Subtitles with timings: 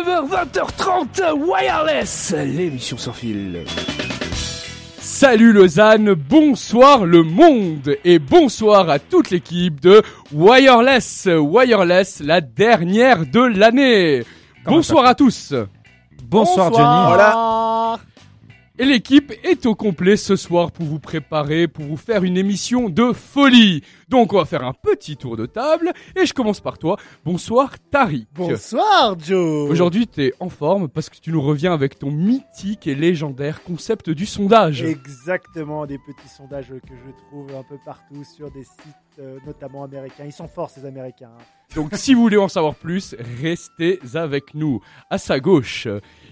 [0.00, 3.64] 19h, 20h30, Wireless, l'émission sans fil.
[4.98, 10.02] Salut Lausanne, bonsoir le monde et bonsoir à toute l'équipe de
[10.32, 11.28] Wireless.
[11.30, 14.22] Wireless, la dernière de l'année.
[14.64, 15.52] Bonsoir à tous.
[16.24, 17.06] Bonsoir, Johnny.
[17.08, 17.49] Voilà.
[18.80, 22.88] Et l'équipe est au complet ce soir pour vous préparer, pour vous faire une émission
[22.88, 23.82] de folie.
[24.08, 26.96] Donc on va faire un petit tour de table et je commence par toi.
[27.22, 28.26] Bonsoir Tariq.
[28.34, 29.70] Bonsoir Joe.
[29.70, 34.08] Aujourd'hui t'es en forme parce que tu nous reviens avec ton mythique et légendaire concept
[34.08, 34.82] du sondage.
[34.82, 39.84] Exactement, des petits sondages que je trouve un peu partout sur des sites euh, notamment
[39.84, 40.24] américains.
[40.24, 41.32] Ils sont forts ces Américains.
[41.38, 41.44] hein.
[41.74, 44.80] Donc si vous voulez en savoir plus, restez avec nous.
[45.08, 45.86] À sa gauche,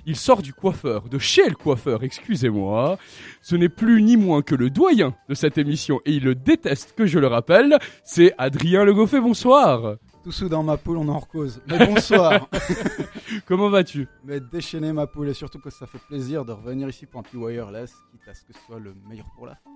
[0.09, 2.97] il sort du coiffeur, de chez le coiffeur, excusez-moi.
[3.42, 6.95] Ce n'est plus ni moins que le doyen de cette émission et il le déteste
[6.97, 7.78] que je le rappelle.
[8.05, 9.97] C'est Adrien Le Goffet, bonsoir.
[10.25, 11.61] Tout sous dans ma poule, on en cause.
[11.67, 12.48] Mais bonsoir.
[13.47, 14.09] Comment vas-tu?
[14.25, 17.22] Mais déchaîner ma poule et surtout que ça fait plaisir de revenir ici pour un
[17.22, 19.70] petit wireless, quitte à ce que ce soit le meilleur pour la fin.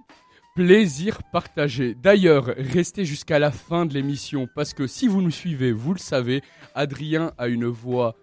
[0.54, 1.94] Plaisir partagé.
[1.94, 5.98] D'ailleurs, restez jusqu'à la fin de l'émission parce que si vous nous suivez, vous le
[5.98, 6.42] savez,
[6.74, 8.16] Adrien a une voix,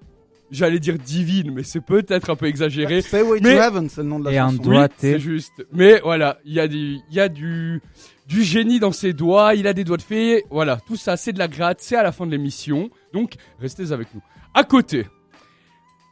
[0.52, 3.02] j'allais dire divine, mais c'est peut-être un peu exagéré.
[3.02, 4.84] Stay Way Mais- to Heaven, c'est le nom de la Et un doigt.
[4.84, 5.66] Oui, c'est juste.
[5.74, 7.82] Mais voilà, il y a du, il y a du,
[8.28, 9.56] du génie dans ses doigts.
[9.56, 10.44] Il a des doigts de fée.
[10.50, 11.80] Voilà, tout ça, c'est de la gratte.
[11.82, 12.90] C'est à la fin de l'émission.
[13.14, 14.22] Donc, restez avec nous.
[14.54, 15.06] À côté,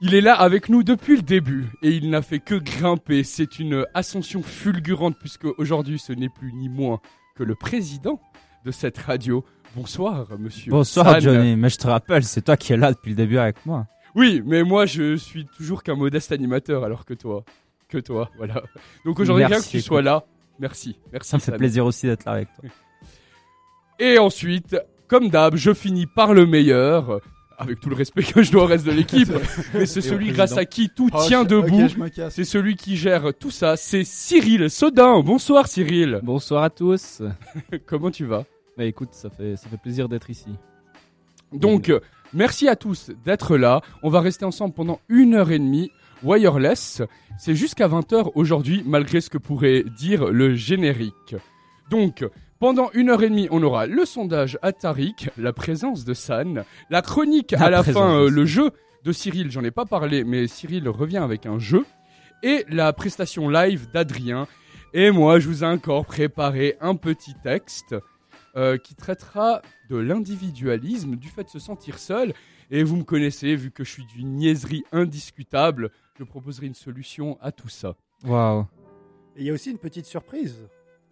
[0.01, 3.23] il est là avec nous depuis le début et il n'a fait que grimper.
[3.23, 6.99] C'est une ascension fulgurante puisque aujourd'hui, ce n'est plus ni moins
[7.35, 8.19] que le président
[8.65, 9.43] de cette radio.
[9.75, 10.71] Bonsoir, monsieur.
[10.71, 11.21] Bonsoir San.
[11.21, 13.85] Johnny, mais je te rappelle, c'est toi qui es là depuis le début avec moi.
[14.15, 17.43] Oui, mais moi, je suis toujours qu'un modeste animateur alors que toi.
[17.89, 18.63] Que toi, voilà.
[19.05, 20.25] Donc aujourd'hui, bien que Merci, tu sois là.
[20.59, 20.97] Merci.
[21.13, 21.29] Merci.
[21.29, 22.69] Ça me fait plaisir aussi d'être là avec toi.
[23.99, 24.75] Et ensuite,
[25.07, 27.21] comme d'hab, je finis par le meilleur.
[27.59, 29.31] Avec tout le respect que je dois au reste de l'équipe.
[29.73, 31.87] mais c'est celui grâce à qui tout Oh, tient je- debout.
[32.29, 33.75] C'est celui qui gère tout ça.
[33.77, 35.21] C'est Cyril Sodin.
[35.21, 36.19] Bonsoir Cyril.
[36.21, 37.23] Bonsoir à tous.
[37.87, 38.43] Comment tu vas?
[38.77, 40.49] Bah écoute, ça fait, ça fait plaisir d'être ici.
[41.51, 41.91] Donc,
[42.33, 43.81] merci à tous d'être là.
[44.03, 45.91] On va rester ensemble pendant une heure et demie.
[46.23, 47.03] Wireless,
[47.37, 51.35] c'est jusqu'à 20h aujourd'hui, malgré ce que pourrait dire le générique.
[51.89, 52.25] Donc,
[52.59, 56.63] pendant une heure et demie, on aura le sondage à Tariq, la présence de San,
[56.89, 58.71] la chronique à La fin, euh, le jeu
[59.03, 61.85] de Cyril, j'en ai pas parlé, mais Cyril revient avec un jeu,
[62.41, 64.47] et la prestation live d'Adrien.
[64.93, 67.95] Et moi, je vous ai encore préparé un petit texte
[68.55, 72.33] euh, qui traitera de l'individualisme, du fait de se sentir seul.
[72.71, 77.37] Et vous me connaissez, vu que je suis d'une niaiserie indiscutable, je proposerai une solution
[77.41, 77.95] à tout ça.
[78.25, 78.65] Waouh.
[79.35, 80.55] Et il y a aussi une petite surprise.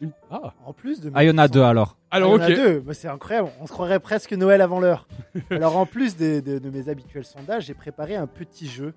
[0.02, 1.10] Une- Ah, En plus de.
[1.10, 1.98] mes Ah, il y en a deux alors.
[2.12, 2.56] alors Ah, il y en a ok.
[2.74, 2.80] deux.
[2.82, 3.50] Bah, c'est incroyable.
[3.62, 5.08] On se croirait presque Noël avant l'heure.
[5.52, 8.94] Alors en plus de, de mes habituels sondages, j'ai préparé un petit jeu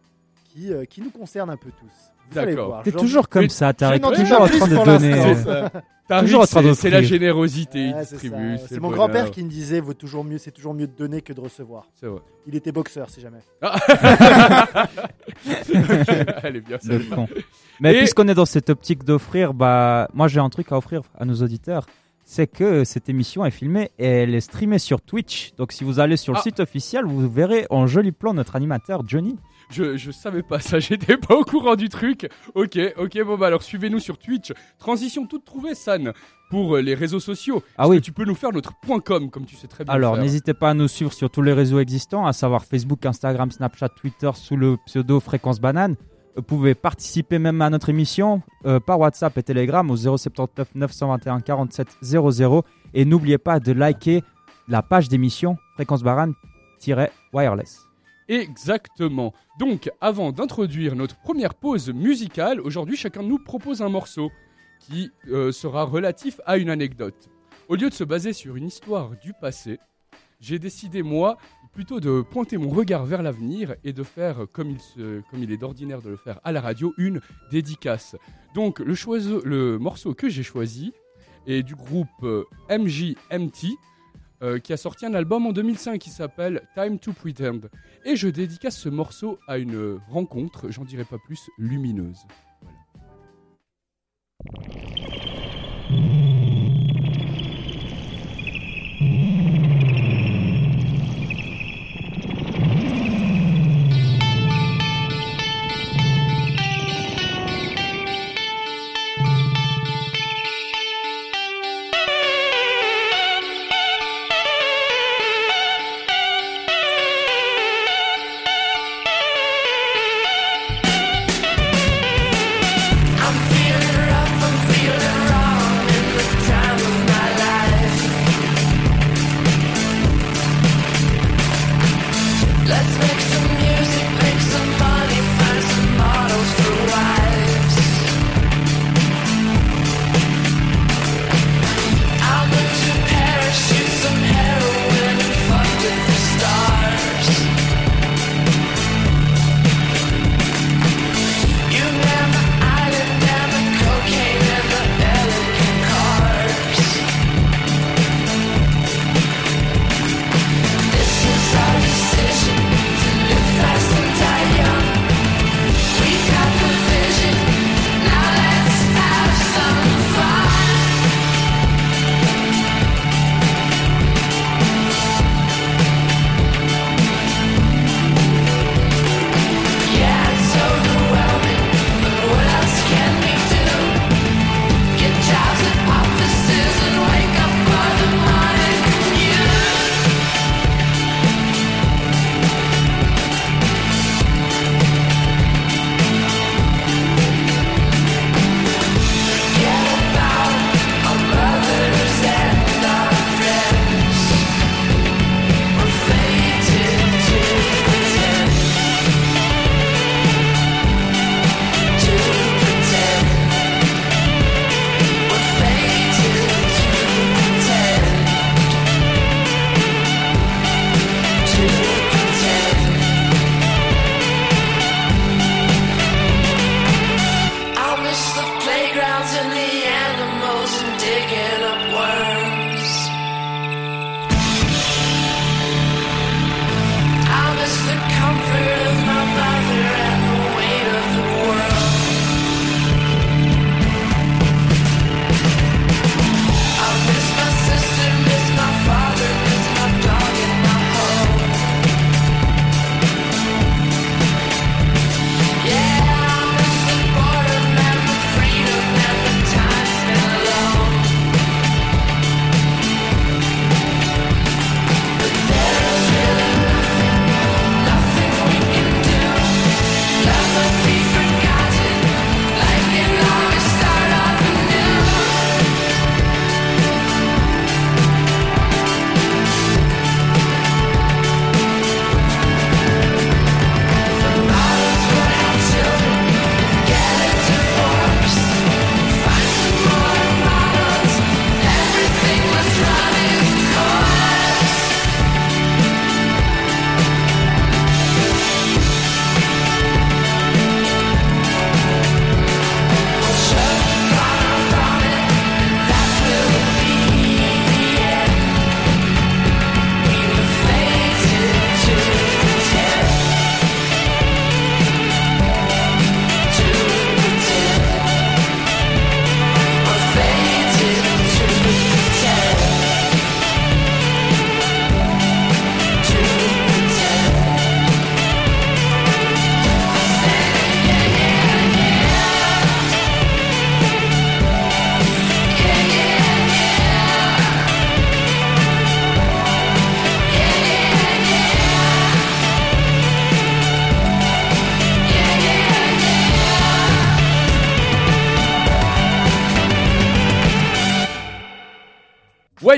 [0.52, 1.92] qui, euh, qui nous concerne un peu tous.
[2.30, 2.68] Vous allez D'accord.
[2.68, 2.82] voir.
[2.82, 5.68] T'es toujours comme ça, dis Toujours en train de donner.
[6.08, 6.16] L'instant.
[6.16, 9.94] Tariq, Toujours en train c'est- la générosité, Ah, c'est mon grand-père qui me disait vaut
[9.94, 11.84] toujours mieux, c'est toujours mieux de donner que de recevoir.
[12.00, 12.20] C'est vrai.
[12.46, 13.38] Il était boxeur, si jamais.
[16.42, 17.16] Elle est bien Le celle-là.
[17.16, 17.28] con.
[17.80, 21.02] Mais Et- puisqu'on est dans cette optique d'offrir, bah, moi j'ai un truc à offrir
[21.18, 21.86] à nos auditeurs.
[22.24, 25.52] C'est que cette émission est filmée et elle est streamée sur Twitch.
[25.56, 26.42] Donc si vous allez sur le Ah.
[26.42, 29.36] site officiel, vous verrez en joli plan notre animateur Johnny.
[29.70, 32.28] Je, je savais pas ça, j'étais pas au courant du truc.
[32.54, 34.52] Ok, ok, bon bah alors suivez-nous sur Twitch.
[34.78, 36.12] Transition toute trouvée, San,
[36.50, 37.62] pour euh, les réseaux sociaux.
[37.76, 37.98] Ah oui.
[37.98, 40.54] que tu peux nous faire notre point .com, comme tu sais très bien Alors, n'hésitez
[40.54, 44.30] pas à nous suivre sur tous les réseaux existants, à savoir Facebook, Instagram, Snapchat, Twitter,
[44.34, 45.96] sous le pseudo Fréquence Banane.
[46.36, 51.40] Vous pouvez participer même à notre émission euh, par WhatsApp et Telegram au 079 921
[51.40, 52.62] 47 00.
[52.94, 54.22] Et n'oubliez pas de liker
[54.68, 57.87] la page d'émission Fréquence Banane-Wireless.
[58.28, 59.32] Exactement.
[59.58, 64.30] Donc, avant d'introduire notre première pause musicale, aujourd'hui, chacun de nous propose un morceau
[64.80, 67.28] qui euh, sera relatif à une anecdote.
[67.68, 69.78] Au lieu de se baser sur une histoire du passé,
[70.40, 71.38] j'ai décidé, moi,
[71.72, 76.10] plutôt de pointer mon regard vers l'avenir et de faire, comme il, est d'ordinaire de
[76.10, 77.20] le faire à la radio, une
[77.50, 78.14] dédicace.
[78.54, 78.94] Donc, le,
[79.44, 80.92] le morceau que j'ai choisi
[81.46, 83.76] est du groupe euh, MJMT,
[84.42, 87.68] euh, qui a sorti un album en 2005 qui s'appelle Time to Pretend.
[88.04, 92.24] Et je dédicace ce morceau à une rencontre, j'en dirai pas plus, lumineuse.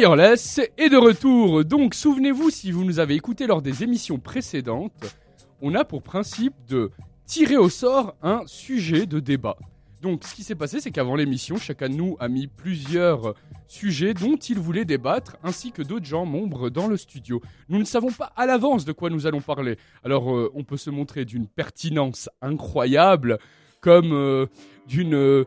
[0.01, 1.63] Wireless est de retour.
[1.63, 5.15] Donc, souvenez-vous, si vous nous avez écouté lors des émissions précédentes,
[5.61, 6.91] on a pour principe de
[7.27, 9.59] tirer au sort un sujet de débat.
[10.01, 13.35] Donc, ce qui s'est passé, c'est qu'avant l'émission, chacun de nous a mis plusieurs
[13.69, 17.43] sujets dont il voulait débattre, ainsi que d'autres gens membres dans le studio.
[17.69, 19.77] Nous ne savons pas à l'avance de quoi nous allons parler.
[20.03, 23.39] Alors, euh, on peut se montrer d'une pertinence incroyable,
[23.83, 24.47] comme euh,
[24.87, 25.45] d'une euh,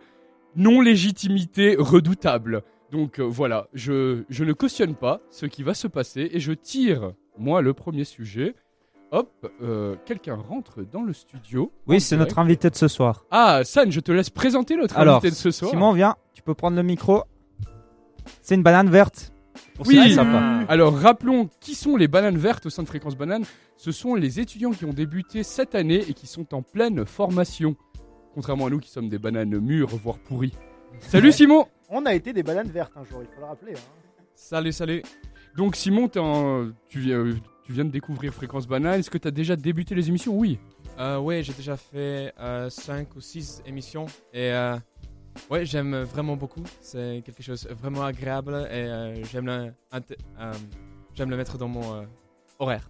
[0.55, 2.61] non-légitimité redoutable.
[2.93, 6.53] Donc euh, voilà, je, je ne cautionne pas ce qui va se passer et je
[6.53, 8.53] tire, moi, le premier sujet.
[9.11, 9.31] Hop,
[9.63, 11.71] euh, quelqu'un rentre dans le studio.
[11.87, 12.29] Oui, c'est direct.
[12.29, 13.25] notre invité de ce soir.
[13.31, 15.71] Ah, San, je te laisse présenter notre Alors, invité de ce soir.
[15.71, 17.23] Simon, viens, tu peux prendre le micro.
[18.41, 19.33] C'est une banane verte.
[19.75, 19.95] Pour Oui.
[20.13, 20.65] ça, sympa.
[20.71, 23.43] Alors rappelons qui sont les bananes vertes au sein de Fréquence Banane.
[23.75, 27.75] Ce sont les étudiants qui ont débuté cette année et qui sont en pleine formation.
[28.35, 30.53] Contrairement à nous qui sommes des bananes mûres, voire pourries.
[30.99, 33.73] Salut Simon On a été des bananes vertes un jour, il faut le rappeler.
[33.73, 34.23] hein.
[34.33, 35.03] Salut, salut.
[35.55, 37.23] Donc Simon, en- tu, viens,
[37.63, 38.99] tu viens de découvrir Fréquence Banane.
[38.99, 40.35] Est-ce que tu as déjà débuté les émissions?
[40.35, 40.57] Oui.
[40.97, 42.33] Euh, ouais, j'ai déjà fait
[42.69, 44.75] 5 ou 6 émissions et euh,
[45.51, 46.63] ouais, j'aime vraiment beaucoup.
[46.81, 50.51] C'est quelque chose de vraiment agréable et euh, j'aime le, euh,
[51.13, 52.05] j'aime le mettre dans mon euh,
[52.57, 52.89] horaire.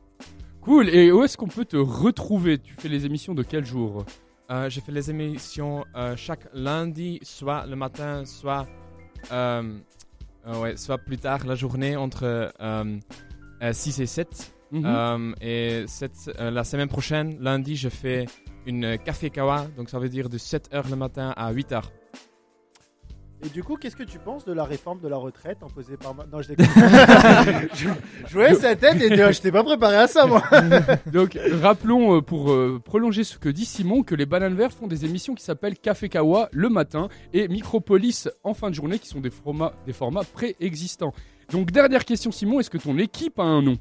[0.62, 0.88] Cool.
[0.90, 2.58] Et où est-ce qu'on peut te retrouver?
[2.58, 4.06] Tu fais les émissions de quel jour?
[4.50, 8.83] Euh, j'ai fait les émissions euh, chaque lundi, soit le matin, soit, euh, euh,
[9.32, 13.00] ouais, soit plus tard la journée entre euh,
[13.62, 14.54] euh, 6 et 7.
[14.72, 14.84] Mhm.
[14.86, 18.26] Euh, et cette, euh, la semaine prochaine, lundi, je fais
[18.66, 21.84] une café kawa, donc ça veut dire de 7h le matin à 8h.
[23.46, 26.16] Et du coup, qu'est-ce que tu penses de la réforme de la retraite imposée par...
[26.16, 26.68] ma- Non, je déconne.
[27.74, 27.90] je,
[28.28, 30.42] je voyais sa tête et je t'ai pas préparé à ça, moi.
[31.12, 34.88] Donc, rappelons, euh, pour euh, prolonger ce que dit Simon, que les Bananes Vertes font
[34.88, 39.08] des émissions qui s'appellent Café Kawa le matin et Micropolis en fin de journée, qui
[39.10, 41.14] sont des formats, des formats préexistants.
[41.52, 43.76] Donc, dernière question, Simon, est-ce que ton équipe a un nom?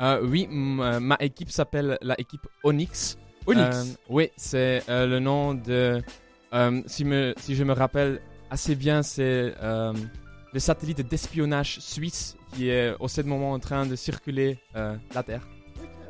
[0.00, 3.16] Euh, oui, ma équipe s'appelle la équipe Onyx.
[3.46, 3.76] Onyx.
[3.76, 6.02] Euh, oui, c'est euh, le nom de.
[6.52, 9.92] euh, si, me, si je me rappelle assez bien, c'est euh,
[10.52, 15.22] le satellite d'espionnage suisse qui est au ce moment en train de circuler euh, la
[15.22, 15.46] Terre.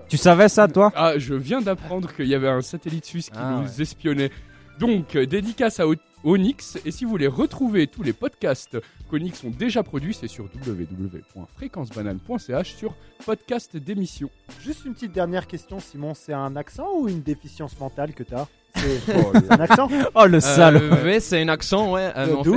[0.08, 0.90] Tu savais ça, toi?
[0.94, 4.30] Ah, je viens d'apprendre qu'il y avait un satellite suisse qui Ah, nous espionnait.
[4.78, 6.78] Donc, euh, dédicace à O- Onyx.
[6.84, 8.78] Et si vous voulez retrouver tous les podcasts
[9.10, 14.30] qu'Onyx ont déjà produits, c'est sur www.fréquencebanane.ch sur podcast d'émission.
[14.60, 16.14] Juste une petite dernière question, Simon.
[16.14, 18.46] C'est un accent ou une déficience mentale que t'as?
[18.76, 19.00] C'est
[19.50, 22.10] un accent Oh, le Euh, sale oui, c'est un accent, ouais.
[22.16, 22.50] euh, en fait.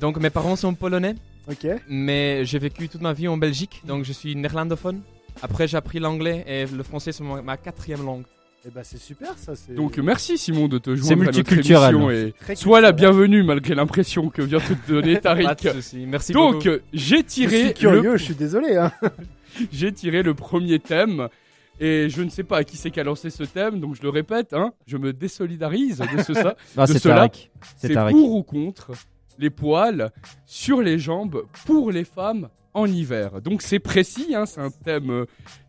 [0.00, 1.14] Donc mes parents sont polonais,
[1.48, 1.66] Ok.
[1.88, 5.00] mais j'ai vécu toute ma vie en Belgique, donc je suis néerlandophone.
[5.42, 8.24] Après, j'ai appris l'anglais et le français, c'est ma ma quatrième langue.
[8.66, 9.54] Et bah, c'est super, ça.
[9.54, 13.76] c'est- Donc, merci Simon de te joindre à notre émission et sois la bienvenue malgré
[13.76, 15.68] l'impression que vient de te donner Pas Tariq.
[16.08, 16.68] Merci Donc, beaucoup.
[16.68, 18.76] euh, j'ai Je tiré, suis curieux, le, je suis désolé.
[18.76, 18.90] Hein.
[19.72, 21.28] j'ai tiré le premier thème.
[21.78, 24.02] Et je ne sais pas à qui c'est qui a lancé ce thème, donc je
[24.02, 26.56] le répète, hein, je me désolidarise de ce ça.
[26.86, 27.28] De cela.
[27.76, 28.92] C'est pour ou contre
[29.38, 30.10] les poils
[30.46, 33.42] sur les jambes pour les femmes en hiver.
[33.42, 35.24] Donc c'est précis, hein, c'est un thème euh,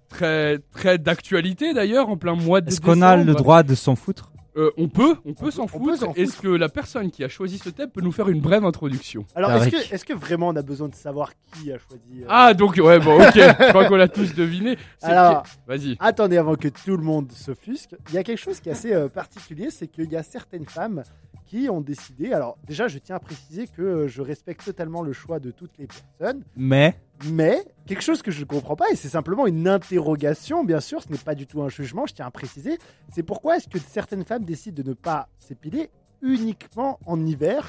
[0.10, 3.96] très très d'actualité d'ailleurs en plein mois de Est-ce qu'on a le droit de s'en
[3.96, 4.32] foutre?
[4.58, 6.08] Euh, On peut, on peut s'en foutre.
[6.16, 9.26] Est-ce que la personne qui a choisi ce thème peut nous faire une brève introduction
[9.36, 12.78] Alors, est-ce que, vraiment on a besoin de savoir qui a choisi euh, Ah donc
[12.78, 14.78] ouais bon ok, je crois qu'on l'a tous deviné.
[15.02, 15.96] Alors, Vas-y.
[16.00, 18.94] Attendez, avant que tout le monde s'offusque, il y a quelque chose qui est assez
[18.94, 21.04] euh, particulier, c'est qu'il y a certaines femmes
[21.46, 22.34] qui ont décidé.
[22.34, 25.88] Alors, déjà, je tiens à préciser que je respecte totalement le choix de toutes les
[25.88, 30.64] personnes, Mais, mais quelque chose que je ne comprends pas, et c'est simplement une interrogation,
[30.64, 32.78] bien sûr, ce n'est pas du tout un jugement, je tiens à préciser,
[33.14, 35.90] c'est pourquoi est-ce que certaines femmes décident de ne pas s'épiler
[36.22, 37.68] uniquement en hiver,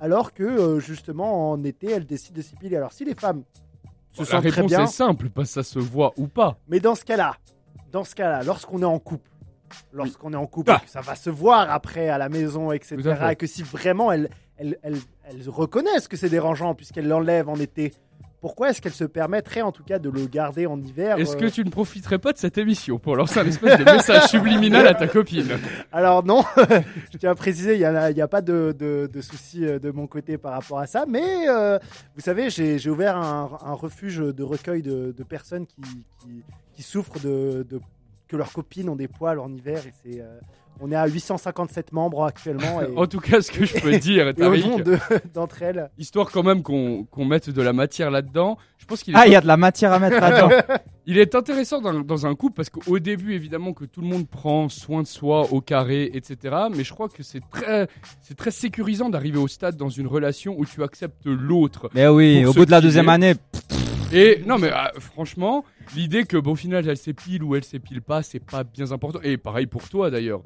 [0.00, 2.76] alors que euh, justement en été, elles décident de s'épiler?
[2.76, 3.42] Alors, si les femmes
[4.10, 6.58] se La sentent très réponse bien, est simple, parce que ça se voit ou pas.
[6.68, 7.36] mais dans ce cas-là,
[7.90, 9.30] dans ce cas-là, lorsqu'on est en couple,
[9.92, 10.80] lorsqu'on est en couple, Ah.
[10.84, 12.96] que ça va se voir après à la maison, etc.,
[13.30, 17.56] et que si vraiment elles, elles, elles, elles reconnaissent que c'est dérangeant puisqu'elles l'enlèvent en
[17.56, 17.92] été,
[18.40, 21.40] pourquoi est-ce qu'elles se permettraient en tout cas de le garder en hiver Est-ce euh,
[21.40, 24.86] que tu ne profiterais pas de cette émission pour lancer un espèce de message subliminal
[24.86, 25.48] à ta copine
[25.92, 26.44] Alors non,
[27.12, 29.64] je tiens à préciser, il n'y a, il y a pas de, de, de souci
[29.66, 31.78] euh, de mon côté par rapport à ça, mais euh,
[32.14, 35.80] vous savez, j'ai ouvert un, un refuge de recueil de, de personnes qui,
[36.20, 36.42] qui,
[36.74, 37.80] qui souffrent de, de-
[38.28, 40.38] que leurs copines ont des poils en hiver et c'est euh,
[40.80, 44.34] on est à 857 membres actuellement et, En tout cas, ce que je peux dire,
[44.34, 44.64] Tariq,
[45.34, 45.90] d'entre elles.
[45.98, 49.26] histoire quand même qu'on qu'on mette de la matière là-dedans, je pense qu'il est, ah,
[49.26, 50.50] il y a de la matière à mettre là-dedans.
[51.06, 54.28] Il est intéressant dans, dans un couple parce qu'au début, évidemment, que tout le monde
[54.28, 56.54] prend soin de soi au carré, etc.
[56.74, 57.88] Mais je crois que c'est très,
[58.20, 61.88] c'est très sécurisant d'arriver au stade dans une relation où tu acceptes l'autre.
[61.94, 63.34] Mais oui, au bout de la deuxième est- année,
[64.12, 68.02] Et non, mais euh, franchement, l'idée que, bon, au final, elle s'épile ou elle s'épile
[68.02, 69.20] pas, c'est pas bien important.
[69.22, 70.42] Et pareil pour toi d'ailleurs.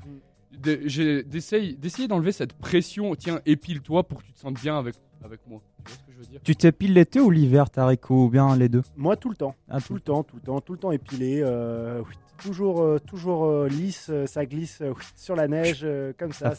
[0.52, 3.14] D'essayer d'essayer d'enlever cette pression.
[3.14, 5.61] Tiens, épile-toi pour que tu te sentes bien avec, avec moi.
[5.85, 6.41] Tu vois ce que je veux dire?
[6.45, 8.83] Tu t'épiles l'été ou l'hiver, Tarico, ou bien les deux?
[8.97, 9.55] Moi, tout le temps.
[9.69, 11.41] Ah, Tout le temps, tout le temps, tout le temps épilé.
[11.45, 15.81] euh, oui, toujours euh, toujours euh, lisse, euh, ça glisse euh, oui, sur la neige,
[15.85, 16.52] euh, comme ça.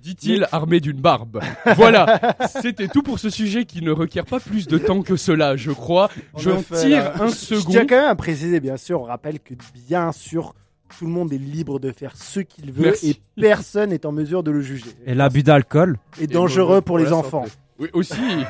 [0.00, 1.40] Dit-il, armé d'une barbe.
[1.76, 5.56] voilà, c'était tout pour ce sujet qui ne requiert pas plus de temps que cela,
[5.56, 6.10] je crois.
[6.34, 7.72] En Je tire un Je tiens second.
[7.88, 9.54] quand même à préciser, bien sûr, on rappelle que
[9.88, 10.54] bien sûr,
[10.96, 13.10] tout le monde est libre de faire ce qu'il veut Merci.
[13.10, 14.90] et personne n'est en mesure de le juger.
[15.06, 15.98] Et l'abus d'alcool?
[16.20, 17.42] Et dangereux pour les enfants.
[17.46, 17.56] santé.
[17.78, 18.20] Oui, aussi.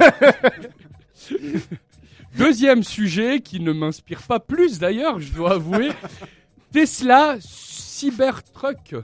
[2.36, 5.90] Deuxième sujet qui ne m'inspire pas plus d'ailleurs, je dois avouer.
[6.72, 8.94] Tesla Cybertruck.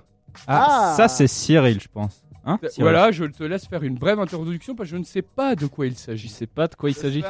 [0.46, 0.94] Ah, Ah.
[0.96, 2.22] ça c'est Cyril, je pense.
[2.44, 5.22] Hein Cyril Voilà, je te laisse faire une brève introduction parce que je ne sais
[5.22, 6.28] pas de quoi il Je s'agit.
[6.28, 7.24] sais pas de quoi il s'agit.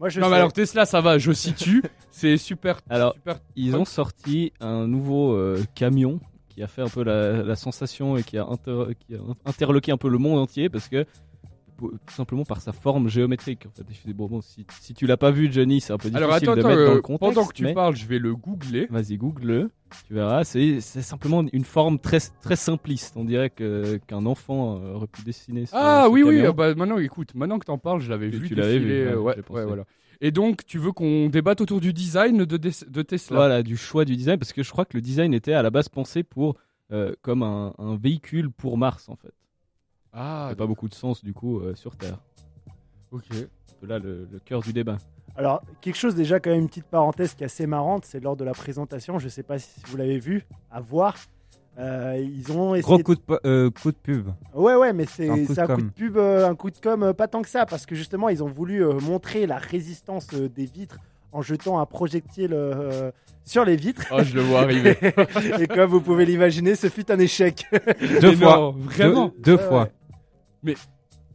[0.00, 0.30] Moi, je Non, sais.
[0.32, 1.82] mais alors Tesla, ça va, je situe.
[2.10, 2.80] C'est super.
[2.90, 7.42] Alors, super ils ont sorti un nouveau euh, camion qui a fait un peu la,
[7.42, 10.88] la sensation et qui a, inter- qui a interloqué un peu le monde entier parce
[10.88, 11.04] que
[11.76, 13.66] tout simplement par sa forme géométrique.
[13.66, 15.98] En fait, je dis, bon, bon, si, si tu l'as pas vu, Johnny, c'est un
[15.98, 17.34] peu difficile Alors attends, de attends, mettre dans euh, le contexte.
[17.34, 18.86] pendant que tu mais parles, je vais le googler.
[18.90, 19.70] Vas-y, google-le.
[20.06, 20.44] Tu verras.
[20.44, 23.16] C'est simplement une forme très très simpliste.
[23.16, 25.66] On dirait qu'un enfant euh, aurait pu dessiner.
[25.66, 28.48] ce- Ah oui, oui, ah bah maintenant écoute, maintenant que t'en parles, je l'avais vu
[28.48, 29.84] tu l'avais vu, ouais, ouais, voilà.
[30.20, 32.56] Et donc, tu veux qu'on débatte autour du design de,
[33.02, 33.36] Tesla?
[33.36, 35.70] Voilà, du choix du design, parce que je crois que le design était à la
[35.70, 36.56] base pensé pour
[36.92, 39.34] euh, comme un, un véhicule pour Mars en fait.
[40.18, 42.18] Ah, pas beaucoup de sens du coup euh, sur Terre.
[43.12, 43.24] ok.
[43.86, 44.96] Là le, le cœur du débat.
[45.36, 48.36] Alors, quelque chose déjà, quand même, une petite parenthèse qui est assez marrante, c'est lors
[48.36, 51.14] de la présentation, je sais pas si vous l'avez vu, à voir.
[51.78, 52.82] euh, ils ont essayé.
[52.94, 54.28] Gros coup de, po- euh, coup de pub.
[54.54, 55.84] Ouais, ouais, mais c'est Un coup de c'est un coup com.
[55.84, 58.30] de pub, euh, un coup de com, euh, pas tant que ça, parce que justement,
[58.30, 60.96] ils ont voulu euh, montrer la résistance euh, des vitres
[61.32, 63.10] en jetant un projectile euh,
[63.44, 64.06] sur les vitres.
[64.10, 64.96] Oh, je le vois arriver.
[65.60, 67.66] Et comme vous pouvez l'imaginer, ce fut un échec.
[68.22, 68.56] Deux fois.
[68.56, 69.32] non, vraiment.
[69.38, 69.90] Deux, fois.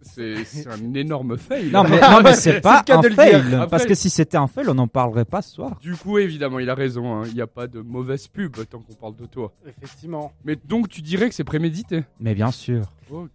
[0.03, 1.69] C'est c'est un énorme fail.
[1.69, 3.43] Non mais, non, mais c'est pas un fail.
[3.69, 5.77] Parce que si c'était un fail, on n'en parlerait pas ce soir.
[5.79, 7.17] Du coup, évidemment, il a raison.
[7.17, 7.23] hein.
[7.27, 9.53] Il n'y a pas de mauvaise pub tant qu'on parle de toi.
[9.67, 10.33] Effectivement.
[10.43, 12.03] Mais donc, tu dirais que c'est prémédité?
[12.19, 12.91] Mais bien sûr.
[13.11, 13.29] Ok.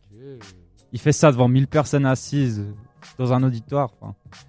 [0.92, 2.64] Il fait ça devant 1000 personnes assises
[3.18, 3.90] dans un auditoire.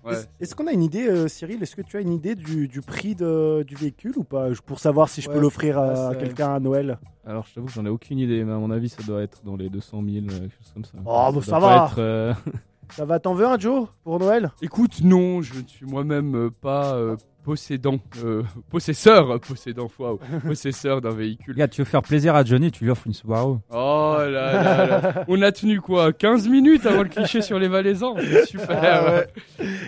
[0.05, 0.13] Ouais.
[0.39, 2.81] Est-ce- qu'on a une idée, euh, Cyril Est-ce que tu as une idée du, du
[2.81, 6.55] prix de- du véhicule ou pas Pour savoir si je peux l'offrir à, c'est- quelqu'un
[6.55, 6.97] à Noël?
[7.25, 9.41] Alors je t'avoue que j'en ai aucune idée, mais à mon avis ça doit être
[9.43, 10.93] dans les 200 000, euh, quelque chose comme ça.
[11.05, 11.85] Oh, bah, ça va.
[11.85, 12.33] être, euh,
[12.91, 14.49] Ça va, t'en veux un, Joe, pour Noël?
[14.61, 20.99] Écoute, non, je ne suis moi-même euh, pas euh, possédant, euh, possesseur, possédant, waouh, possesseur
[20.99, 21.53] d'un véhicule.
[21.53, 23.59] Regarde, tu veux faire plaisir à Johnny, tu lui offres une Subaru.
[23.69, 25.25] Oh là là là.
[25.29, 28.67] On a tenu quoi 15 minutes avant le cliché sur les Valaisans super.
[28.69, 29.27] Ah ouais.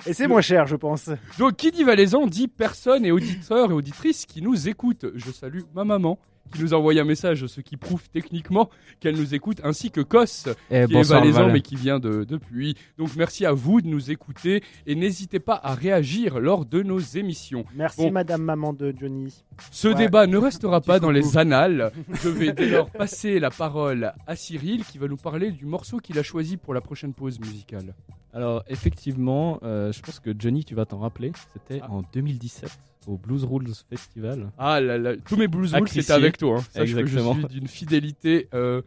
[0.05, 1.09] Et c'est moins cher, je pense.
[1.37, 5.07] Donc, qui dit Valaisan dit personne et auditeurs et auditrices qui nous écoutent.
[5.15, 6.17] Je salue ma maman
[6.49, 10.01] qui nous a envoyé un message, ce qui prouve techniquement qu'elle nous écoute, ainsi que
[10.01, 11.53] Kos, Et qui est valaisan Valais.
[11.53, 12.75] mais qui vient de, de Puy.
[12.97, 16.99] Donc, merci à vous de nous écouter et n'hésitez pas à réagir lors de nos
[16.99, 17.65] émissions.
[17.75, 18.11] Merci, Bon.
[18.11, 19.43] madame maman de Johnny.
[19.71, 19.95] Ce Ouais.
[19.95, 21.91] débat ne restera pas dans les annales.
[22.23, 25.97] Je vais dès lors passer la parole à Cyril qui va nous parler du morceau
[25.99, 27.93] qu'il a choisi pour la prochaine pause musicale.
[28.33, 31.91] Alors effectivement, euh, je pense que Johnny, tu vas t'en rappeler, c'était Ah.
[31.91, 32.69] en 2017
[33.07, 34.51] au Blues Rules Festival.
[34.57, 36.59] Ah là là, tous mes blues rules c'était avec toi.
[36.59, 36.63] Hein.
[36.73, 37.33] Que Exactement.
[37.33, 38.81] je suis d'une fidélité euh,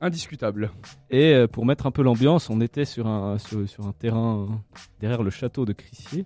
[0.00, 0.70] indiscutable.
[1.10, 4.46] Et euh, pour mettre un peu l'ambiance, on était sur un, sur, sur un terrain
[4.48, 4.54] euh,
[5.00, 6.24] derrière le château de Crissier,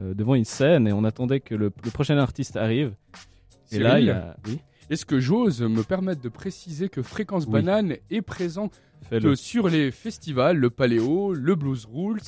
[0.00, 2.94] euh, devant une scène, et on attendait que le, le prochain artiste arrive.
[3.72, 4.36] Et là, il y a...
[4.46, 4.58] Oui,
[4.90, 7.52] Est-ce que j'ose me permettre de préciser que Fréquence Oui.
[7.52, 8.70] Banane est présent
[9.10, 12.20] que sur les festivals, le Paléo, le Blues Rules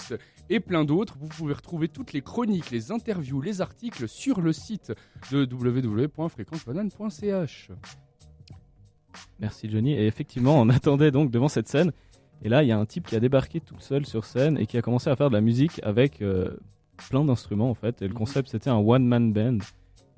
[0.50, 1.16] et plein d'autres.
[1.20, 4.92] Vous pouvez retrouver toutes les chroniques, les interviews, les articles sur le site
[5.30, 7.70] de www.fréquencebanane.ch.
[9.40, 9.92] Merci Johnny.
[9.92, 11.92] Et effectivement, on attendait donc devant cette scène.
[12.42, 14.66] Et là, il y a un type qui a débarqué tout seul sur scène et
[14.66, 16.56] qui a commencé à faire de la musique avec euh,
[17.08, 18.02] plein d'instruments en fait.
[18.02, 19.58] Et le concept, c'était un one-man band.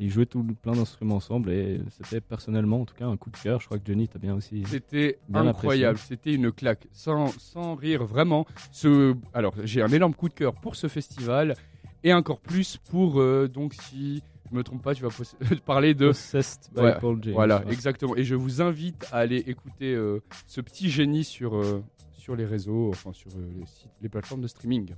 [0.00, 3.36] Ils jouaient tout plein d'instruments ensemble et c'était personnellement, en tout cas, un coup de
[3.36, 3.60] cœur.
[3.60, 4.64] Je crois que Johnny, t'as bien aussi.
[4.66, 8.44] C'était incroyable, c'était une claque, sans, sans rire vraiment.
[8.72, 11.54] Ce, alors j'ai un énorme coup de cœur pour ce festival
[12.02, 15.08] et encore plus pour euh, donc si je me trompe pas, tu vas
[15.64, 17.32] parler de Possessed by Ouais, Paul James.
[17.34, 17.72] voilà Ouais.
[17.72, 18.16] exactement.
[18.16, 22.44] Et je vous invite à aller écouter euh, ce petit génie sur euh, sur les
[22.44, 24.90] réseaux, enfin sur les sites, les plateformes de streaming.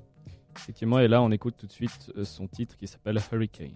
[0.57, 3.75] Effectivement, et là, on écoute tout de suite son titre qui s'appelle Hurricane.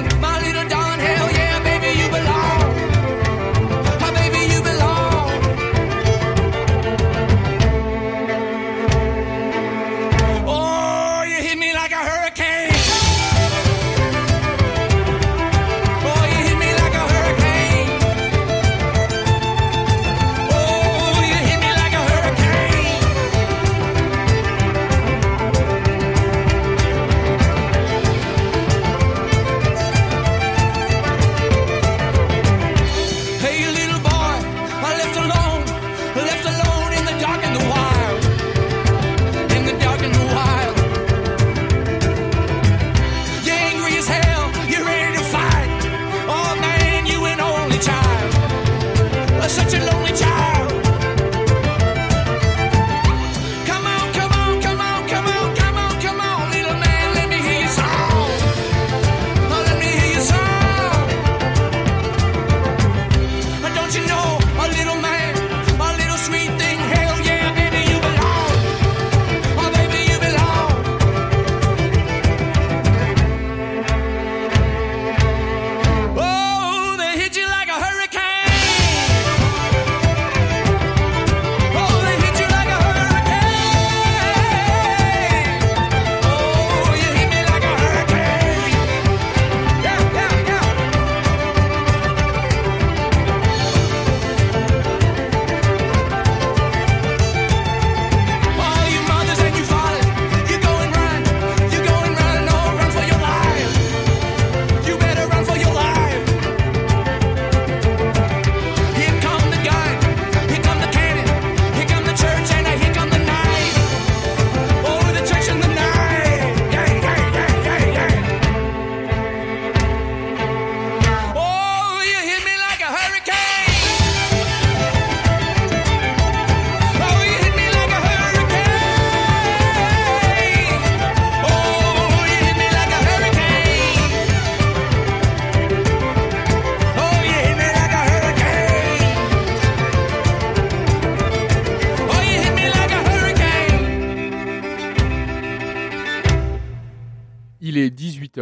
[0.00, 0.41] my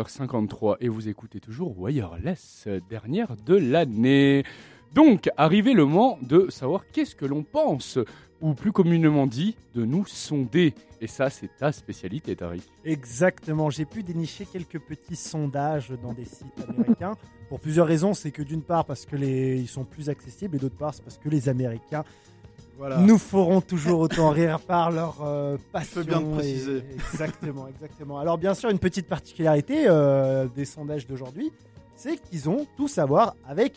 [0.03, 4.45] 18h53 et vous écoutez toujours Wireless, dernière de l'année.
[4.95, 7.99] Donc, arrivé le moment de savoir qu'est-ce que l'on pense,
[8.41, 10.75] ou plus communément dit, de nous sonder.
[11.01, 12.63] Et ça, c'est ta spécialité, Tariq.
[12.85, 17.17] Exactement, j'ai pu dénicher quelques petits sondages dans des sites américains.
[17.49, 20.77] Pour plusieurs raisons, c'est que d'une part parce que les sont plus accessibles et d'autre
[20.77, 22.05] part c'est parce que les Américains
[22.81, 22.97] Voilà.
[22.97, 26.01] nous feront toujours autant rire par leur euh, passion.
[26.01, 26.85] fais bien de et- préciser.
[27.13, 28.19] Exactement, exactement.
[28.19, 31.53] Alors bien sûr, une petite particularité euh, des sondages d'aujourd'hui,
[31.95, 33.75] c'est qu'ils ont tous à voir avec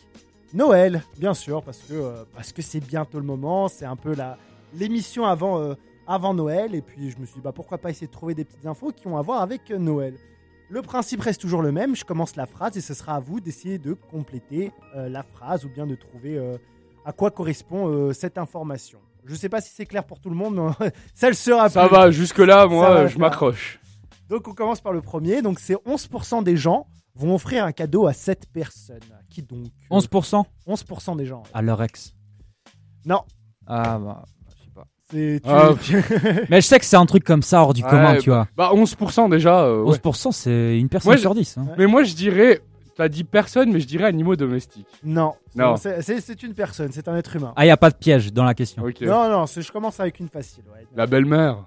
[0.54, 4.16] Noël, bien sûr, parce que euh, parce que c'est bientôt le moment, c'est un peu
[4.16, 4.38] la
[4.74, 5.74] l'émission avant euh,
[6.08, 8.46] avant Noël, et puis je me suis dit bah pourquoi pas essayer de trouver des
[8.46, 10.16] petites infos qui ont à voir avec Noël.
[10.70, 11.94] Le principe reste toujours le même.
[11.94, 15.70] Je commence la phrase et ce sera à vous d'essayer de compléter la phrase ou
[15.70, 16.40] bien de trouver
[17.06, 19.00] à quoi correspond euh, cette information.
[19.26, 21.70] Je sais pas si c'est clair pour tout le monde, mais ça le sera.
[21.70, 21.96] Ça plus.
[21.96, 23.80] va, jusque-là, moi, va, je m'accroche.
[24.30, 25.42] Donc on commence par le premier.
[25.42, 29.00] Donc c'est 11% des gens vont offrir un cadeau à 7 personnes.
[29.30, 29.68] Qui donc?
[29.92, 31.44] euh, 11% 11% des gens.
[31.54, 32.14] à leur ex?
[33.06, 33.22] Non,
[33.68, 34.88] Ah bah, je sais pas.
[35.12, 37.90] c'est tu- Ah, Mais je sais que c'est un truc comme ça hors du Ouais,
[37.90, 38.48] commun, tu vois.
[38.58, 39.64] Bah, 11% déjà.
[39.66, 39.98] euh, ouais.
[39.98, 41.58] 11% c'est une personne sur 10.
[41.58, 41.68] hein.
[41.78, 42.62] Mais moi, je dirais.
[42.96, 44.88] T'as dit personne, mais je dirais animaux domestiques.
[45.04, 45.76] non, Non.
[45.78, 47.54] c'est une personne, c'est un être humain.
[47.56, 48.84] Ah, il a pas de piège dans la question.
[49.02, 50.64] Non, non, je commence avec une facile.
[50.74, 50.86] ouais.
[50.96, 51.66] La belle-mère.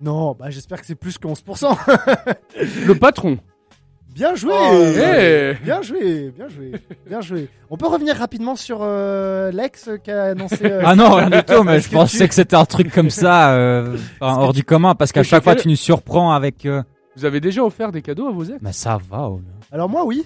[0.00, 1.76] Non, bah j'espère que c'est plus que 11%.
[2.86, 3.36] Le patron.
[4.14, 5.62] bien joué Oh.
[5.64, 6.72] Bien joué, bien joué,
[7.06, 7.48] bien joué.
[7.68, 10.58] On peut revenir rapidement sur euh, l'ex qui a annoncé.
[10.64, 12.90] euh, Ah non, rien du tout, mais je que pensais tu- que c'était un truc
[12.92, 16.32] comme ça, euh, enfin, hors du commun, parce qu'à que chaque fois tu nous surprends
[16.32, 16.64] avec.
[16.64, 16.82] euh,
[17.16, 18.56] Vous avez déjà offert des cadeaux à vos ex?
[18.62, 19.52] Mais ça va, oh, là.
[19.72, 20.24] Alors moi oui.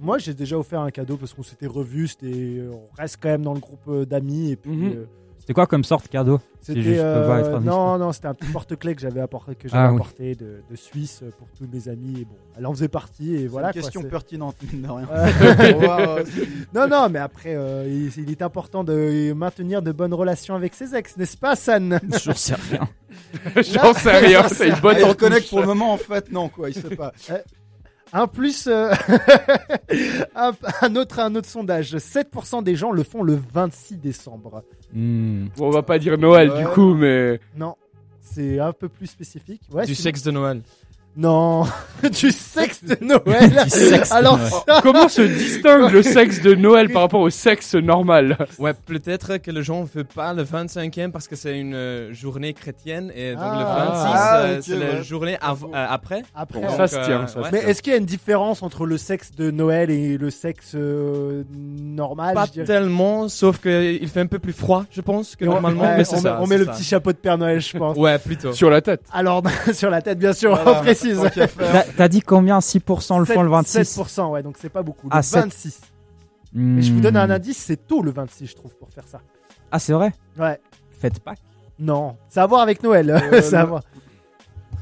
[0.00, 3.42] Moi j'ai déjà offert un cadeau parce qu'on s'était revus, c'était on reste quand même
[3.42, 4.92] dans le groupe euh, d'amis et puis Mhm.
[4.96, 5.04] euh,
[5.46, 6.40] C'est quoi comme sorte cadeau?
[6.62, 7.60] C'était juste, euh, indiscret.
[7.60, 9.96] non non c'était un petit porte-clés que j'avais apporté que j'avais Ah oui.
[9.96, 13.46] apporté de, de Suisse pour tous mes amis et bon elle en faisait partie et
[13.46, 15.08] voilà une quoi, question pertinente, mine de rien.
[15.12, 16.24] Euh,
[16.74, 20.74] non non mais après euh, il, il est important de maintenir de bonnes relations avec
[20.74, 22.88] ses ex n'est-ce pas San J'en sais rien.
[23.56, 26.48] J'en sais rien, c'est une botte Ah, il que pour le moment, en fait, non,
[26.48, 27.12] quoi, il sait pas.
[28.16, 28.92] Un plus, euh,
[30.36, 31.96] un, un autre, un autre sondage.
[31.96, 34.62] 7% des gens le font le 26 décembre.
[34.92, 35.46] Hmm.
[35.56, 37.40] Bon, on va pas dire Noël du coup, mais.
[37.56, 37.74] Non,
[38.20, 39.62] c'est un peu plus spécifique.
[39.72, 40.62] Ouais, Du sexe de Noël.
[41.16, 41.62] Non,
[42.20, 43.52] du sexe de Noël.
[43.68, 44.50] Sexe de Alors, Noël.
[44.66, 48.36] ça- Comment se distingue le sexe de Noël par rapport au sexe normal?
[48.58, 52.12] Ouais, peut-être que les gens ne veulent pas le 25e parce que c'est une euh,
[52.12, 54.36] journée chrétienne et donc le 26, Ah.
[54.38, 55.02] euh, Ah, ok, c'est la ouais.
[55.04, 56.24] journée av- euh, après.
[56.34, 56.60] après.
[56.60, 57.48] Bon, euh, ça se tient, euh, ça se ouais.
[57.52, 60.72] mais est-ce qu'il y a une différence entre le sexe de Noël et le sexe
[60.74, 62.66] euh, normal Pas je dirais?
[62.66, 65.82] tellement, sauf qu'il fait un peu plus froid, je pense, que Et on- normalement.
[65.84, 66.72] ouais, mais c'est on, ça, met, on c'est met le ça.
[66.72, 67.96] petit chapeau de Père Noël, je pense.
[67.96, 68.52] Ouais, plutôt.
[68.52, 69.02] Sur la tête.
[69.12, 70.80] Alors, sur la tête, bien sûr, Voilà,
[71.96, 72.58] T'as dit combien?
[72.60, 75.08] 6% le font le 26 7%, ouais, donc c'est pas beaucoup.
[75.08, 75.44] Le Ah, sept.
[75.44, 75.80] 26.
[76.52, 77.18] Mais je vous donne Hmm.
[77.18, 79.20] un indice, c'est tôt le 26, je trouve, pour faire ça.
[79.72, 80.12] Ah, c'est vrai?
[80.38, 80.60] Ouais.
[80.90, 81.34] Faites pas.
[81.78, 83.10] Non, ça a à voir avec Noël.
[83.10, 83.82] Euh, ça a à le- voir.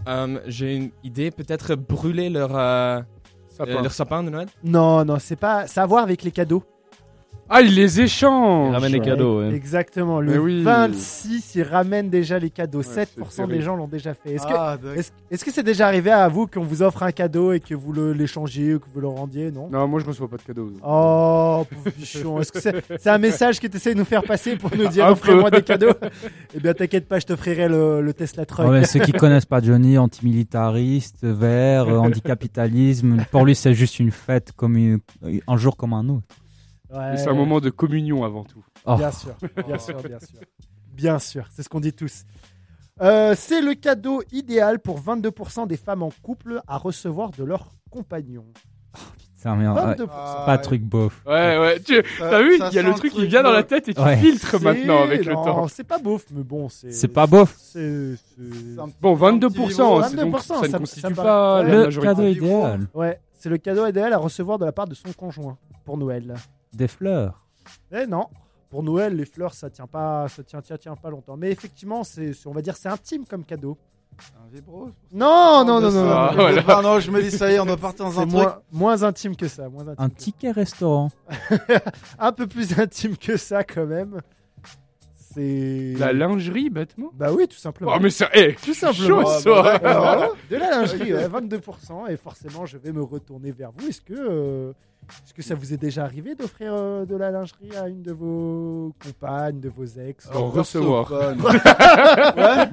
[0.08, 3.00] Euh, J'ai une idée, peut-être brûler leur, euh,
[3.48, 3.70] Sapin.
[3.70, 4.48] euh, leur sapin de Noël?
[4.64, 5.66] Non, non, c'est pas.
[5.66, 6.62] Ça a à voir avec les cadeaux.
[7.55, 9.55] Ah, il les échange Il ramène les cadeaux, ouais.
[9.55, 10.20] Exactement.
[10.20, 10.62] Le oui.
[10.62, 12.78] 26, il ramène déjà les cadeaux.
[12.78, 14.35] Ouais, 7% c'est des gens l'ont déjà fait.
[14.35, 14.78] Est-ce que Ah,
[15.52, 18.74] c'est déjà arrivé à vous qu'on vous offre un cadeau et que vous le- l'échangiez
[18.76, 19.68] ou que vous le rendiez Non?
[19.70, 20.72] Non, moi je reçois pas de cadeaux.
[20.83, 22.40] Oh, pauvre bichon.
[22.40, 22.59] Est-ce que
[22.98, 25.62] c'est un message que tu essaies de nous faire passer pour nous dire offrez-moi des
[25.62, 25.92] cadeaux?
[26.55, 28.66] Eh bien, t'inquiète pas, je t'offrirai le, le Tesla Truck.
[28.70, 34.52] Ouais, ceux qui connaissent pas Johnny, antimilitariste, vert, anticapitalisme, pour lui c'est juste une fête
[34.57, 35.00] comme une-
[35.46, 36.22] un jour comme un autre.
[36.92, 37.11] Ouais.
[37.12, 38.64] Mais c'est un moment de communion avant tout.
[38.85, 38.96] Oh.
[38.96, 39.35] Bien sûr,
[39.66, 40.38] bien sûr, bien sûr.
[40.92, 42.24] Bien sûr, c'est ce qu'on dit tous.
[43.00, 47.72] Euh, c'est le cadeau idéal pour 22% des femmes en couple à recevoir de leur
[47.90, 48.44] compagnon.
[49.35, 49.76] C'est un merde.
[49.78, 49.94] ouais.
[49.94, 50.07] 22%.
[50.12, 50.61] Ah, Pas ouais.
[50.61, 51.22] truc bof.
[51.26, 51.81] Ouais, ouais.
[51.81, 53.88] Tu Ça- as vu ça Il y a le truc qui vient dans la tête
[53.88, 54.18] et tu Ouais.
[54.18, 55.66] filtres C'est- maintenant avec le non, temps.
[55.68, 56.92] C'est pas beauf, mais bon, c'est.
[56.92, 57.57] C'est pas bof.
[57.59, 58.14] C'est.
[58.16, 59.59] c'est- C'est Bon, un petit 22%,
[59.96, 60.02] niveau.
[60.02, 62.14] c'est donc, 22%, ça ne ça- constitue ça me pas la Le majorité.
[62.14, 62.87] cadeau idéal.
[62.92, 66.35] Ouais, c'est le cadeau idéal à recevoir de la part de son conjoint pour Noël.
[66.72, 67.44] Des fleurs.
[67.92, 68.26] Eh non,
[68.70, 71.37] pour Noël, les fleurs, ça tient pas, ça tient, tient, tient pas longtemps.
[71.37, 73.76] Mais effectivement, c'est, on va dire, c'est intime comme cadeau.
[74.37, 74.90] Un vibro.
[75.12, 76.37] Non, non, non, non, Ah, non.
[76.42, 76.64] voilà.
[76.68, 78.32] Ah, non, je me dis, ça y est, on doit partir dans un truc.
[78.32, 79.68] moins, moins intime que ça.
[79.70, 81.11] Moins intime Un que ticket restaurant.
[81.48, 81.56] ça.
[82.18, 84.20] Un peu plus intime que ça, quand même.
[85.35, 85.94] C'est.
[85.98, 87.92] La lingerie, bêtement Bah oui, tout simplement.
[87.96, 88.28] Oh, mais ça.
[88.35, 89.22] Eh, Tout simplement.
[89.22, 92.11] chaud, Ah, ça bah, voilà, de la lingerie, ouais, 22%.
[92.11, 93.88] Et forcément, je vais me retourner vers vous.
[93.88, 94.72] Est-ce que, euh,
[95.24, 98.12] est-ce que ça vous est déjà arrivé d'offrir euh, de la lingerie à une de
[98.12, 101.12] vos compagnes, de vos ex En recevoir.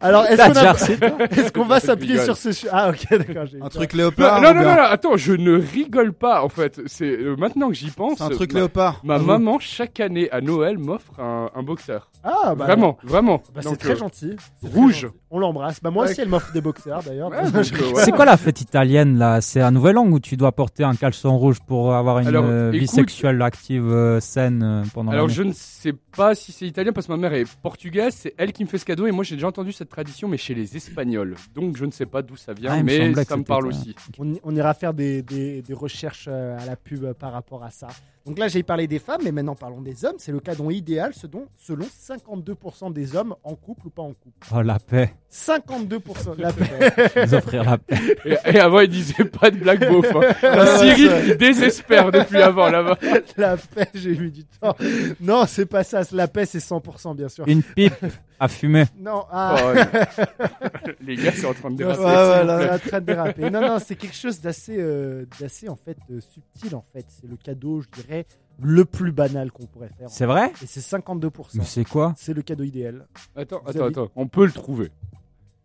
[0.00, 2.50] Alors, est-ce qu'on, a- est-ce qu'on va s'appuyer sur ce...
[2.70, 3.46] Ah, ok, d'accord.
[3.46, 3.70] j'ai eu Un peur.
[3.70, 4.40] truc Non, léopard.
[4.40, 6.80] non, ou non, bien non, attends, je ne rigole pas en fait.
[6.86, 8.18] C'est euh, maintenant que j'y pense.
[8.18, 9.00] C'est un truc ma, léopard.
[9.04, 12.10] ma Ah, maman chaque année à Noël m'offre un, un boxeur.
[12.24, 13.42] Ah, bah, vraiment, vraiment.
[13.54, 14.36] bah, c'est Donc, très euh, gentil.
[14.62, 15.00] C'est très rouge.
[15.02, 15.14] gentil.
[15.32, 15.80] On l'embrasse.
[15.80, 17.30] Bah, moi aussi, elle m'offre des boxers d'ailleurs.
[17.30, 18.04] ouais, euh, ouais.
[18.04, 19.40] C'est quoi la fête italienne là?
[19.40, 22.44] C'est un nouvel an où tu dois porter un caleçon rouge pour avoir une Alors,
[22.48, 26.50] euh, vie écoute- sexuelle active euh, saine euh, pendant Alors je ne sais pas si
[26.50, 29.06] c'est italien parce que ma mère est portugaise, c'est elle qui me fait ce cadeau
[29.06, 31.36] et moi j'ai déjà entendu cette tradition mais chez les Espagnols.
[31.54, 33.94] Donc je ne sais pas d'où ça vient Ah, me mais ça me parle aussi.
[34.18, 37.62] On, on ira faire des, des- des recherches euh, à la pub euh, par rapport
[37.62, 37.86] à ça.
[38.30, 40.14] Donc là, j'ai parlé des femmes, mais maintenant parlons des hommes.
[40.18, 44.12] C'est le cadeau idéal ce dont, selon 52% des hommes en couple ou pas en
[44.12, 44.46] couple.
[44.54, 45.16] Oh la paix.
[45.32, 47.26] 52% la paix.
[47.26, 47.96] Nous offrir la paix.
[48.24, 50.06] Et, et avant il disait pas de blague beauf.
[50.14, 50.20] Hein.
[50.42, 52.98] La Cyril qui désespère depuis avant là-bas.
[53.36, 54.76] la paix, j'ai eu du temps.
[55.20, 56.02] Non, c'est pas ça.
[56.12, 57.48] La paix, c'est 100% bien sûr.
[57.48, 57.94] Une pipe
[58.40, 58.84] à fumer.
[58.98, 59.56] Non, ah.
[59.62, 60.22] Oh,
[61.00, 62.00] les gars c'est en train de déraper.
[62.02, 63.50] Ouais, en train de déraper.
[63.50, 67.04] Non, non, c'est quelque chose d'assez, euh, d'assez en fait euh, subtil en fait.
[67.08, 68.26] C'est le cadeau, je dirais,
[68.60, 70.08] le plus banal qu'on pourrait faire.
[70.10, 70.52] C'est vrai?
[70.62, 71.30] Et c'est 52%.
[71.54, 72.14] Mais c'est quoi?
[72.16, 73.06] C'est le cadeau idéal.
[73.36, 74.90] Attends, Vous attends, avez- attends, on peut le trouver.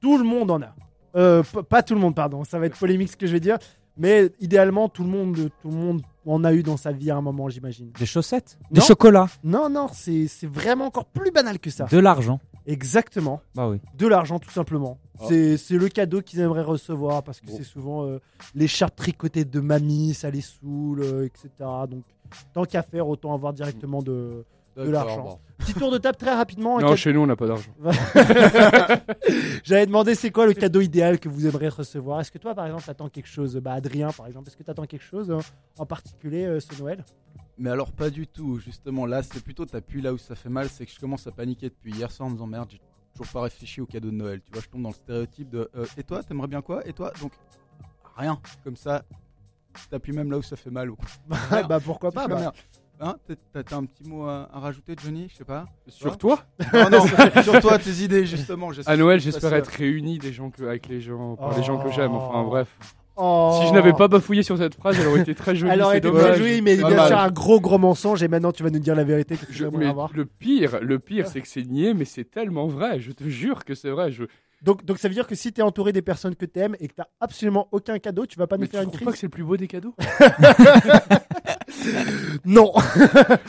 [0.02, 0.76] Tout le monde en a.
[1.16, 2.44] Euh, p- pas tout le monde, pardon.
[2.44, 3.58] Ça va être polémique ce que je vais dire.
[3.98, 7.16] Mais idéalement, tout le monde, tout le monde en a eu dans sa vie à
[7.16, 7.92] un moment, j'imagine.
[7.98, 8.58] Des chaussettes?
[8.64, 8.68] Non.
[8.72, 9.28] Des chocolats?
[9.42, 11.86] Non, non, c'est c'est vraiment encore plus banal que ça.
[11.86, 13.42] De l'argent Exactement.
[13.54, 13.80] Bah oui.
[13.98, 14.98] De l'argent, tout simplement.
[15.20, 15.26] Oh.
[15.30, 17.54] C'est c'est le cadeau qu'ils aimeraient recevoir parce que Bon.
[17.58, 18.20] c'est souvent euh,
[18.56, 21.50] l'écharpe tricotée de mamie, ça les saoule, euh, etc.
[21.90, 22.04] Donc,
[22.54, 24.46] tant qu'à faire, autant avoir directement de,
[24.78, 25.40] de l'argent.
[25.60, 26.80] Petit tour de table très rapidement.
[26.80, 27.72] Non, chez nous on n'a pas d'argent.
[29.64, 32.20] J'avais demandé c'est quoi le cadeau idéal que vous aimeriez recevoir?
[32.22, 33.56] Est-ce que toi, par exemple, t'attends quelque chose?
[33.58, 35.40] Bah, Adrien, par exemple, est-ce que t'attends quelque chose euh,
[35.78, 37.04] en particulier euh, ce Noël?
[37.58, 40.68] Mais alors pas du tout, justement là c'est plutôt t'appuies là où ça fait mal,
[40.70, 42.82] c'est que je commence à paniquer depuis hier soir en me disant merde j'ai
[43.14, 45.70] toujours pas réfléchi au cadeau de Noël, tu vois je tombe dans le stéréotype de
[45.76, 46.86] euh, et toi t'aimerais bien quoi?
[46.88, 47.12] Et toi?
[47.22, 47.32] Donc
[48.18, 48.40] rien.
[48.64, 49.04] Comme ça
[49.90, 50.98] t'appuies même là où ça fait mal ou
[51.70, 52.54] bah pourquoi pas bah.
[53.00, 53.16] Hein,
[53.52, 55.66] t'as- un petit mot à, à rajouter Johnny, je sais pas.
[55.88, 56.40] Sur toi?
[56.74, 57.06] Non non
[57.44, 58.70] sur toi tes idées justement.
[58.86, 61.92] À Noël, j'espère être réuni des gens que, avec les gens, par les gens que
[61.92, 62.12] j'aime.
[62.12, 62.50] Enfin Oh.
[62.50, 62.78] bref.
[63.18, 63.60] Oh.
[63.62, 65.72] Si je n'avais pas bafouillé sur cette phrase, elle aurait été très jolie.
[65.74, 67.08] Elle aurait été très jolie, mais bien mal.
[67.08, 68.22] sûr un gros gros mensonge.
[68.24, 71.00] Et maintenant, tu vas nous dire la vérité que tu Je- mais le pire, le
[71.00, 73.00] pire, c'est que c'est niais, mais c'est tellement vrai.
[73.00, 74.12] Je te jure que c'est vrai.
[74.12, 74.24] Je...
[74.62, 76.94] Donc, donc ça veut dire que si t'es entouré des personnes que t'aimes et que
[76.96, 79.18] t'as absolument aucun cadeau, tu vas pas Mais nous tu faire une crise pas que
[79.18, 79.94] c'est le plus beau des cadeaux?
[82.46, 82.72] Non.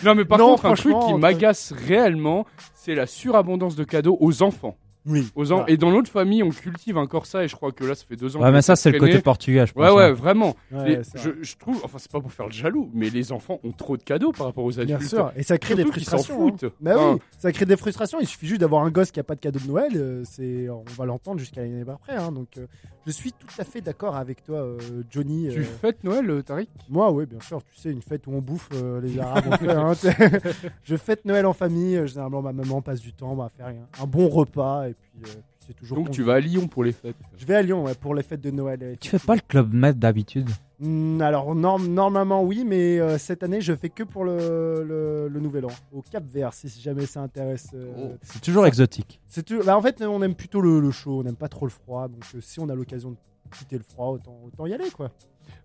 [0.04, 3.84] Non, mais par Non, contre, un truc qui entre- m'agace réellement, c'est la surabondance de
[3.84, 4.76] cadeaux aux enfants.
[5.06, 5.28] Oui.
[5.36, 5.70] Aux en- Voilà.
[5.70, 8.16] Et dans notre famille, on cultive encore ça, et je crois que là, ça fait
[8.16, 8.40] deux ans.
[8.40, 9.82] Ouais, mais ça, c'est le côté portugais, je pense.
[9.84, 10.12] Ouais, ouais, hein.
[10.12, 10.56] vraiment.
[10.72, 11.38] Ouais, Les- c'est je, vrai.
[11.42, 14.02] je trouve, enfin, c'est pas pour faire le jaloux, mais les enfants ont trop de
[14.02, 14.98] cadeaux par rapport aux adultes.
[14.98, 16.34] Bien sûr, et ça crée des Surtout frustrations.
[16.34, 16.50] hein.
[16.50, 16.72] foutent.
[16.80, 18.18] Bah Enfin, oui, ça crée des frustrations.
[18.20, 19.92] Il suffit juste d'avoir un gosse qui a pas de cadeau de Noël.
[19.94, 22.16] euh, c'est, on va l'entendre jusqu'à l'année après.
[22.16, 22.32] hein.
[22.32, 22.66] donc, euh,
[23.06, 24.78] je suis tout à fait d'accord avec toi, euh,
[25.10, 25.48] Johnny.
[25.52, 26.68] Tu fêtes Noël, euh, Tariq?
[26.88, 27.62] Moi, oui, bien sûr.
[27.72, 29.44] Tu sais, une fête où on bouffe euh, les Arabes.
[29.48, 29.92] on fait, hein,
[30.82, 32.00] je fête Noël en famille.
[32.06, 35.34] Généralement, ma maman passe du temps, va faire un, un bon repas et puis, euh,
[35.34, 35.96] puis c'est toujours.
[35.98, 37.16] Donc tu vas à Lyon pour les fêtes.
[37.36, 38.78] Je vais à Lyon ouais, pour les fêtes de Noël.
[38.82, 43.16] euh, Tu fais pas le club med d'habitude Hmm, alors norm- normalement oui, mais euh,
[43.16, 46.68] cette année je fais que pour le, le, le Nouvel An au Cap Vert si
[46.68, 47.68] jamais ça intéresse.
[47.74, 48.16] euh, Oh.
[48.22, 49.18] C'est toujours exotique.
[49.26, 51.64] C'est tout- bah, en fait on aime plutôt le, le chaud, on n'aime pas trop
[51.64, 53.16] le froid, donc euh, si on a l'occasion de
[53.56, 55.10] quitter le froid, autant, autant y aller quoi.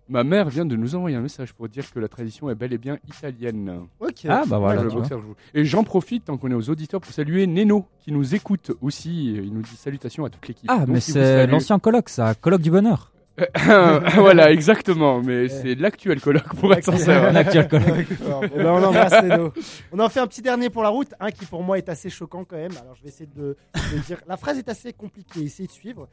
[0.08, 2.72] Ma mère vient de nous envoyer un message pour dire que la tradition est bel
[2.72, 3.86] et bien italienne.
[4.00, 4.26] Ok.
[4.28, 5.02] Ah, bah voilà, Le tu vois.
[5.02, 5.34] boxeur joue.
[5.54, 9.34] Et j'en profite tant qu'on est aux auditeurs pour saluer Neno qui nous écoute aussi.
[9.34, 10.68] Il nous dit salutations à toute l'équipe.
[10.70, 11.50] Ah, Donc, mais c'est salue.
[11.50, 12.34] l'ancien colloque, ça.
[12.34, 13.10] Colloque du bonheur.
[13.64, 15.22] voilà, exactement.
[15.22, 17.32] Mais c'est l'actuel colloque pour être sincère.
[17.32, 18.08] L'actuel colloque.
[18.20, 18.40] D'accord.
[18.54, 19.52] Ben, on embrasse Neno.
[19.92, 22.10] On en fait un petit dernier pour la route, un qui pour moi est assez
[22.10, 22.72] choquant quand même.
[22.82, 24.18] Alors je vais essayer de, de dire.
[24.26, 26.08] La phrase est assez compliquée, essayez de suivre.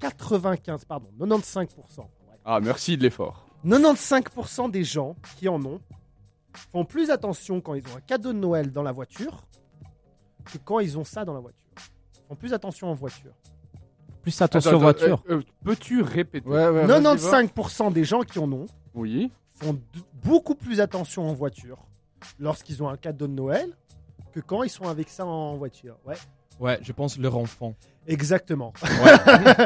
[0.00, 1.66] 95, pardon, 95%.
[2.44, 3.46] Ah, merci de l'effort.
[3.64, 5.80] 95% des gens qui en ont
[6.72, 9.44] font plus attention quand ils ont un cadeau de Noël dans la voiture
[10.44, 11.60] que quand ils ont ça dans la voiture.
[11.76, 13.32] Ils font plus attention en voiture.
[14.22, 15.22] Plus attention Attends, aux voitures.
[15.30, 17.42] euh, euh, Peux-tu répéter Ouais, ouais, vas-y, va.
[17.42, 19.30] 95% des gens qui en ont Oui.
[19.54, 19.80] font d-
[20.22, 21.78] beaucoup plus attention en voiture
[22.38, 23.76] lorsqu'ils ont un cadeau de Noël
[24.32, 25.96] que quand ils sont avec ça en voiture.
[26.06, 26.16] Ouais,
[26.60, 27.74] Ouais, je pense leur enfant.
[28.06, 28.72] Exactement.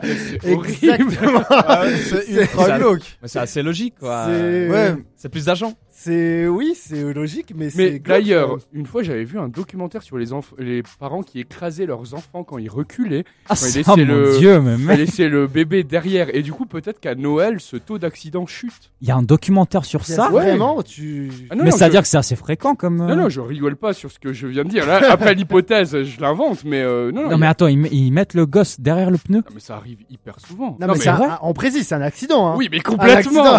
[0.03, 0.69] C'est horrible.
[0.83, 1.43] exactement.
[1.51, 3.19] Ah ouais, c'est ultra glauque.
[3.23, 4.27] Mais c'est assez logique, quoi.
[4.27, 4.95] C'est- Ouais.
[5.17, 5.73] C'est plus d'argent.
[5.99, 8.59] C'est oui, c'est logique, mais, c'est Mais d'ailleurs, euh.
[8.75, 12.69] une fois j'avais vu un documentaire sur les, parents qui écrasaient leurs enfants quand ils
[12.69, 13.25] reculaient.
[13.49, 14.99] Ah, il ça, laissait mon le- dieu, mais Ils mec.
[14.99, 16.29] laissaient le bébé derrière.
[16.37, 18.93] Et du coup, peut-être qu'à Noël, ce taux d'accident chute.
[19.01, 20.31] Il y a un documentaire sur ça.
[20.31, 20.45] Ouais.
[20.51, 21.31] vraiment, tu.
[21.51, 23.01] Ah non, mais veut je- dire que c'est assez fréquent comme.
[23.01, 24.87] euh, Non, non, je rigole pas sur ce que je viens de dire.
[24.87, 28.11] Là, après l'hypothèse, je l'invente, mais euh, non, non, Non, il- mais attends, ils, ils
[28.13, 29.39] mettent le gosse derrière le pneu.
[29.39, 30.77] Non, mais ça arrive hyper souvent.
[30.81, 32.49] Non, mais, c'est un- on précise, c'est un accident.
[32.49, 32.55] Hein.
[32.57, 33.59] Oui, mais Un complètement.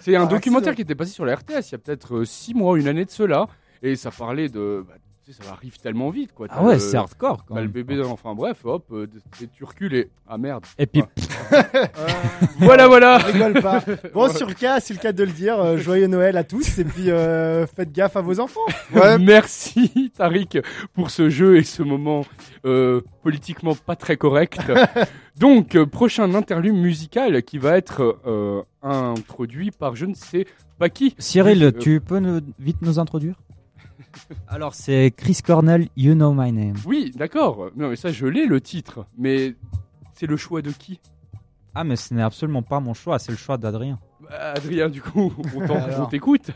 [0.00, 0.74] C'est un Un documentaire accident.
[0.74, 3.10] qui était passé sur la RTS il y a peut-être 6 mois, une année de
[3.10, 3.46] cela,
[3.82, 4.84] et ça parlait de.
[4.86, 4.94] bah,
[5.28, 6.46] tu sais, ça arrive tellement vite, quoi.
[6.48, 7.44] Ah ouais, le- c'est hardcore.
[7.44, 9.06] Quand t'as le bébé, dans- enfin bref, hop, euh,
[9.42, 10.64] et tu recules et ah merde.
[10.78, 11.02] Et puis,
[12.58, 13.18] Voilà, voilà.
[13.18, 13.82] rigole pas.
[14.14, 15.58] Bon, sur le cas, c'est le cas de le dire.
[15.60, 18.60] euh, joyeux Noël à tous et puis euh, faites gaffe à vos enfants.
[19.20, 20.60] Merci Tariq
[20.94, 22.24] pour ce jeu et ce moment
[22.64, 24.58] euh, politiquement pas très correct.
[25.38, 30.46] Donc, euh, prochain interlude musical qui va être euh, introduit par je ne sais
[30.78, 31.14] pas qui.
[31.18, 33.34] Cyril, Euh, tu peux nous- vite nous introduire?
[34.48, 36.74] Alors, c'est Chris Cornell, You Know My Name.
[36.86, 37.70] Oui, d'accord.
[37.76, 39.06] Non, mais ça, je l'ai le titre.
[39.16, 39.54] Mais
[40.14, 41.00] c'est le choix de qui?
[41.74, 43.98] Ah, mais ce n'est absolument pas mon choix, c'est le choix d'Adrien.
[44.20, 46.00] Bah, Adrien, du coup, on t'en- Alors.
[46.00, 46.50] on t'écoute.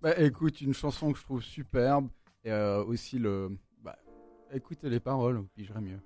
[0.00, 2.08] Bah écoute, une chanson que je trouve superbe
[2.44, 3.50] et euh, aussi le.
[3.82, 3.96] Bah,
[4.54, 5.98] écoutez les paroles, pigerez mieux.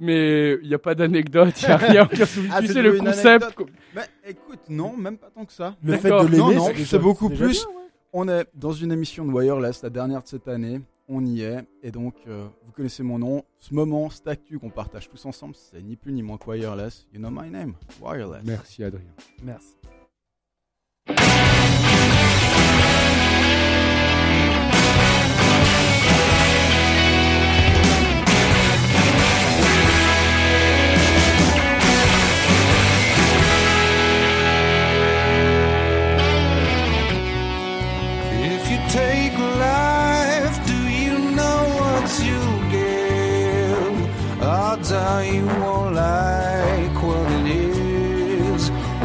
[0.00, 2.06] Mais il n'y a pas d'anecdote, il n'y a rien.
[2.12, 3.44] tu Ah, sais c'est le concept.
[3.44, 3.68] anecdote.
[3.94, 5.76] Bah écoute, non, même pas tant que ça.
[5.84, 6.24] Le fait D'accord.
[6.24, 7.36] de l'aimer, Non, non, déjà- c'est beaucoup plus.
[7.38, 7.81] bien, ouais.
[8.14, 10.82] On est dans une émission de Wireless, la dernière de cette année.
[11.08, 11.64] On y est.
[11.82, 13.42] Et donc, euh, vous connaissez mon nom.
[13.58, 17.06] Ce moment, cette actu qu'on partage tous ensemble, c'est ni plus ni moins que Wireless.
[17.14, 17.72] You know my name.
[18.02, 18.42] Wireless.
[18.44, 19.14] Merci Adrien.
[19.42, 19.76] Merci.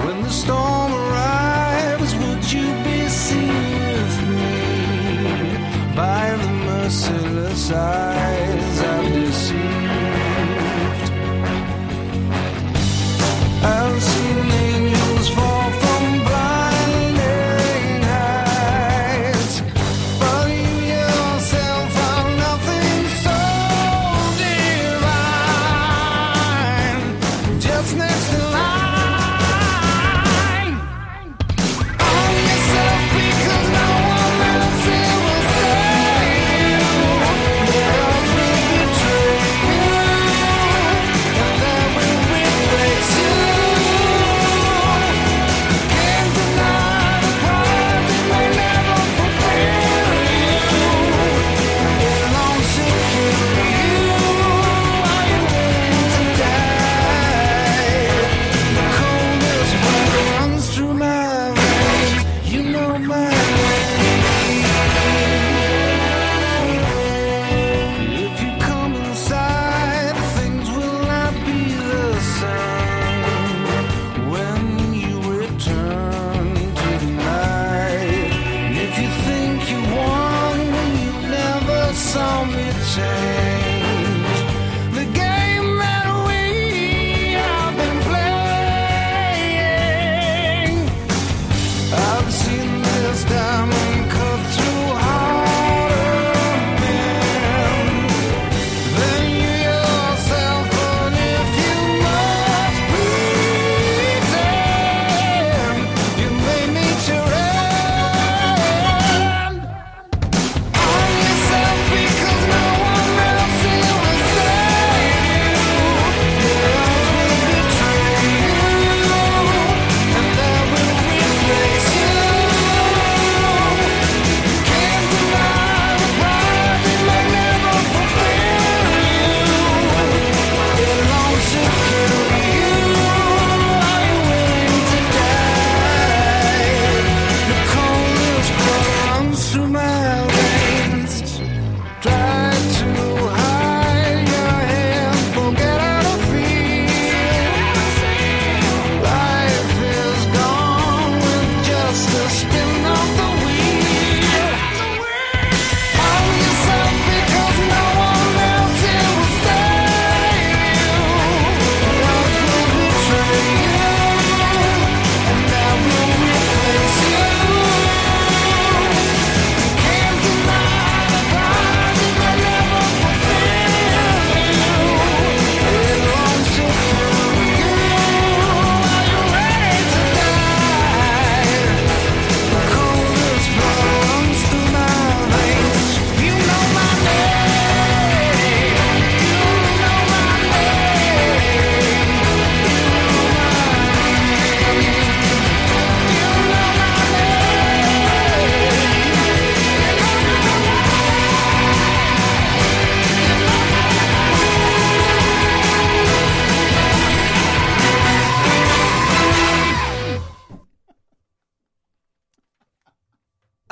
[0.03, 4.07] when the storm arrives will you be seen
[5.95, 8.66] by the merciless eyes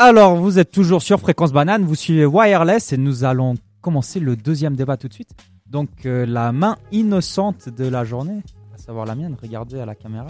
[0.08, 4.36] Alors, vous êtes toujours sur Fréquence Banane, vous suivez Wireless et nous allons commencer le
[4.36, 5.32] deuxième débat tout de suite.
[5.66, 8.44] Donc, euh, la main innocente de la journée,
[8.76, 10.28] à savoir la mienne, regardez à la caméra.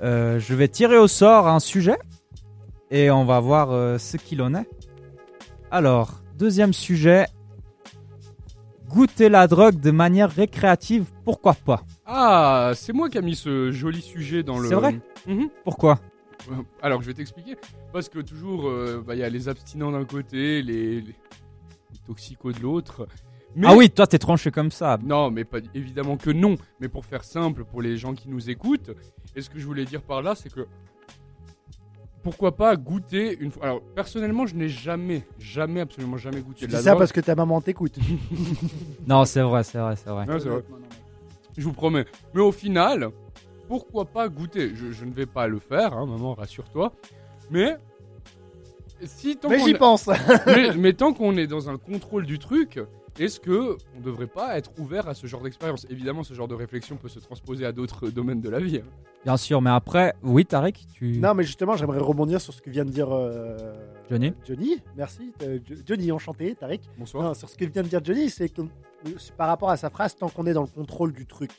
[0.00, 1.98] Euh, je vais tirer au sort un sujet
[2.90, 4.66] et on va voir euh, ce qu'il en est.
[5.70, 7.26] Alors, deuxième sujet.
[8.88, 11.82] Goûter la drogue de manière récréative, pourquoi pas?
[12.06, 14.66] Ah, c'est moi qui a mis ce joli sujet dans le.
[14.66, 14.98] C'est vrai?
[15.26, 15.50] Mhm.
[15.62, 16.00] Pourquoi?
[16.82, 17.56] Alors, je vais t'expliquer.
[17.92, 21.14] Parce que toujours, euh, bah, il y a les abstinents d'un côté, les, les-
[21.92, 23.06] les toxicos de l'autre.
[23.56, 24.98] Mais- Ah oui, toi t'es tranché comme ça.
[25.04, 26.56] Non, mais pas évidemment que non.
[26.80, 28.90] Mais pour faire simple, pour les gens qui nous écoutent,
[29.36, 30.66] et ce que je voulais dire par là, c'est que
[32.22, 33.64] pourquoi pas goûter une fois.
[33.64, 36.98] Alors personnellement, je n'ai jamais, jamais, absolument jamais goûté Tu de dis la ça drogue.
[37.00, 37.98] parce que ta maman t'écoute.
[39.06, 40.26] Non, c'est vrai, c'est vrai, c'est vrai.
[40.26, 40.64] Ouais, c'est vrai.
[41.56, 42.06] Je vous promets.
[42.34, 43.10] Mais au final,
[43.68, 46.92] pourquoi pas goûter je, je ne vais pas le faire, hein, maman, rassure-toi.
[47.50, 47.76] Mais
[49.04, 50.08] si tant Mais qu'on j'y est- pense.
[50.46, 52.80] mais, mais tant qu'on est dans un contrôle du truc,
[53.18, 55.86] est-ce que on devrait pas être ouvert à ce genre d'expérience?
[55.90, 58.78] Évidemment, ce genre de réflexion peut se transposer à d'autres domaines de la vie.
[58.78, 58.88] hein.
[59.24, 61.18] Bien sûr, mais après, oui, Tarek, tu.
[61.18, 63.56] Non, mais justement, j'aimerais rebondir sur ce que vient de dire euh,
[64.10, 64.32] Johnny.
[64.46, 65.32] Johnny, merci.
[65.42, 66.82] Euh, Jo- Johnny, enchanté, Tarek.
[66.98, 67.24] Bonsoir.
[67.24, 68.66] Non, sur ce que vient de dire Johnny, c'est que euh,
[69.38, 71.50] par rapport à sa phrase, tant qu'on est dans le contrôle du truc.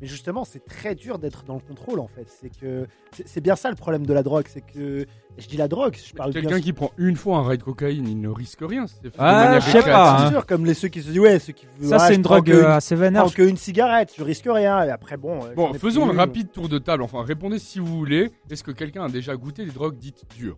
[0.00, 2.26] Mais justement, c'est très dur d'être dans le contrôle en fait.
[2.40, 5.04] C'est que c'est c'est bien ça le problème de la drogue, c'est que
[5.36, 8.08] je dis la drogue, je parle bien Quelqu'un qui prend une fois un raid cocaïne,
[8.08, 8.86] il ne risque rien.
[8.86, 10.30] c'est fait de Ah, je sais pas, C'est hein.
[10.30, 12.46] sûr, comme les ceux qui se disent ouais, ceux qui Ça, ouais, c'est une drogue
[12.46, 13.24] que euh, une- assez je vénère.
[13.24, 14.82] prends qu'une cigarette, je risque rien.
[14.84, 15.44] Et après bon.
[15.44, 17.02] euh, Bon, faisons plus un rapide tour de table.
[17.02, 18.30] Enfin, répondez si vous voulez.
[18.50, 20.56] Est-ce que quelqu'un a déjà goûté des drogues dites dures?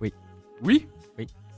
[0.00, 0.12] Oui
[0.62, 0.86] Oui?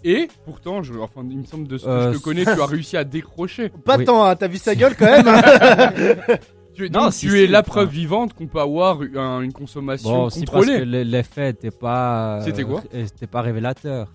[0.04, 2.50] Et pourtant, je, enfin, il me semble de ce que Euh, je te connais, tu
[2.60, 3.68] as réussi à décrocher.
[3.84, 4.04] Pas Oui.
[4.04, 5.28] tant, hein, t'as vu sa gueule quand même.
[5.28, 5.42] hein.
[6.74, 7.68] Tu, es- Non, donc, si, tu si, es la enfin.
[7.70, 10.78] preuve vivante qu'on peut avoir un- une consommation Bon, aussi parce contrôlée.
[10.80, 12.38] que l'e- l'effet n'était pas.
[12.38, 14.10] euh, C'était quoi C'était pas révélateur.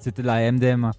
[0.00, 0.90] C'était de la MDMA.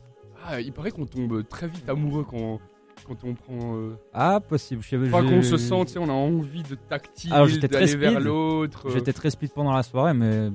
[0.47, 2.57] Ah, il paraît qu'on tombe très vite amoureux quand,
[3.05, 3.75] quand on prend.
[3.75, 4.81] Euh, Ah, possible.
[4.81, 7.81] Je- pas qu'on se sent, tu sais, on a envie de tactile, Alors, j'étais très
[7.81, 8.89] d'aller vers l'autre.
[8.93, 10.51] J'étais très speed pendant la soirée, mais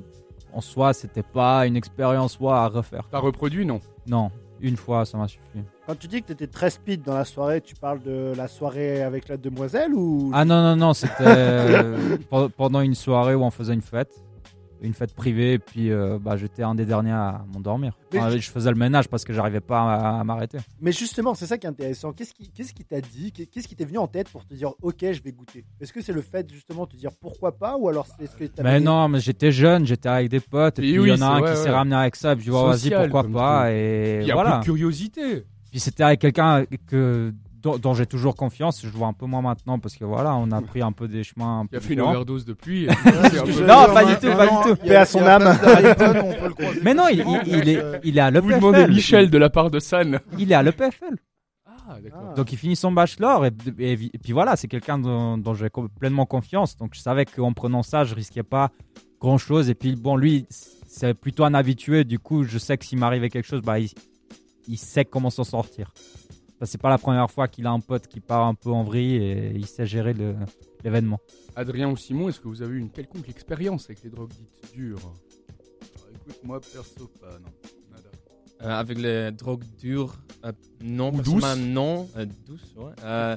[0.52, 3.04] en soi, c'était pas une expérience à refaire.
[3.10, 3.80] T'as reproduit, non?
[4.06, 4.30] Non,
[4.60, 5.42] une fois, ça m'a suffi.
[5.86, 9.02] Quand tu dis que t'étais très speed dans la soirée, tu parles de la soirée
[9.02, 13.42] avec la demoiselle ou Ah non, non, non, c'était euh, pe- pendant une soirée où
[13.42, 14.22] on faisait une fête.
[14.80, 17.98] Une fête privée, et puis euh, bah, j'étais un des derniers à m'endormir.
[18.14, 20.58] Enfin, je faisais le ménage parce que j'arrivais pas à, à m'arrêter.
[20.80, 22.12] Mais justement, c'est ça qui est intéressant.
[22.12, 23.32] Qu'est-ce qui qu'est-ce qui t'a dit?
[23.32, 25.64] Qu'est-ce qui t'est venu en tête pour te dire OK, je vais goûter?
[25.80, 27.76] Est-ce que c'est le fait justement de te dire pourquoi pas?
[27.76, 30.82] Ou alors c'est ce que Mais non, mais j'étais jeune, j'étais avec des potes, et,
[30.82, 31.70] Et puis il oui, y en a un ouais, qui s'est ouais.
[31.70, 34.58] ramené avec ça, et puis vas-y, pourquoi pas, et Il y a voilà.
[34.58, 35.44] de curiosité.
[35.70, 37.32] Puis c'était avec quelqu'un que
[37.72, 38.80] dont, dont j'ai toujours confiance.
[38.82, 41.24] Je vois un peu moins maintenant parce que voilà, on a pris un peu des
[41.24, 42.86] chemins un Il peu a fait une overdose depuis.
[43.66, 44.76] Non, pas du tout, pas du tout.
[44.76, 45.56] Paix à son âme.
[46.82, 47.20] Mais non, il,
[47.68, 48.92] est, il est à Vous demandez l'EPFL.
[48.92, 50.20] Michel de la part de San.
[50.38, 51.16] Il est à l'EPFL.
[51.66, 52.20] Ah, d'accord.
[52.30, 52.34] Ah.
[52.34, 55.68] Donc il finit son bachelor et, et- et puis voilà, c'est quelqu'un dont, dont j'ai
[55.98, 56.76] pleinement confiance.
[56.76, 58.70] Donc je savais qu'en prenant ça, je risquais pas
[59.20, 59.70] grand chose.
[59.70, 62.04] Et puis bon, lui, c'est plutôt un habitué.
[62.04, 63.90] Du coup, je sais que s'il m'arrivait quelque chose, bah, il,
[64.68, 65.92] il sait comment s'en sortir.
[66.60, 68.82] Que c'est pas la première fois qu'il a un pote qui part un peu en
[68.82, 70.14] vrille et il sait gérer
[70.82, 71.20] l'événement.
[71.54, 74.72] Adrien ou Simon, est-ce que vous avez eu une quelconque expérience avec les drogues dites
[74.74, 74.98] dures?
[74.98, 77.48] Alors, Écoute, moi perso, pas, non.
[77.92, 78.08] Nada.
[78.62, 80.52] Euh, avec les drogues dures, euh,
[80.82, 81.12] non.
[81.14, 81.56] Ou douces.
[81.58, 82.08] Non.
[82.16, 82.92] Euh, douces, ouais.
[83.04, 83.36] Euh,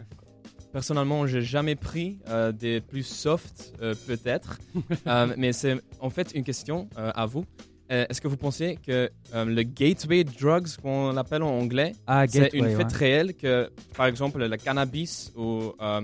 [0.72, 4.60] personnellement, j'ai jamais pris euh, des plus soft, euh, peut-être.
[5.08, 7.46] Euh, mais c'est en fait une question euh, à vous.
[7.92, 12.26] Euh, Est-ce que vous pensez que euh, le gateway drugs, qu'on l'appelle en anglais, Ah,
[12.28, 12.76] c'est une ouais.
[12.76, 16.02] fête réelle que, par exemple, le cannabis ou euh,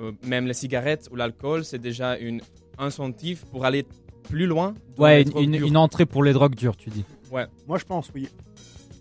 [0.00, 2.40] euh, même les cigarettes ou l'alcool, c'est déjà une
[2.78, 3.86] incentive pour aller
[4.28, 7.04] plus loin Ouais, une, entrée pour les drogues dures, tu dis.
[7.30, 8.28] Moi, je pense oui.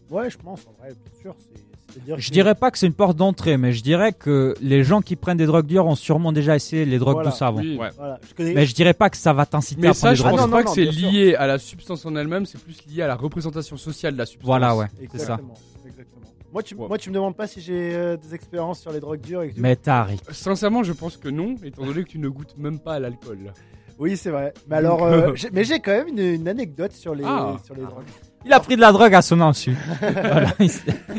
[0.09, 1.35] Ouais, je pense en vrai, bien sûr.
[1.39, 1.70] c'est-
[2.17, 5.01] Je que- dirais pas que c'est une porte d'entrée, mais je dirais que les gens
[5.01, 7.59] qui prennent des drogues dures ont sûrement déjà essayé les drogues Voilà, douces avant.
[7.59, 7.77] Oui.
[7.77, 7.89] Ouais.
[7.97, 8.53] Voilà, je connais.
[8.53, 10.41] Mais je dirais pas que ça va t'inciter à ça, prendre des je drogues pense
[10.47, 11.11] non, pas non, que c'est sûr.
[11.11, 14.25] lié à la substance en elle-même, c'est plus lié à la représentation sociale de la
[14.25, 14.45] substance.
[14.45, 15.39] Voilà, ouais, c'est ça.
[15.85, 16.23] Exactement.
[16.53, 16.87] Moi, tu, Ouais.
[16.87, 19.41] moi, tu me demandes pas si j'ai euh, des expériences sur les drogues dures.
[19.43, 20.21] Et que- Mais t'as Rick.
[20.31, 23.53] Sincèrement, je pense que non, étant donné que tu ne goûtes même pas à l'alcool.
[23.97, 24.53] Oui, c'est vrai.
[24.67, 27.55] Mais alors, euh, euh, j'ai- mais j'ai quand même une, une anecdote sur les, Ah.
[27.63, 28.03] sur les drogues.
[28.45, 29.73] Il a pris de la drogue à son insu.
[30.01, 30.53] Voilà,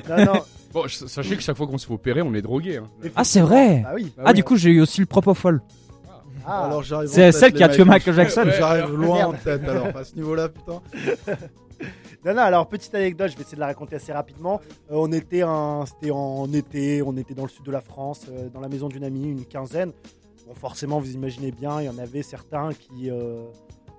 [0.08, 0.40] Non, non.
[0.72, 2.78] Bon, ch- sachez que chaque fois qu'on se fait opérer, on est drogué.
[2.78, 2.86] hein.
[3.14, 3.84] ah, c'est vrai.
[3.86, 4.12] Ah oui.
[4.24, 5.60] Ah, du coup, j'ai eu aussi le propofol.
[6.46, 6.64] Ah.
[6.66, 8.42] Alors, j'arrive en C'est celle qui a tué Michael Jackson.
[8.44, 8.54] Ouais.
[8.58, 9.34] J'arrive loin Merde.
[9.34, 10.80] en tête alors, à ce niveau-là, putain.
[12.24, 14.60] Non, non, alors petite anecdote, je vais essayer de la raconter assez rapidement.
[14.92, 18.26] Euh, on était un, c'était en été, on était dans le sud de la France,
[18.30, 19.90] euh, dans la maison d'une amie, une quinzaine.
[20.46, 23.42] Bon, forcément, vous imaginez bien, il y en avait certains qui, euh,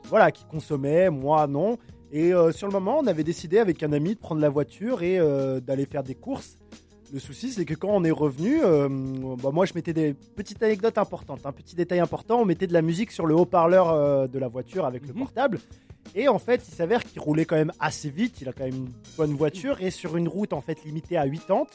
[0.05, 1.77] voilà, qui consommaient, moi non.
[2.13, 5.03] Et euh, sur le moment, on avait décidé avec un ami de prendre la voiture
[5.03, 6.57] et euh, d'aller faire des courses.
[7.13, 8.89] Le souci, c'est que quand on est revenu, euh,
[9.41, 12.73] bah, moi je mettais des petites anecdotes importantes, un petit détail important, on mettait de
[12.73, 15.19] la musique sur le haut-parleur euh, de la voiture avec le Mhm.
[15.19, 15.59] portable.
[16.15, 18.73] Et en fait, il s'avère qu'il roulait quand même assez vite, il a quand même
[18.75, 21.65] une bonne voiture, et sur une route en fait limitée à 80,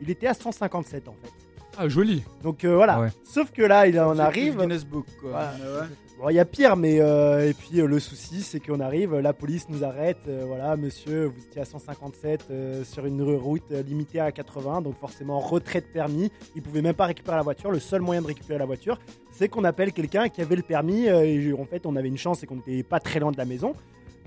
[0.00, 1.30] il était à 157 en fait.
[1.78, 2.22] Ah, joli.
[2.42, 2.94] Donc euh, voilà.
[2.96, 3.08] Ah ouais.
[3.24, 4.52] Sauf que là, il en arrive.
[4.54, 5.30] pris le Guinness Book, quoi.
[5.30, 5.52] Voilà.
[5.58, 5.86] Mais ouais.
[6.30, 9.68] Il y a pire, mais euh, puis euh, le souci, c'est qu'on arrive, la police
[9.68, 10.18] nous arrête.
[10.28, 14.96] euh, voilà, monsieur, vous étiez à 157 euh, sur une route limitée à 80, donc
[14.98, 16.30] forcément retrait de permis.
[16.54, 17.72] Il pouvait même pas récupérer la voiture.
[17.72, 19.00] Le seul moyen de récupérer la voiture,
[19.32, 21.06] c'est qu'on appelle quelqu'un qui avait le permis.
[21.06, 23.44] et en fait, on avait une chance, et qu'on n'était pas très loin de la
[23.44, 23.74] maison.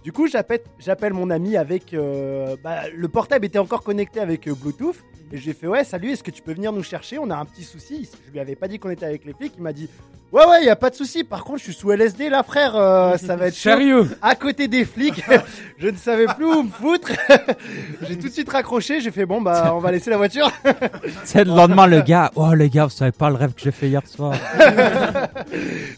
[0.06, 1.92] Du coup, j'appelle, mon ami avec.
[1.96, 4.98] euh, bah, le portable était encore connecté avec euh, Bluetooth.
[5.32, 7.18] Et j'ai fait Ouais, salut, est-ce que tu peux venir nous chercher?
[7.18, 8.08] On a un petit souci.
[8.28, 9.54] Je lui avais pas dit qu'on était avec les flics.
[9.58, 9.90] Il m'a dit
[10.32, 11.24] Ouais, ouais, y a pas de souci.
[11.24, 12.76] Par contre, je suis sous LSD là, frère.
[12.76, 13.56] euh, ça va être.
[13.56, 14.08] Sérieux?
[14.22, 15.24] À côté des flics,
[15.80, 17.10] je ne savais plus où me foutre.
[18.08, 19.02] j'ai tout de suite raccroché.
[19.02, 20.52] J'ai fait Bon, bah, on va laisser la voiture.
[21.24, 22.30] C'est le lendemain, le gars.
[22.36, 24.36] Oh, les gars, vous savez pas le rêve que j'ai fait hier soir.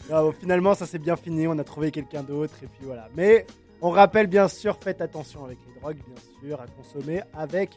[0.10, 1.46] Bon, finalement, ça s'est bien fini.
[1.46, 2.54] On a trouvé quelqu'un d'autre.
[2.64, 3.10] Et puis voilà.
[3.18, 3.46] Mais
[3.82, 7.72] on rappelle bien sûr, faites attention avec les drogues, bien sûr, à consommer avec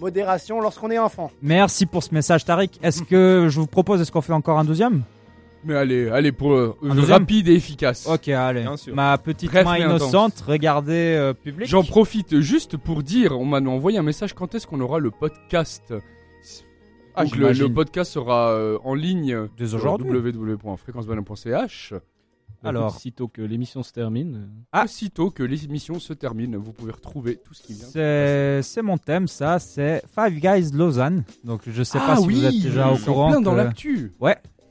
[0.00, 1.30] modération lorsqu'on est enfant.
[1.42, 2.78] Merci pour ce message, Tariq.
[2.82, 5.02] Est-ce que je vous propose, est-ce qu'on fait encore un deuxième?
[5.64, 8.06] Mais allez, allez pour euh, rapide et efficace.
[8.06, 8.62] Ok, allez.
[8.62, 8.94] Bien sûr.
[8.94, 11.68] Ma petite Bref, main innocente, regardez euh, public.
[11.68, 15.10] J'en profite juste pour dire, on m'a envoyé un message quand est-ce qu'on aura le
[15.10, 15.92] podcast?
[17.16, 20.10] Ah, Donc, le, podcast sera euh, en ligne Dès sur aujourd'hui.
[20.10, 21.94] www.fréquencebanane.ch.
[22.68, 22.82] Alors.
[22.86, 24.48] Alors, sitôt que l'émission se termine.
[24.72, 24.84] Ah.
[24.84, 27.86] Aussitôt que l'émission se termine, vous pouvez retrouver tout ce qui vient.
[27.86, 29.58] C'est c'est mon thème, ça.
[29.58, 31.24] C'est Five Guys Lausanne.
[31.44, 33.30] Donc, je sais pas Ah si oui, vous êtes déjà au courant.
[33.30, 34.12] plein dans que- l'actu.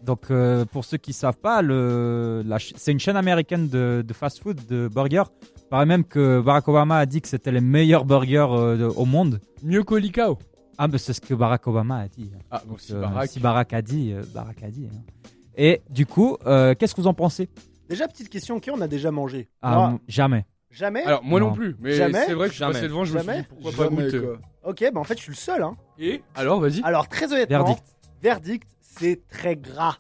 [0.04, 4.14] Donc, euh, pour ceux qui savent pas, le, la c'est une chaîne américaine de, de
[4.14, 5.24] fast-food, de burgers.
[5.72, 9.06] Paraît même que Barack Obama a dit que c'était les meilleurs burgers euh, de- au
[9.06, 9.40] monde.
[9.64, 10.38] Mieux qu'Olikao.
[10.78, 12.30] Ah, mais c'est ce que Barack Obama a dit.
[12.52, 13.30] Ah, donc si Euh, Barack.
[13.32, 14.88] si Barack a dit, euh, Barack a dit.
[14.94, 15.02] hein.
[15.58, 17.50] Et du coup, euh, qu'est-ce que vous en pensez?
[17.90, 19.50] Déjà, petite question, qui on a déjà mangé?
[19.62, 20.46] Ah, Moi, Jamais.
[20.72, 21.04] Jamais?
[21.04, 21.54] Alors, moi non, Non.
[21.54, 22.26] plus, mais Jamais?
[22.26, 22.74] c'est vrai que je suis Jamais.
[22.74, 23.42] passé devant, je me suis Jamais?
[23.44, 24.20] dit pourquoi pas Jamais, goûter.
[24.20, 24.38] quoi.
[24.64, 25.62] Ok, bah en fait, je suis le seul.
[25.64, 25.78] Hein.
[26.00, 26.82] Et alors, vas-y.
[26.84, 27.84] Alors, très honnêtement, Verdict.
[28.22, 29.98] verdict, c'est très gras.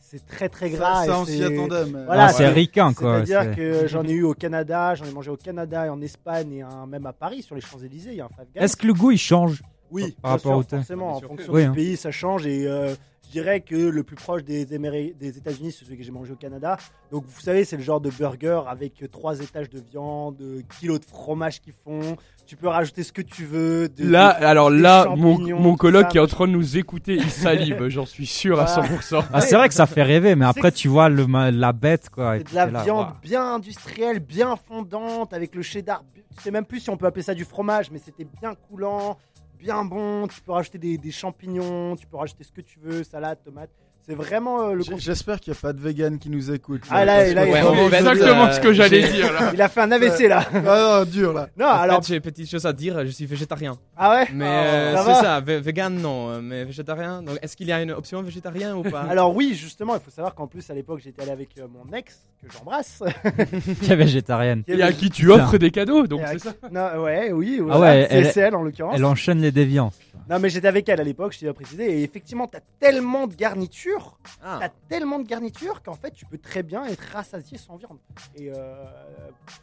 [0.00, 1.04] C'est très très gras.
[1.04, 1.84] ça, et on s'y c'est- attendait.
[1.86, 3.24] mais- Voilà, Ah, c'est c'est- ricain, quoi.
[3.24, 6.00] C'est-à-dire c'est- que j'en ai eu au Canada, j'en ai mangé au Canada et en
[6.00, 8.64] Espagne et un- même à Paris, sur les Champs-Élysées, il y a un Five Guys.
[8.64, 11.10] Est-ce que le goût, il change Oui, par bien rapport sûr, au thé forcément, en
[11.12, 11.28] Bien sûr.
[11.28, 11.72] fonction Oui, du hein.
[11.74, 12.94] pays, ça change et euh,
[13.28, 16.32] je dirais que le plus proche des, Améri- des États-Unis, c'est celui que j'ai mangé
[16.32, 16.78] au Canada.
[17.10, 20.42] Donc vous savez, c'est le genre de burger avec trois étages de viande,
[20.80, 22.16] kilos de fromage qu'ils font.
[22.46, 23.90] Tu peux rajouter ce que tu veux.
[23.90, 26.52] de- Là, alors des là, mon, mon tout coloc ça, qui est en train de
[26.52, 28.88] nous écouter, il salive, j'en suis sûr à Voilà.
[28.88, 29.24] 100%.
[29.32, 32.38] Ah, c'est vrai que ça fait rêver, mais après, tu vois le, la bête, quoi.
[32.38, 36.02] C'est de la là, viande bien industrielle, bien fondante, avec le cheddar.
[36.38, 39.18] Je sais même plus si on peut appeler ça du fromage, mais c'était bien coulant,
[39.58, 40.26] bien bon.
[40.28, 43.70] Tu peux rajouter des, champignons, tu peux rajouter ce que tu veux, salade, tomate.
[44.08, 45.00] C'est vraiment euh, le concept.
[45.02, 46.80] J'espère qu'il n'y a pas de vegan qui nous écoute.
[46.88, 49.50] Ah, là, là, que il Ouais, exactement euh, ce que j'allais j'ai- dire là.
[49.52, 50.46] Il a fait un AVC là.
[50.54, 50.60] Ah,
[51.04, 51.48] non, dur là.
[51.58, 51.96] Non, En alors.
[51.98, 53.76] fait, j'ai une petite chose à dire, je suis végétarien.
[53.98, 54.28] Ah ouais?
[54.32, 57.22] Mais Oh, euh, ça c'est va ça, vegan non, euh, mais végétarien.
[57.22, 59.02] Donc est-ce qu'il y a une option végétarien ou pas?
[59.10, 61.94] Alors oui, justement, il faut savoir qu'en plus à l'époque j'étais allé avec euh, mon
[61.94, 63.02] ex que j'embrasse.
[63.82, 64.62] Qui est végétarienne.
[64.68, 66.52] Et à qui tu offres des cadeaux, donc c'est ça.
[66.72, 68.94] Non, ouais, oui, Ah ouais, elle en l'occurrence.
[68.96, 69.92] Elle enchaîne les déviants.
[70.28, 73.34] Non mais j'étais avec elle à l'époque, je t'ai précisé, et effectivement t'as tellement de
[73.34, 74.58] garnitures, Ah.
[74.60, 77.98] t'as tellement de garnitures qu'en fait tu peux très bien être rassasié sans viande.
[78.36, 78.84] Et euh,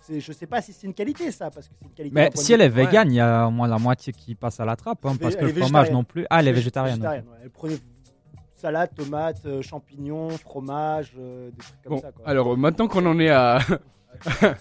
[0.10, 2.16] je sais pas si c'est une qualité ça, parce que c'est une qualité.
[2.16, 4.66] Mais si elle est vegan, il y a au moins la moitié qui passe à
[4.66, 6.26] la trappe, hein, parce que le fromage non plus.
[6.30, 7.06] Ah, elle est Vég- végétarienne.
[7.06, 7.24] ouais.
[7.44, 7.78] Elle prenait
[8.56, 12.12] salade, tomate, euh, champignons, fromage, euh, des trucs comme Bon, ça.
[12.12, 12.28] Quoi.
[12.28, 13.60] alors euh, maintenant qu'on en est à.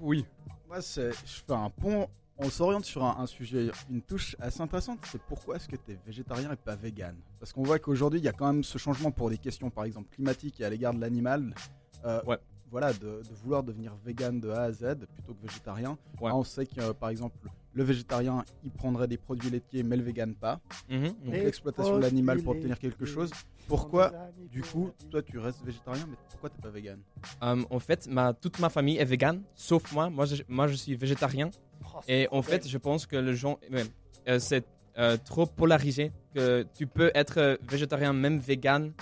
[0.00, 0.24] Oui.
[0.68, 2.08] Moi, c'est, je fais un pont.
[2.38, 4.98] On s'oriente sur un, un sujet, une touche assez intéressante.
[5.10, 7.14] C'est pourquoi est-ce que tu es végétarien et pas vegan?
[7.38, 9.84] Parce qu'on voit qu'aujourd'hui, il y a quand même ce changement pour des questions, par
[9.84, 11.54] exemple climatiques et à l'égard de l'animal.
[12.04, 12.38] Euh, Ouais.
[12.70, 15.96] Voilà, de, de vouloir devenir vegan de A à Z plutôt que végétarien.
[16.20, 16.28] Ouais.
[16.30, 17.36] Là, on sait que, euh, par exemple,
[17.72, 20.58] le végétarien, il prendrait des produits laitiers, mais le vegan pas.
[20.88, 21.02] Mhm.
[21.04, 23.30] Donc Les l'exploitation de l'animal pour obtenir quelque chose.
[23.68, 24.12] Pourquoi,
[24.50, 26.98] du coup, toi, tu restes végétarien, mais pourquoi t'es pas vegan?
[27.44, 30.10] Euh, en fait, ma, toute ma famille est vegan, sauf moi.
[30.10, 31.50] Moi, je, moi, je suis végétarien.
[32.08, 33.82] Et en fait, je pense que le gens, ouais,
[34.28, 34.64] euh, c'est
[34.98, 38.92] euh, trop polarisé que tu peux être euh, végétarien, même vegan.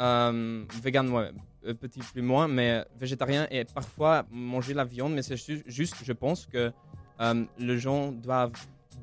[0.00, 1.30] Euh, vegan, ouais,
[1.74, 5.14] petit plus moins, mais végétarien et parfois manger la viande.
[5.14, 6.72] Mais c'est ju- juste, je pense que
[7.58, 8.52] les gens doivent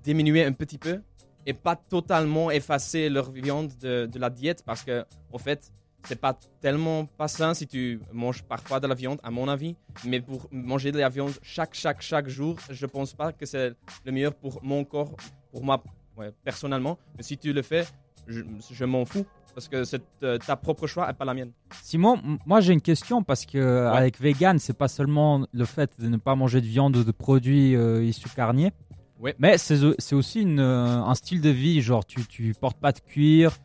[0.04, 1.02] diminuer un petit peu
[1.46, 5.72] et pas totalement effacer leur viande de, de la diète parce que, en fait,
[6.04, 9.76] c'est pas tellement pas sain si tu manges parfois de la viande, à mon avis.
[10.06, 13.74] Mais pour manger de la viande chaque, chaque, chaque jour, je pense pas que c'est
[14.06, 15.16] le meilleur pour mon corps,
[15.52, 15.84] pour moi,
[16.18, 16.98] ouais, personnellement.
[17.18, 17.86] Mais si tu le fais,
[18.28, 18.42] je,
[18.72, 21.52] je m'en fous parce que c'est euh, ta propre choix et pas la mienne.
[21.84, 26.08] Simon, moi j'ai une question parce que avec vegan, c'est pas seulement le fait de
[26.08, 28.72] ne pas manger de viande ou de produits euh, issus carniers,
[29.20, 29.36] Ouais.
[29.38, 31.80] mais c'est c'est aussi une, euh, un style de vie.
[31.82, 33.58] Genre, tu, tu portes pas de cuir,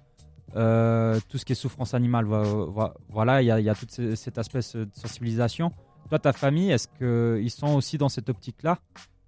[0.55, 2.25] euh, tout ce qui est souffrance animale.
[2.25, 5.73] vo- vo- Voilà, il y a, il y a tout ce- cet aspect de sensibilisation.
[6.09, 8.79] Toi, ta famille, est-ce qu'ils sont aussi dans cette optique-là?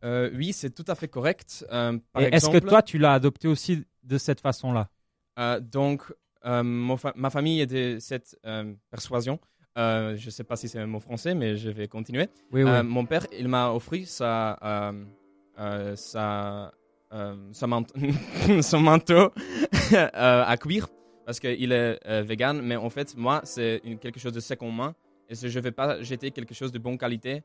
[0.05, 1.67] Euh, oui, c'est tout à fait correct.
[1.73, 4.89] Euh, est-ce que toi, tu l'as adopté aussi de cette façon-là?
[5.61, 6.03] Donc,
[6.45, 8.37] fa- ma famille est de cette
[8.91, 9.41] persuasion.
[9.77, 12.29] Je ne sais pas si c'est un mot français, mais je vais continuer.
[12.53, 12.83] Oui, oui.
[12.85, 14.57] Mon père, il m'a offert sa,
[15.97, 16.73] sa,
[18.63, 19.33] son manteau
[19.93, 20.89] à cuir
[21.29, 22.63] parce qu'il est euh, vegan.
[22.63, 24.95] Mais en fait, moi, c'est quelque chose de seconde main
[25.29, 27.43] et je ne vais pas jeter quelque chose de bonne qualité.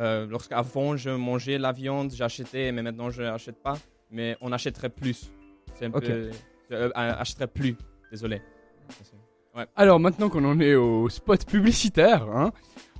[0.00, 3.76] Euh, Lorsqu'avant, je mangeais la viande, j'achetais, mais maintenant, je n'achète pas.
[4.10, 5.30] Mais on achèterait plus.
[5.74, 6.04] C'est un Ok.
[6.06, 6.30] peu.
[6.72, 7.76] euh, achèterait plus.
[8.10, 8.40] Désolé.
[9.76, 12.52] Alors maintenant qu'on en est au spot publicitaire, hein,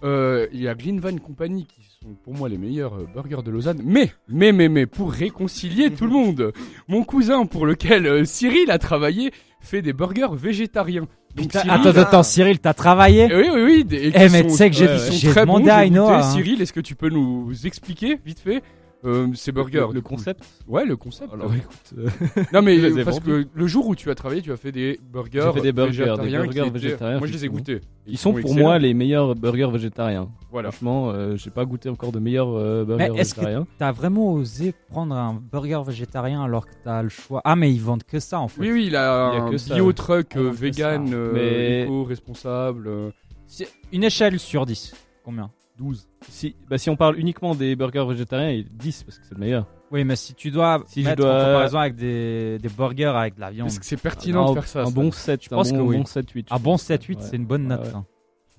[0.03, 3.43] euh, il y a Green Van Company qui sont pour moi les meilleurs euh, burgers
[3.45, 3.81] de Lausanne.
[3.85, 6.53] Mais, mais, mais, mais, pour réconcilier tout le monde,
[6.89, 11.07] mon cousin pour lequel euh, Cyril a travaillé fait des burgers végétariens.
[11.35, 13.85] Donc, Putain, Cyril- attends, attends, Cyril, t'as travaillé Eh Oui, oui, oui.
[13.85, 15.71] des- Eh, mais tu sais que j'ai- ouais, ouais, demandé bons,
[16.09, 16.23] à hein.
[16.23, 18.63] Cyril, est-ce que tu peux nous expliquer vite fait
[19.05, 21.33] euh, ces burgers Le concept Ouais, le concept.
[21.33, 22.09] Alors écoute, euh,
[22.53, 25.43] Non mais parce que le jour où tu as travaillé, tu as fait des burgers,
[25.55, 27.81] J'ai fait des burgers, des végétariens qui burgers étaient- végétariens, Moi je les ai goûtés.
[28.07, 28.61] ils sont pour excellents.
[28.61, 30.29] moi les meilleurs burgers végétariens.
[30.51, 30.71] Voilà.
[30.73, 33.67] Franchement, euh, j'ai pas goûté encore de meilleurs euh, burgers Mais est-ce que végétariens.
[33.79, 37.41] t'as vraiment osé prendre un burger végétarien alors que t'as le choix?
[37.45, 38.61] Ah, mais ils vendent que ça en fait.
[38.63, 39.75] Oui oui, il a Il y a un que ça.
[39.75, 42.89] bio truck c'est vegan, euh, Mais- éco responsable.
[42.89, 43.11] euh,
[43.47, 44.93] C'est Une échelle sur 10.
[45.25, 45.51] Combien?
[45.79, 46.08] 12.
[46.29, 49.25] Si, bah, si on parle uniquement des burgers végétariens, il y a 10 parce que
[49.27, 49.67] c'est le meilleur.
[49.91, 53.05] Oui, mais si tu dois Si je mettre dois- en comparaison avec des, des burgers
[53.17, 55.11] avec de la viande, Est-ce que c'est pertinent Un- de faire ça Un ça bon
[55.13, 55.97] 7, Je pense un bon, que oui.
[55.99, 56.47] bon 7, 8.
[56.51, 57.23] un bon 7-8, Ouais.
[57.25, 57.81] c'est une bonne note.
[57.81, 57.93] Ouais, ouais.
[57.95, 58.05] hein.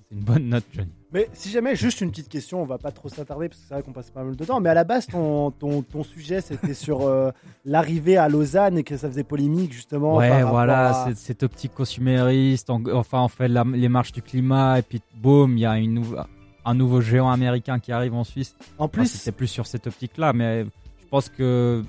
[0.08, 0.90] C'est une bonne note, Johnny.
[1.12, 3.74] Mais si jamais, juste une petite question, on va pas trop s'attarder parce que c'est
[3.74, 4.58] vrai qu'on passe pas mal de temps.
[4.60, 7.30] Mais à la base, ton, ton, ton sujet c'était sur euh,
[7.64, 10.16] l'arrivée à Lausanne et que ça faisait polémique justement.
[10.16, 12.70] Ouais, voilà, à- c'est cette optique consumériste.
[12.70, 15.78] on- enfin, on fait la- les marches du climat et puis boum, il y a
[15.78, 16.16] une nouveau-
[16.64, 18.54] un nouveau géant américain qui arrive en Suisse.
[18.78, 21.82] En Enfin, plus, c'est plus sur cette optique-là, mais je pense que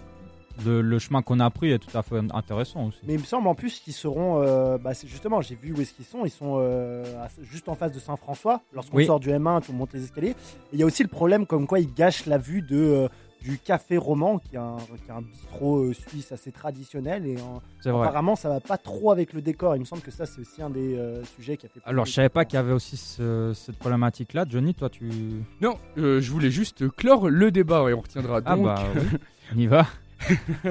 [0.66, 3.00] le, le chemin qu'on a pris est tout à fait intéressant aussi.
[3.08, 4.42] Mais il me semble en plus qu'ils seront.
[4.44, 6.26] euh, bah, c'est justement, j'ai vu où est-ce qu'ils sont.
[6.26, 7.04] Ils sont euh,
[7.44, 8.62] juste en face de Saint-François.
[8.74, 9.06] Lorsqu'on Oui.
[9.06, 10.32] sort du M1, on monte les escaliers.
[10.32, 10.36] Et
[10.74, 13.08] il y a aussi le problème comme quoi ils gâchent la vue de, euh,
[13.42, 17.26] du Café Roman, qui est un, qui est un bistrot euh, suisse assez traditionnel.
[17.26, 17.42] Et euh,
[17.82, 18.08] C'est vrai.
[18.08, 19.76] apparemment, ça va pas trop avec le décor.
[19.76, 21.80] Il me semble que ça, c'est aussi un des euh, sujets qui a fait.
[21.86, 24.46] Alors, je savais pas qu'il y avait aussi ce- cette problématique-là.
[24.48, 25.10] Johnny, toi, tu.
[25.60, 28.66] Non, euh, je voulais juste clore le débat et on retiendra Ah donc.
[28.66, 29.18] bah oui.
[29.56, 29.88] On y va.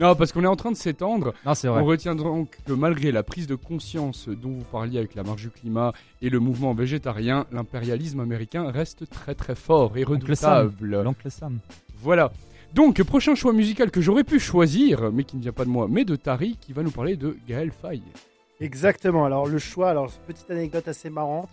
[0.00, 1.34] Non, parce qu'on est en train de s'étendre.
[1.46, 1.82] Non, c'est On vrai.
[1.82, 5.50] retient donc que malgré la prise de conscience dont vous parliez avec la marche du
[5.50, 10.74] climat et le mouvement végétarien, l'impérialisme américain reste très très fort et redoutable.
[11.00, 11.60] L'oncle Sam.
[12.04, 12.30] Voilà.
[12.74, 15.86] Donc, prochain choix musical que j'aurais pu choisir, mais qui ne vient pas de moi,
[15.88, 18.02] mais de Tari, qui va nous parler de Gaël Faye.
[18.60, 19.24] Exactement.
[19.24, 21.48] Alors le choix, alors petite anecdote assez marrante.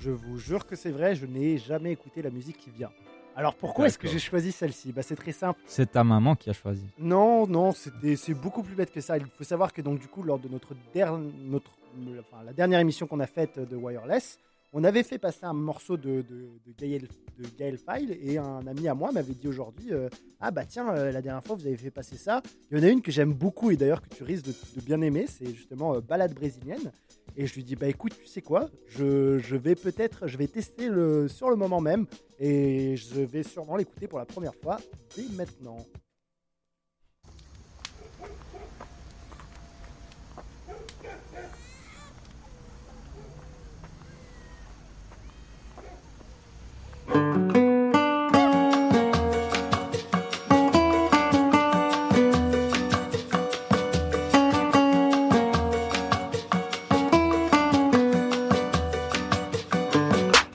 [0.00, 2.90] Je vous jure que c'est vrai, je n'ai jamais écouté la musique qui vient.
[3.36, 4.92] Alors pourquoi est-ce que j'ai choisi celle-ci?
[4.92, 5.60] Bah, C'est très simple.
[5.66, 6.86] C'est ta maman qui a choisi.
[6.98, 9.18] Non, non, c'est beaucoup plus bête que ça.
[9.18, 11.72] Il faut savoir que donc du coup, lors de notre, dernière, notre
[12.20, 14.38] enfin, la dernière émission qu'on a faite de Wireless,
[14.74, 17.06] on avait fait passer un morceau de, de, Gaël,
[17.38, 20.08] de Gaël File et un ami à moi m'avait dit aujourd'hui euh,
[20.40, 22.42] Ah bah tiens, euh, la dernière fois vous avez fait passer ça.
[22.70, 24.80] Il y en a une que j'aime beaucoup et d'ailleurs que tu risques de, de
[24.84, 26.90] bien aimer, c'est justement euh, Balade brésilienne.
[27.36, 30.48] Et je lui dis Bah écoute, tu sais quoi je, je vais peut-être, je vais
[30.48, 32.06] tester le, sur le moment même
[32.40, 34.78] et je vais sûrement l'écouter pour la première fois
[35.16, 35.78] dès maintenant.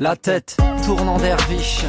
[0.02, 1.84] La tête tourne en derviche,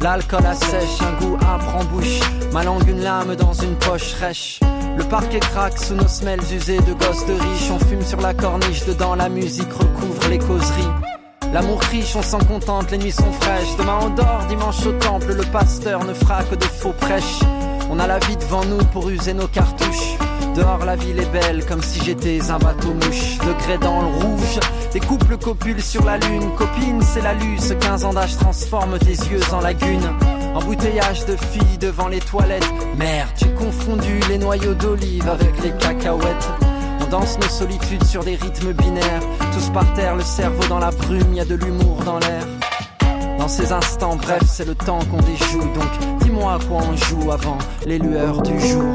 [0.00, 2.20] l'alcool assèche, un goût âpre en bouche,
[2.52, 4.60] ma langue une lame dans une poche rêche.
[4.98, 8.34] Le parquet craque sous nos semelles usées de gosses de riches, on fume sur la
[8.34, 11.11] corniche, dedans la musique recouvre les causeries.
[11.52, 13.76] L'amour riche, on s'en contente, les nuits sont fraîches.
[13.78, 17.40] Demain on dort, dimanche au temple, le pasteur ne fera que de faux prêches.
[17.90, 20.16] On a la vie devant nous pour user nos cartouches.
[20.56, 23.36] Dehors la ville est belle comme si j'étais un bateau mouche.
[23.38, 24.60] Degré dans le rouge,
[24.94, 26.54] des couples copulent sur la lune.
[26.56, 30.08] Copine, c'est la luce, 15 ans d'âge transforme tes yeux en lagune.
[30.54, 32.70] Embouteillage de filles devant les toilettes.
[32.96, 36.71] Merde, j'ai confondu les noyaux d'olive avec les cacahuètes.
[37.12, 39.20] Danse nos solitudes sur des rythmes binaires.
[39.52, 42.46] Tous par terre, le cerveau dans la brume, y a de l'humour dans l'air.
[43.38, 45.60] Dans ces instants, bref, c'est le temps qu'on déjoue.
[45.74, 48.94] Donc dis-moi à quoi on joue avant les lueurs du jour.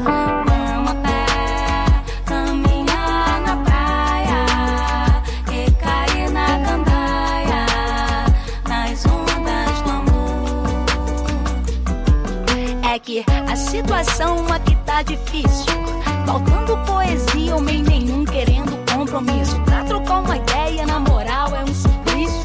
[16.28, 19.58] Faltando poesia, homem nenhum querendo compromisso.
[19.62, 22.44] Pra trocar uma ideia, na moral, é um suplício.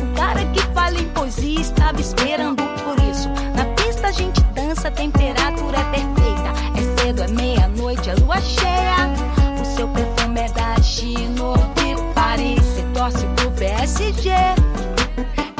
[0.00, 3.28] O cara que fala em poesia estava esperando por isso.
[3.56, 6.52] Na pista a gente dança, a temperatura é perfeita.
[6.76, 9.10] É cedo, é meia-noite, é lua cheia.
[9.60, 12.62] O seu perfume é da Chino de Paris.
[12.62, 14.30] Cê torce pro PSG.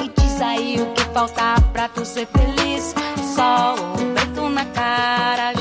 [0.00, 2.94] E diz aí o que falta pra tu ser feliz.
[3.34, 3.74] Sol,
[4.14, 5.57] vento na cara,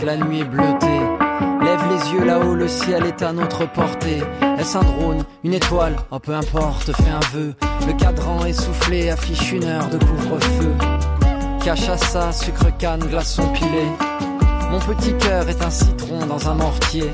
[0.00, 1.00] la nuit est bleutée.
[1.62, 4.22] Lève les yeux là-haut, le ciel est à notre portée.
[4.58, 5.96] Est-ce un drone, une étoile?
[6.10, 7.54] Oh peu importe, fais un vœu.
[7.86, 10.74] Le cadran essoufflé affiche une heure de couvre-feu.
[11.64, 13.86] Cachaça, sucre canne, glaçon pilé.
[14.70, 17.10] Mon petit cœur est un citron dans un mortier.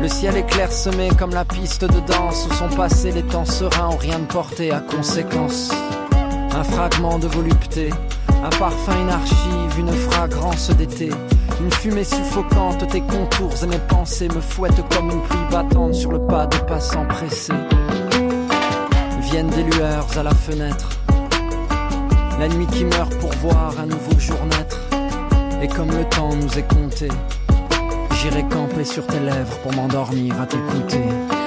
[0.00, 3.88] Le ciel est clairsemé comme la piste de danse où sont passés les temps sereins
[3.88, 5.70] ont rien de porté à conséquence.
[6.54, 7.90] Un fragment de volupté,
[8.44, 11.10] un parfum, une archive, une fragrance d'été.
[11.62, 16.10] Une fumée suffocante, tes contours et mes pensées me fouettent comme une pluie battante sur
[16.10, 17.52] le pas de passants pressés.
[19.20, 20.88] Viennent des lueurs à la fenêtre.
[22.40, 24.80] La nuit qui meurt pour voir un nouveau jour naître.
[25.62, 27.08] Et comme le temps nous est compté,
[28.16, 31.04] j'irai camper sur tes lèvres pour m'endormir à t'écouter.
[31.30, 31.41] Vamos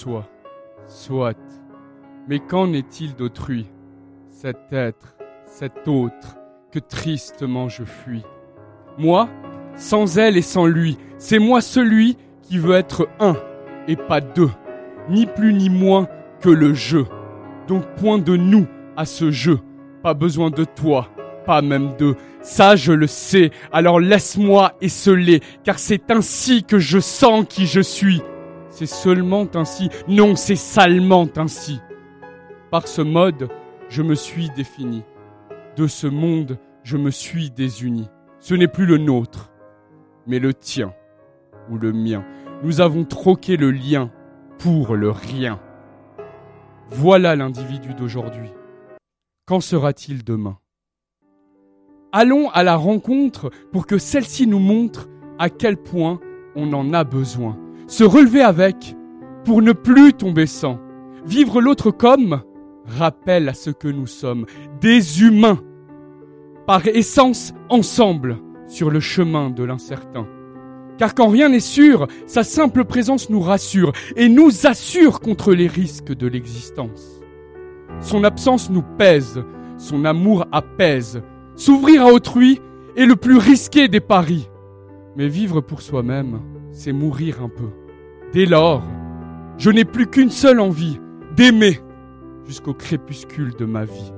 [0.00, 0.26] soi,
[0.86, 1.36] soit.
[2.26, 3.66] Mais qu'en est-il d'autrui
[4.30, 6.38] Cet être, cet autre,
[6.72, 8.24] que tristement je fuis?
[8.96, 9.28] Moi,
[9.76, 13.36] sans elle et sans lui, c'est moi celui qui veut être un
[13.88, 14.50] et pas deux,
[15.10, 16.08] ni plus ni moins
[16.40, 17.04] que le jeu.
[17.68, 19.58] Donc point de nous à ce jeu,
[20.02, 21.08] pas besoin de toi,
[21.44, 22.16] pas même d'eux.
[22.40, 27.82] Ça je le sais, alors laisse-moi esseler, car c'est ainsi que je sens qui je
[27.82, 28.22] suis.
[28.80, 31.82] C'est seulement ainsi, non, c'est salement ainsi.
[32.70, 33.50] Par ce mode,
[33.90, 35.02] je me suis défini.
[35.76, 38.08] De ce monde, je me suis désuni.
[38.38, 39.52] Ce n'est plus le nôtre,
[40.26, 40.94] mais le tien
[41.70, 42.24] ou le mien.
[42.62, 44.10] Nous avons troqué le lien
[44.58, 45.60] pour le rien.
[46.88, 48.48] Voilà l'individu d'aujourd'hui.
[49.44, 50.56] Qu'en sera-t-il demain?
[52.12, 55.06] Allons à la rencontre pour que celle-ci nous montre
[55.38, 56.18] à quel point
[56.56, 57.58] on en a besoin.
[57.90, 58.94] Se relever avec
[59.44, 60.78] pour ne plus tomber sans.
[61.26, 62.40] Vivre l'autre comme
[62.86, 64.46] rappel à ce que nous sommes,
[64.80, 65.58] des humains,
[66.68, 68.38] par essence ensemble
[68.68, 70.28] sur le chemin de l'incertain.
[70.98, 75.66] Car quand rien n'est sûr, sa simple présence nous rassure et nous assure contre les
[75.66, 77.20] risques de l'existence.
[77.98, 79.42] Son absence nous pèse,
[79.78, 81.22] son amour apaise.
[81.56, 82.60] S'ouvrir à autrui
[82.96, 84.48] est le plus risqué des paris.
[85.16, 87.79] Mais vivre pour soi-même, c'est mourir un peu.
[88.32, 88.84] Dès lors,
[89.58, 91.00] je n'ai plus qu'une seule envie,
[91.34, 91.80] d'aimer
[92.46, 94.12] jusqu'au crépuscule de ma vie.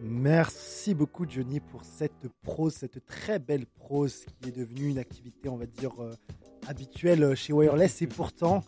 [0.00, 5.48] Merci beaucoup Johnny pour cette prose, cette très belle prose qui est devenue une activité,
[5.48, 6.12] on va dire, euh,
[6.68, 8.62] habituelle chez Wireless et pourtant,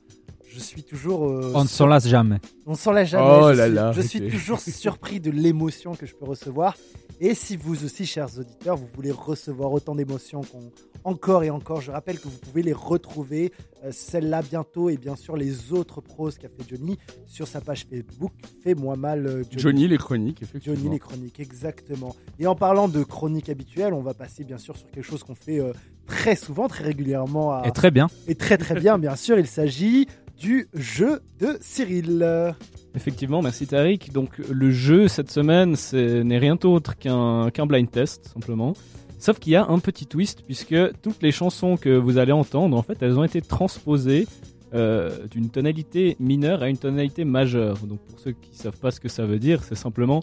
[0.53, 1.28] je suis toujours...
[1.28, 2.38] euh, On ne s'en lasse jamais.
[2.66, 3.26] On s'en lasse jamais.
[3.26, 6.76] Oh je là suis, là, je suis toujours surpris de l'émotion que je peux recevoir.
[7.20, 10.70] Et si vous aussi, chers auditeurs, vous voulez recevoir autant d'émotions qu'on
[11.05, 13.53] encore et encore, je rappelle que vous pouvez les retrouver,
[13.84, 16.96] euh, celle-là bientôt et bien sûr les autres proses qu'a fait Johnny
[17.26, 18.32] sur sa page Facebook.
[18.62, 19.59] Fais-moi mal, euh, Johnny.
[19.62, 20.76] Johnny les chroniques, effectivement.
[20.76, 22.14] Johnny les chroniques, exactement.
[22.38, 25.34] Et en parlant de chroniques habituelles, on va passer bien sûr sur quelque chose qu'on
[25.34, 25.72] fait euh,
[26.12, 27.52] très souvent, très régulièrement.
[27.52, 27.66] À...
[27.66, 28.08] Et très bien.
[28.28, 30.06] Et très très bien, bien sûr, il s'agit
[30.38, 32.54] du jeu de Cyril.
[32.94, 34.12] Effectivement, merci Tariq.
[34.12, 38.74] Donc le jeu cette semaine, ce n'est rien d'autre qu'un blind test simplement.
[39.18, 42.76] Sauf qu'il y a un petit twist puisque toutes les chansons que vous allez entendre,
[42.76, 44.26] en fait, elles ont été transposées
[44.74, 47.78] euh, d'une tonalité mineure à une tonalité majeure.
[47.86, 50.22] Donc pour ceux qui savent pas ce que ça veut dire, c'est simplement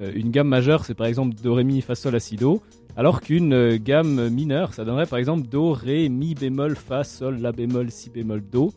[0.00, 2.60] euh, une gamme majeure, c'est par exemple do, ré, mi, fa, sol, la, si, do.
[2.96, 7.38] Alors qu'une euh, gamme mineure, ça donnerait par exemple do, ré, mi bémol, fa, sol,
[7.38, 8.72] la bémol, si bémol, do.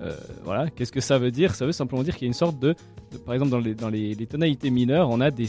[0.00, 1.54] Euh, voilà, qu'est-ce que ça veut dire?
[1.54, 2.74] Ça veut simplement dire qu'il y a une sorte de,
[3.24, 5.46] par exemple dans les, dans les, tonalités mineures, on a des,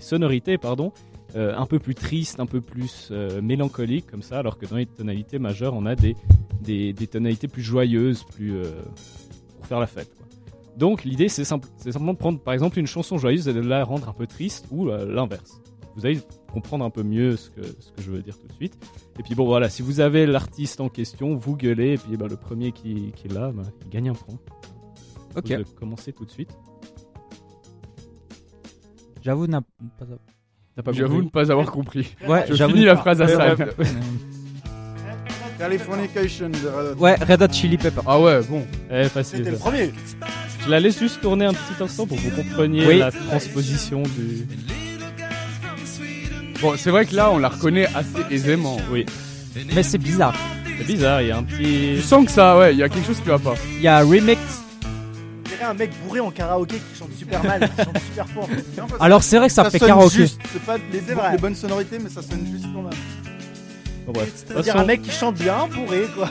[0.00, 0.92] sonorités pardon,
[1.36, 4.86] euh, un peu plus tristes, un peu plus mélancoliques comme ça, alors que dans les
[4.86, 6.16] tonalités majeures, on a des,
[6.62, 8.54] des, tonalités plus joyeuses, plus
[9.56, 10.10] pour faire la fête.
[10.76, 13.84] Donc l'idée c'est simple, simplement de prendre par exemple une chanson joyeuse et de la
[13.84, 15.60] rendre un peu triste ou l'inverse.
[15.96, 16.20] Vous allez
[16.52, 18.74] comprendre un peu mieux ce que, ce que je veux dire tout de suite.
[19.18, 22.26] Et puis bon voilà, si vous avez l'artiste en question, vous gueulez et puis bah,
[22.28, 24.38] le premier qui, qui est là, bah, il gagne un point.
[25.36, 25.52] Ok.
[25.52, 26.50] Vous commencez tout de suite.
[29.22, 30.06] J'avoue n'a pas.
[30.76, 32.16] T'as pas J'avoue compris ne pas avoir compris.
[32.26, 33.54] Ouais, Je finis la phrase à ça.
[35.58, 37.02] Californication de Red Hot.
[37.02, 38.00] Ouais, Red Hot Chili Pepper.
[38.06, 38.64] Ah ouais, bon.
[38.90, 39.38] Eh, facile.
[39.38, 39.92] C'était le premier.
[40.64, 42.98] Je la laisse juste tourner un petit instant pour que vous compreniez Oui.
[42.98, 44.46] la transposition du.
[46.60, 48.76] Bon, c'est vrai que là, on la reconnaît assez aisément.
[48.90, 49.06] Oui.
[49.74, 50.34] Mais c'est bizarre.
[50.78, 52.02] C'est bizarre, il y a un Tu petit.
[52.02, 53.54] sens que ça, ouais, il y a quelque chose qui va pas.
[53.76, 54.38] Il y a un remix.
[54.84, 58.48] On dirait un mec bourré en karaoké qui chante super mal, qui chante super fort.
[59.00, 60.14] Alors c'est vrai que ça, fait sonne karaoké.
[60.16, 60.40] juste.
[60.52, 61.32] C'est pas les, C'est vrai.
[61.32, 62.90] les bonnes sonorités, mais ça sonne juste quand même.
[64.06, 64.32] Bon, bref.
[64.34, 66.30] C'est-à-dire façon, un mec qui chante bien, bourré quoi.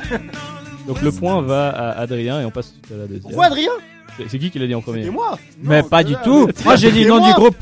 [0.88, 3.22] Donc le point va à Adrien et on passe tout à la deuxième.
[3.24, 3.72] Pourquoi Adrien?
[4.20, 6.14] C'est- C'est qui qui l'a dit en premier Et moi Mais Non, pas c'est du
[6.14, 6.50] là, tout.
[6.66, 7.56] Moi j'ai dit le nom du groupe.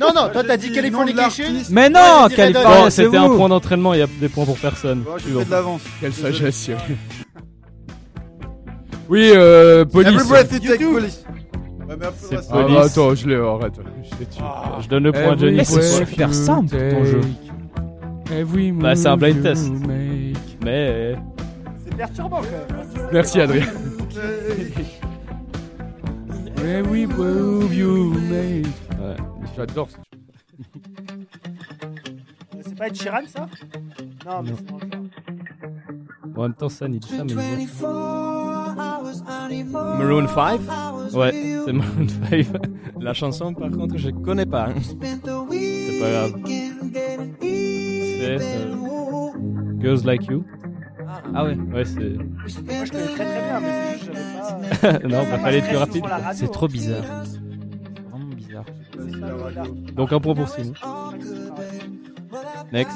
[0.00, 1.44] Non, non, toi t'as dit le nom de Californication.
[1.70, 5.04] Mais non, c'est c'était un point d'entraînement, il y a des points pour personne.
[5.18, 5.82] J'ai fait de l'avance.
[6.00, 6.78] Quelle sagesse, Cyril.
[9.08, 10.12] Oui, euh, police.
[10.12, 10.92] Every breath you take, YouTube.
[10.92, 11.24] police.
[11.88, 12.74] Ouais, mais après, C'est Ah, Police.
[12.76, 13.72] bah, attends, je l'ai, arrête.
[14.04, 14.42] Je l'ai tué.
[14.80, 15.56] Je donne le point à Johnny.
[15.56, 17.20] Mais c'est super simple, ton jeu.
[18.32, 19.68] Every Bah, c'est un blind test.
[20.64, 21.16] Mais
[21.84, 22.42] C'est perturbant quand
[22.76, 23.08] même.
[23.12, 23.64] Merci, Adrien.
[26.64, 28.66] Every move you make.
[29.00, 29.16] ouais.
[29.56, 29.98] J'adore ça.
[32.62, 33.46] C'est pas Ed Sheeran ça?
[34.26, 34.56] Non, mais Non.
[34.58, 35.04] c'est dans le genre.
[36.36, 37.34] en même temps, ça, il dit ça, mais.
[39.72, 40.60] Maroon 5
[41.14, 41.32] Ouais,
[41.64, 42.46] c'est Maroon 5.
[43.00, 44.68] La chanson, par contre, je connais pas.
[44.82, 46.32] C'est pas grave.
[47.40, 49.30] C'est euh,
[49.80, 50.44] Girls Like You.
[51.34, 51.54] Ah ouais.
[51.72, 52.00] Ouais, c'est.
[52.00, 55.08] Moi je connais très très bien, mais c'est juste que j'avais pas.
[55.08, 56.04] non, bah, fallait être plus rapide.
[56.34, 57.04] C'est trop bizarre.
[57.24, 58.64] C'est vraiment bizarre.
[59.94, 60.72] Donc un point pour Simon.
[62.72, 62.92] Next.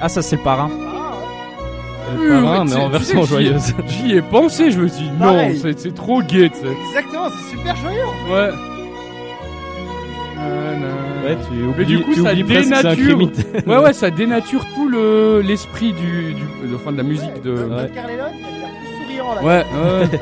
[0.00, 0.70] Ah ça c'est le parrain.
[0.70, 3.74] C'est le parrain, tu mais sais- en tu version joyeuse.
[3.86, 6.76] J'y ai pensé, je me suis dit non, c'est trop gay, tu sais.
[6.88, 8.04] Exactement, c'est super joyeux.
[8.30, 8.50] Ouais.
[11.24, 13.18] Ouais, tu Mais oublies, du coup, tu ça dénature.
[13.66, 16.42] Ouais, ouais, ça dénature tout le l'esprit du, du,
[16.74, 17.52] enfin, de la musique de.
[17.52, 17.90] Ouais.
[19.06, 19.42] Souriant là.
[19.42, 20.08] Ouais, ouais.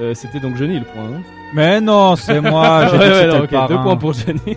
[0.00, 1.04] Euh, C'était donc Johnny le point.
[1.04, 1.22] hein.
[1.54, 2.86] Mais non, c'est moi.
[2.90, 3.68] J'ai Ouais, ouais.
[3.68, 4.56] Deux points pour Johnny.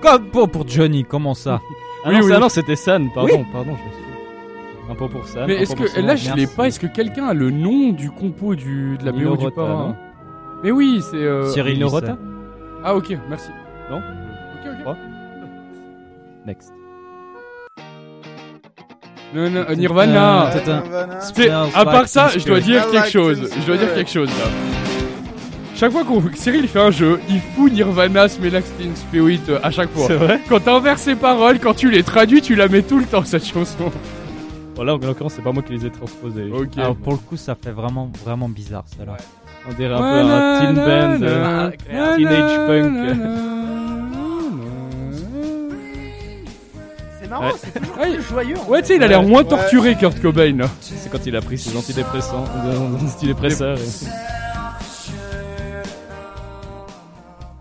[0.00, 1.60] Comme pour, pour Johnny, comment ça?
[2.04, 2.32] Ah Oui, non, oui.
[2.32, 3.10] ça, non, c'était San.
[3.12, 4.90] Pardon, pardon, je me suis.
[4.90, 5.44] Un point pour San.
[5.48, 6.68] Mais un est-ce que là, je l'ai pas.
[6.68, 9.88] Est-ce que quelqu'un a le nom du compo du de la BO du parrain?
[9.88, 9.96] non
[10.62, 11.16] Mais oui, c'est.
[11.16, 11.96] euh, Cyril Nino Lissa.
[12.00, 12.18] Rota
[12.84, 13.48] Ah ok, merci.
[13.90, 14.96] Non Ok, ok.
[16.46, 16.72] Next.
[19.34, 20.50] Non, non, euh, Nirvana.
[20.54, 23.48] Euh, Smells à part ça, je dois dire quelque chose.
[23.60, 24.44] Je dois dire quelque chose là.
[25.76, 29.58] Chaque fois qu'on Cyril fait un jeu, il fout Nirvana, Smell Like Teen Spirit euh,
[29.62, 30.06] à chaque fois.
[30.08, 33.06] C'est vrai Quand t'inverses ses paroles, quand tu les traduis, tu la mets tout le
[33.06, 33.90] temps cette chanson.
[34.76, 36.50] Bon, là, en l'occurrence, c'est pas moi qui les ai transposés.
[36.52, 36.76] Ok.
[36.76, 39.16] Alors pour le coup, ça fait vraiment vraiment bizarre celle-là.
[39.16, 41.70] On dirait un peu un teen band, euh,
[42.16, 43.18] teenage punk.
[47.20, 47.52] C'est marrant, Ouais.
[47.56, 48.56] c'est toujours plus joyeux.
[48.58, 50.56] en Ouais, tu sais, il a l'air moins torturé, Kurt Cobain.
[50.56, 50.66] là.
[50.80, 53.78] C'est quand il a pris ses antidépressants, des antidépresseurs.
[53.78, 54.06] et-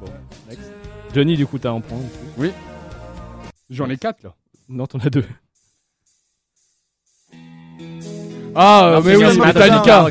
[0.02, 0.08] Bon,
[0.50, 0.72] next.
[1.14, 1.98] Johnny, du coup, t'as un point.
[2.00, 2.56] du coup.
[3.70, 4.34] J'en ai 4 là.
[4.68, 5.26] Non, t'en as deux.
[8.56, 10.06] Ah, euh, Non, mais c'est oui, Metallica.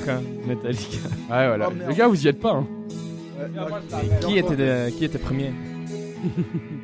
[0.49, 0.96] Metallica.
[1.30, 1.68] Ouais, voilà.
[1.70, 1.74] Oh.
[1.88, 2.53] Les gars, vous y êtes pas.
[2.53, 2.66] Hein.
[4.26, 5.53] Qui était, de- qui était premier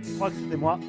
[0.04, 0.78] Je crois que c'était moi.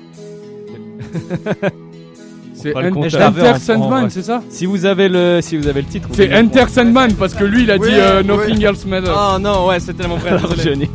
[2.54, 5.88] C'est fera le Enter Sandman, c'est ça Si vous avez le, si vous avez le
[5.88, 8.28] titre, vous C'est Enter Sandman parce que lui il a dit Oui, euh, oui.
[8.28, 9.14] Nothing Else Matters.
[9.14, 10.36] Oh non, ouais, c'était mon frère.
[10.38, 10.64] Alors, désolé.
[10.86, 10.90] Johnny,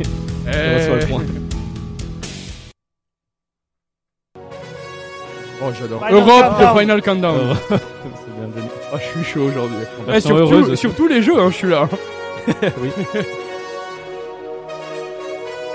[0.48, 1.00] Eh.
[1.00, 1.22] le point.
[5.62, 6.02] Oh, j'adore.
[6.10, 7.56] Europe de Final Countdown.
[8.56, 8.60] Oh.
[8.94, 9.76] Oh, je suis chaud aujourd'hui.
[10.00, 10.80] En Eh, version sur, heureuse tout- aussi.
[10.80, 11.88] sur tous les jeux, hein, je suis là.
[12.80, 12.90] oui.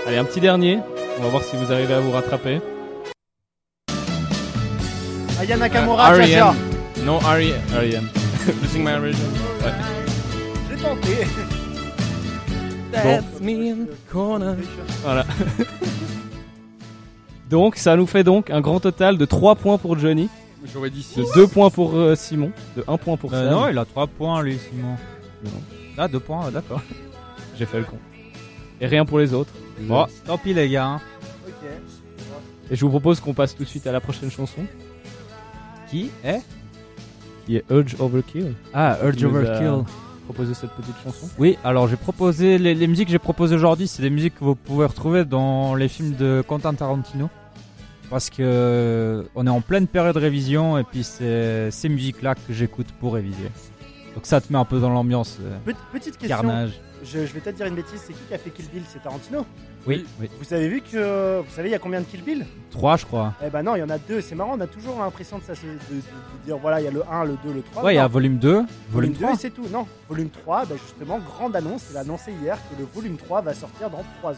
[0.07, 0.80] Allez, un petit dernier.
[1.19, 2.59] On va voir si vous arrivez à vous rattraper.
[5.39, 6.26] Aya Nakamura, R.E.M.
[6.28, 6.53] Jaja.
[7.05, 7.19] Non.
[8.61, 9.26] Losing My Religion.
[9.63, 9.71] Ouais.
[10.69, 11.28] J'ai tenté.
[12.91, 14.55] That's me in the corner.
[15.03, 15.26] Voilà.
[17.49, 20.30] donc, ça nous fait donc un grand total de 3 points pour Johnny,
[20.74, 21.34] J'aurais dit de 6.
[21.36, 23.51] 2 points pour euh, Simon, de 1 point pour Euh, Sam.
[23.53, 24.95] non, il a 3 points lui, Simon.
[25.97, 26.82] Ah, 2 points, d'accord.
[27.57, 27.97] J'ai fait le con.
[28.82, 29.51] Et rien pour les autres.
[29.82, 30.86] Bon, tant pis les gars.
[30.88, 31.01] hein.
[31.47, 31.70] Ok.
[32.72, 34.61] Et je vous propose qu'on passe tout de suite à la prochaine chanson,
[35.89, 36.41] Qui est
[37.45, 38.55] qui est Urge Overkill.
[38.74, 39.84] Ah, Urge Qui nous a Overkill.
[40.26, 41.30] Proposé cette petite chanson.
[41.38, 44.43] Oui, alors j'ai proposé les, les musiques que j'ai proposées aujourd'hui, c'est des musiques que
[44.43, 47.30] vous pouvez retrouver dans les films de Quentin Tarantino.
[48.09, 52.35] Parce que euh, on est en pleine période de révision et puis c'est ces musiques-là
[52.35, 53.49] que j'écoute pour réviser.
[54.13, 56.37] Donc ça te met un peu dans l'ambiance euh, Pe- Petite question.
[56.37, 56.79] carnage.
[57.03, 57.99] Je, je vais peut-être dire une bêtise.
[58.05, 58.83] C'est qui qui a fait Kill Bill?
[58.87, 59.45] C'est Tarantino?
[59.85, 60.29] Oui, oui.
[60.39, 61.39] Vous avez vu que.
[61.41, 62.45] Vous savez, il y a combien de Kill Bill?
[62.71, 63.33] 3 je crois.
[63.45, 64.21] Eh ben non, il y en a deux.
[64.21, 65.57] C'est marrant, on a toujours l'impression de, ça de,
[65.93, 66.01] de- de
[66.45, 67.83] dire voilà, il y a le 1, le 2, le 3.
[67.83, 69.33] Ouais, il y a volume 2, volume volume 2 3.
[69.33, 69.67] et c'est tout.
[69.71, 71.87] Non, volume 3, bah justement, grande annonce.
[71.91, 74.35] Il a annoncé hier que le volume 3 va sortir dans 3 ans.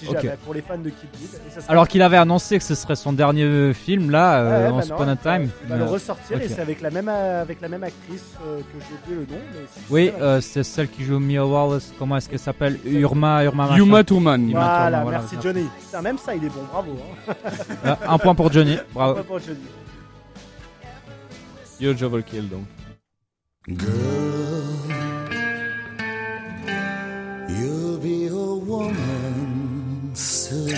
[0.00, 0.14] Si Ok.
[0.22, 1.28] jamais, pour les fans de Kill Bill.
[1.46, 4.66] Et ça sera- Alors qu'il avait annoncé que ce serait son dernier film là, euh,
[4.68, 5.50] ouais, Once bah Upon non, a Time.
[5.64, 8.64] Il va le ressortir et c'est avec la même, avec la même actrice euh, que
[8.80, 9.40] j'ai oublié le nom.
[9.52, 11.92] Mais Oui, c'est- euh, c'est celle qui joue Mia Wallace.
[11.98, 12.78] Comment est-ce qu'elle s'appelle?
[12.84, 13.64] Urma, Urma.
[13.66, 13.76] machin.
[13.76, 14.48] Yuma Thurman.
[14.48, 15.36] Yuma Voilà, merci.
[15.42, 15.66] Johnny.
[15.84, 16.96] Putain, même ça, il est bon, bravo.
[17.28, 17.96] Hein.
[18.08, 18.78] Un point pour Johnny.
[18.94, 19.14] Bravo.
[19.14, 19.58] Pas pour Johnny.
[22.02, 22.64] Overkill donc.
[27.48, 28.94] You'll be a woman
[30.20, 30.74] soon.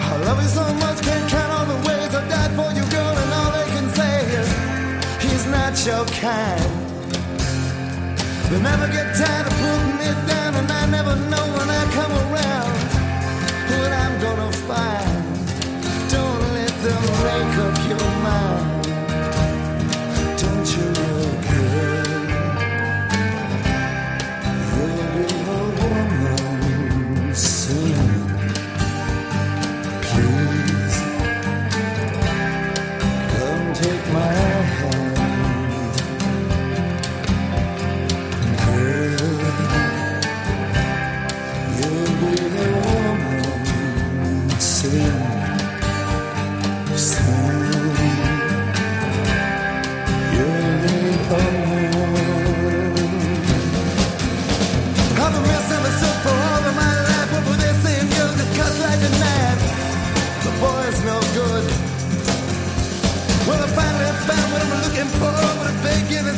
[0.00, 3.14] I love you so much, can't count all the ways I died for you, girl,
[3.22, 4.48] and all they can say is
[5.24, 6.62] he's not your kind.
[8.50, 12.12] They never get tired of putting it down, and I never know when I come
[12.24, 12.74] around
[13.70, 15.22] what I'm gonna find.
[16.14, 17.71] Don't let them make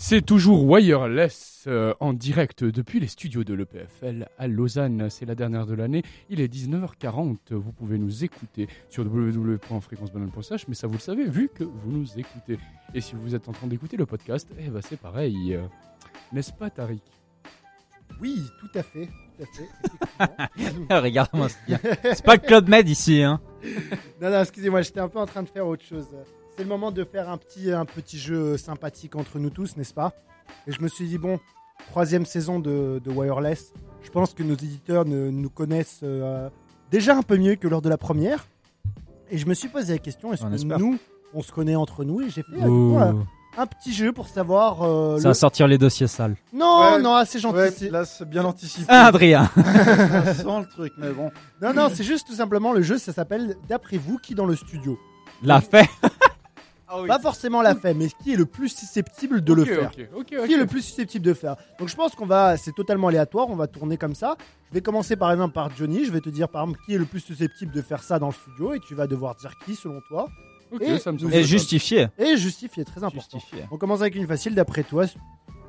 [0.09, 5.07] C'est toujours Wireless euh, en direct depuis les studios de l'EPFL à Lausanne.
[5.11, 6.01] C'est la dernière de l'année.
[6.31, 7.37] Il est 19h40.
[7.51, 12.07] Vous pouvez nous écouter sur www.fréquencebanane.ch, mais ça vous le savez vu que vous nous
[12.17, 12.57] écoutez.
[12.95, 15.53] Et si vous êtes en train d'écouter le podcast, eh ben c'est pareil.
[15.53, 15.61] Euh,
[16.33, 17.03] N'est-ce pas, Tariq?
[18.19, 19.09] Oui, tout à fait.
[19.37, 19.43] Tout
[20.17, 20.99] à fait.
[21.01, 22.15] Regarde-moi ce qu'il y a.
[22.15, 23.39] C'est pas le Club Med ici, hein.
[24.19, 26.07] non, non, excusez-moi, j'étais un peu en train de faire autre chose.
[26.59, 29.93] C'est le moment de faire un petit, un petit jeu sympathique entre nous tous, n'est-ce
[29.93, 30.11] pas?
[30.67, 31.39] Et je me suis dit, bon,
[31.89, 33.71] troisième saison de, de Wireless,
[34.03, 36.49] je pense que nos éditeurs ne- nous connaissent euh,
[36.91, 38.45] déjà un peu mieux que lors de la première.
[39.31, 40.79] Et je me suis posé la question, est-ce que espère.
[40.79, 40.97] nous,
[41.33, 42.19] on se connaît entre nous?
[42.23, 42.97] Et j'ai fait coup,
[43.57, 44.81] un, petit jeu pour savoir...
[44.83, 46.35] euh, Ça le- va sortir les dossiers sales.
[46.51, 47.55] Non, Ouais, non, ah, c'est gentil.
[47.85, 48.85] Ouais, là c'est bien anticipé.
[48.89, 51.31] Ah, Adrien Ça sent le truc, mais bon.
[51.61, 54.57] Non, non, c'est juste tout simplement le jeu, ça s'appelle D'après vous, qui dans le
[54.57, 54.99] studio?
[55.41, 55.87] L'a fait.
[57.07, 60.57] Pas forcément l'a fait, mais qui est le plus susceptible de le faire Qui est
[60.57, 63.67] le plus susceptible de faire Donc je pense qu'on va, c'est totalement aléatoire, on va
[63.67, 64.35] tourner comme ça.
[64.69, 66.97] Je vais commencer par exemple par Johnny, je vais te dire par exemple qui est
[66.97, 69.75] le plus susceptible de faire ça dans le studio et tu vas devoir dire qui
[69.75, 70.27] selon toi
[70.71, 71.33] Ok, Et- ça me Et semble
[72.17, 73.39] Et justifier, très important.
[73.39, 73.65] Justifié.
[73.71, 75.05] On commence avec une facile d'après toi.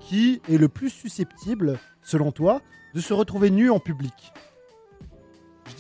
[0.00, 2.60] Qui est le plus susceptible, selon toi,
[2.94, 4.12] de se retrouver nu en public?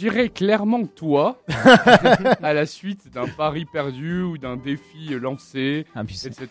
[0.00, 1.38] Dirais clairement toi,
[2.42, 6.48] à la suite d'un pari perdu ou d'un défi lancé, Ah, etc.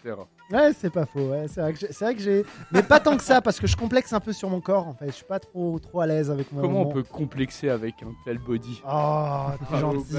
[0.51, 1.29] Ouais, c'est pas faux.
[1.29, 1.45] Ouais.
[1.47, 4.33] C'est vrai que j'ai- mais pas tant que ça parce que je complexe un peu
[4.33, 5.07] sur mon corps en fait.
[5.07, 6.63] Je suis pas trop trop à l'aise avec moi.
[6.63, 8.81] Comment on peut complexer avec un tel body?
[8.91, 10.15] Oh, t'es gentil.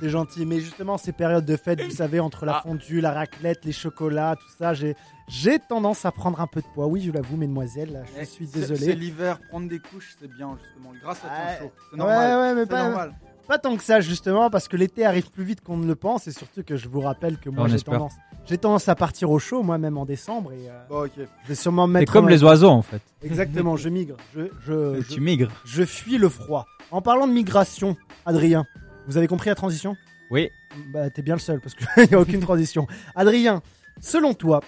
[0.00, 2.62] T'es gentil, mais justement, ces périodes de fête, vous savez, entre la Ah.
[2.62, 4.96] fondue, la raclette, les chocolats, tout ça, j'ai,
[5.30, 6.86] j'ai tendance à prendre un peu de poids.
[6.86, 8.94] Oui, je l'avoue, mesdemoiselles, je suis C'est- C'est désolé.
[8.94, 10.92] l'hiver, prendre des couches, c'est bien justement.
[11.02, 11.58] Grâce à Ouais.
[11.58, 11.72] ton chaud.
[11.90, 12.38] C'est Ouais, normal.
[12.40, 13.14] ouais, mais C'est pas, normal.
[13.46, 16.26] pas tant que ça, justement, parce que l'été arrive plus vite qu'on ne le pense,
[16.26, 18.14] et surtout que je vous rappelle que moi, j'ai tendance,
[18.46, 21.12] j'ai tendance à partir au chaud, moi-même en décembre, et euh, Bon, ok.
[21.16, 22.12] je vais sûrement me C'est mettre.
[22.12, 23.00] comme en- les oiseaux, en fait.
[23.22, 24.16] Exactement, je migre.
[24.34, 25.50] Je, je, je, Tu migres.
[25.64, 26.66] je fuis le froid.
[26.90, 27.96] En parlant de migration,
[28.26, 28.66] Adrien,
[29.06, 29.96] vous avez compris la transition?
[30.32, 30.48] Oui.
[30.92, 32.86] Bah, t'es bien le seul parce qu'il n'y a aucune transition.
[33.16, 33.62] Adrien,
[34.00, 34.60] selon toi,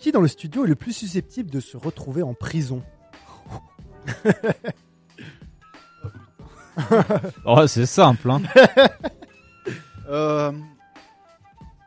[0.00, 2.82] qui dans le studio est le plus susceptible de se retrouver en prison
[7.44, 8.40] Oh, c'est simple, hein.
[10.12, 10.50] Euh,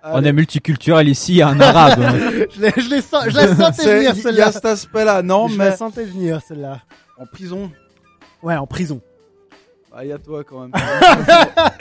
[0.05, 1.99] On est multiculturel ici, il y a un arabe.
[2.01, 2.13] hein.
[2.55, 4.47] je, l'ai- je, l'ai sen- je la sentais venir Il y celle-là.
[4.47, 6.79] a cet aspect-là, non, je mais la sentais venir celle-là.
[7.19, 7.69] en prison,
[8.41, 9.01] Ouais, en prison.
[9.93, 10.71] ah, il y a toi quand même.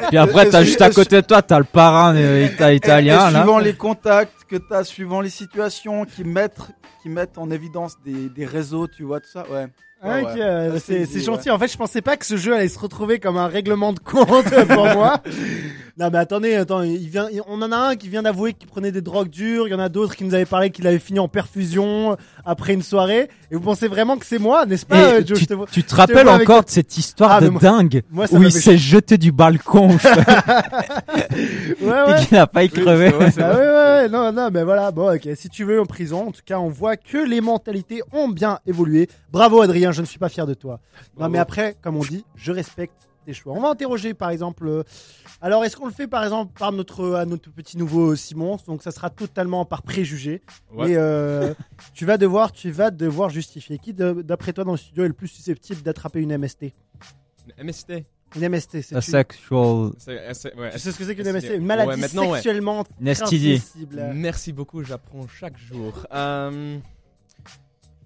[0.09, 3.33] Puis après, t'as juste à côté de toi, t'as le parrain euh, ita- italien, Et
[3.35, 3.39] là.
[3.43, 6.61] suivant les contacts que tu as, suivant les situations qui mettent,
[7.01, 9.67] qui mettent en évidence des, des réseaux, tu vois, tout ça, ouais.
[10.05, 11.51] Ouais, euh, c'est gentil.
[11.51, 14.01] En fait, je pensais pas que ce jeu allait se retrouver comme un règlement de
[14.01, 14.27] compte
[14.69, 15.19] pour moi.
[15.99, 18.67] Non, mais attendez, attends, il vient, il- on en a un qui vient d'avouer qu'il
[18.67, 19.69] prenait des drogues dures.
[19.69, 22.17] Il y en a d'autres qui nous avaient parlé qu'il avait fini en perfusion
[22.47, 23.29] après une soirée.
[23.51, 25.55] Et vous pensez vraiment que c'est moi, n'est-ce pas, Et euh, Joe tu, Je te
[25.55, 28.43] vois- tu te rappelles avec- encore de cette histoire Ah, de moi- dingue moi, où
[28.43, 29.89] il s'est jeté du balcon
[31.81, 32.23] Ouais, ouais.
[32.23, 33.13] et qu'il n'a pas y crevé.
[33.19, 33.67] Oui, Ah ouais, ouais,
[34.03, 36.59] ouais, non, non, mais voilà, bon, ok, si tu veux en prison, en tout cas,
[36.59, 39.09] on voit que les mentalités ont bien évolué.
[39.31, 40.81] Bravo, Adrien, je ne suis pas fier de toi.
[41.19, 43.53] Non, mais après, comme on dit, je respecte tes choix.
[43.55, 44.83] On va interroger, par exemple, euh,
[45.41, 48.59] alors, est-ce qu'on le fait, par exemple, par notre, à notre petit nouveau Simon?
[48.67, 50.43] Donc, ça sera totalement par préjugé.
[50.75, 50.91] Ouais.
[50.91, 51.55] Et euh,
[51.95, 53.79] tu vas devoir, tu vas devoir justifier.
[53.79, 56.73] Qui, d'après toi, dans le studio, est le plus susceptible d'attraper une MST
[57.63, 58.05] MST.
[58.37, 59.91] Une MST, c'est A une- sexual.
[59.99, 62.85] C'est- c'est- ouais, Tu sais ce que c'est qu'une MST Une maladie ouais, sexuellement.
[64.15, 65.93] Merci beaucoup, j'apprends chaque jour.
[66.13, 66.79] Euh,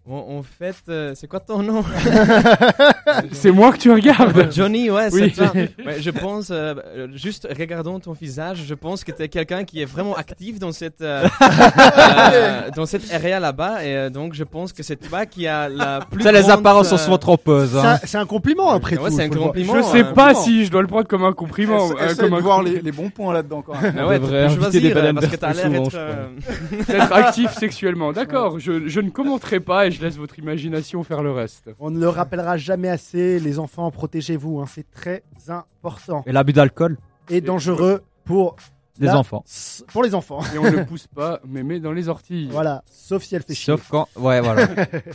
[0.08, 1.82] en, en fait, euh, c'est quoi ton nom
[3.32, 4.52] C'est moi que tu regardes.
[4.52, 5.32] Johnny, ouais, Oui.
[5.34, 5.46] c'est.
[5.86, 9.64] Ouais, je pense, euh, euh, juste regardons ton visage, je pense que tu es quelqu'un
[9.64, 14.34] qui est vraiment actif dans cette, euh, euh, dans cette area là-bas, et euh, donc
[14.34, 17.18] je pense que c'est toi qui a la plus Ça, les grande, apparences euh, sont
[17.18, 17.70] trompeuses.
[17.72, 17.98] C'est Hein.
[18.02, 19.16] un- C'est un compliment après Ouais, tout.
[19.16, 19.52] c'est un faut le voir.
[19.52, 19.76] compliment.
[19.76, 21.88] Je sais pas si je dois le prendre comme un compliment.
[22.00, 23.94] Euh, comme de un voir les, les bons points là-dedans quand même.
[23.98, 25.56] Ah ouais, On tu devrait peux inviter des choisir, euh, bananes parce que t'as plus
[25.56, 28.12] l'air souvent, être, je euh, D'être actif sexuellement.
[28.12, 31.70] D'accord, je, je ne commenterai pas et je laisse votre imagination faire le reste.
[31.80, 36.52] On ne le rappellera jamais assez, les enfants, protégez-vous, hein, c'est très important Et l'abus
[36.52, 36.96] d'alcool
[37.28, 38.56] et dangereux pour,
[38.98, 39.44] des Là- enfants.
[39.88, 40.40] pour les enfants.
[40.54, 42.48] Et on ne pousse pas mémé dans les orties.
[42.50, 43.72] Voilà, sauf si elle fait chier.
[43.74, 44.08] Sauf quand.
[44.16, 44.68] Ouais, voilà.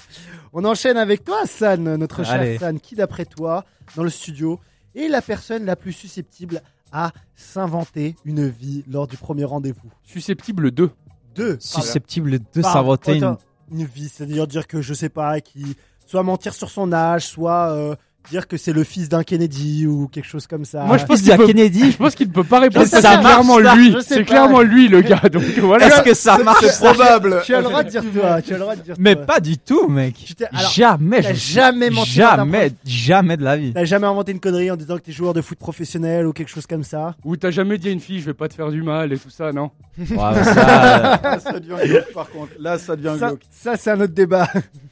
[0.53, 2.57] On enchaîne avec toi, San, notre cher Allez.
[2.57, 4.59] San, qui d'après toi, dans le studio,
[4.95, 9.89] est la personne la plus susceptible à s'inventer une vie lors du premier rendez-vous?
[10.03, 10.89] Susceptible de.
[11.35, 11.57] Deux.
[11.61, 13.37] Susceptible de s'inventer une.
[13.71, 15.75] Une vie, c'est-à-dire dire que je sais pas, qui
[16.05, 17.95] soit mentir sur son âge, soit euh,
[18.29, 20.83] dire que c'est le fils d'un Kennedy ou quelque chose comme ça.
[20.83, 22.85] Moi, je pense qu'il peut- Kennedy Je pense qu'il ne peut pas répondre.
[22.85, 23.95] C'est clairement ça, lui.
[24.05, 25.21] C'est clairement lui le gars.
[25.31, 25.87] Donc voilà.
[25.87, 26.65] Est-ce que ça marche?
[26.65, 27.41] C'est probable.
[27.45, 29.25] Tu as le droit de dire toi, tu as le droit de dire Mais toi.
[29.25, 30.33] pas du tout, mec.
[30.53, 31.21] Alors, jamais.
[31.33, 33.73] jamais menti Jamais, jamais de la vie.
[33.73, 36.49] T'as jamais inventé une connerie en disant que t'es joueur de foot professionnel ou quelque
[36.49, 37.15] chose comme ça?
[37.25, 39.17] Ou t'as jamais dit à une fille, je vais pas te faire du mal et
[39.17, 39.71] tout ça, non?
[39.97, 42.51] Ouais, mais ça, euh, Là, ça devient glauque par contre.
[42.59, 43.41] Là, ça devient Ça, glauque.
[43.51, 44.47] ça, c'est un autre débat.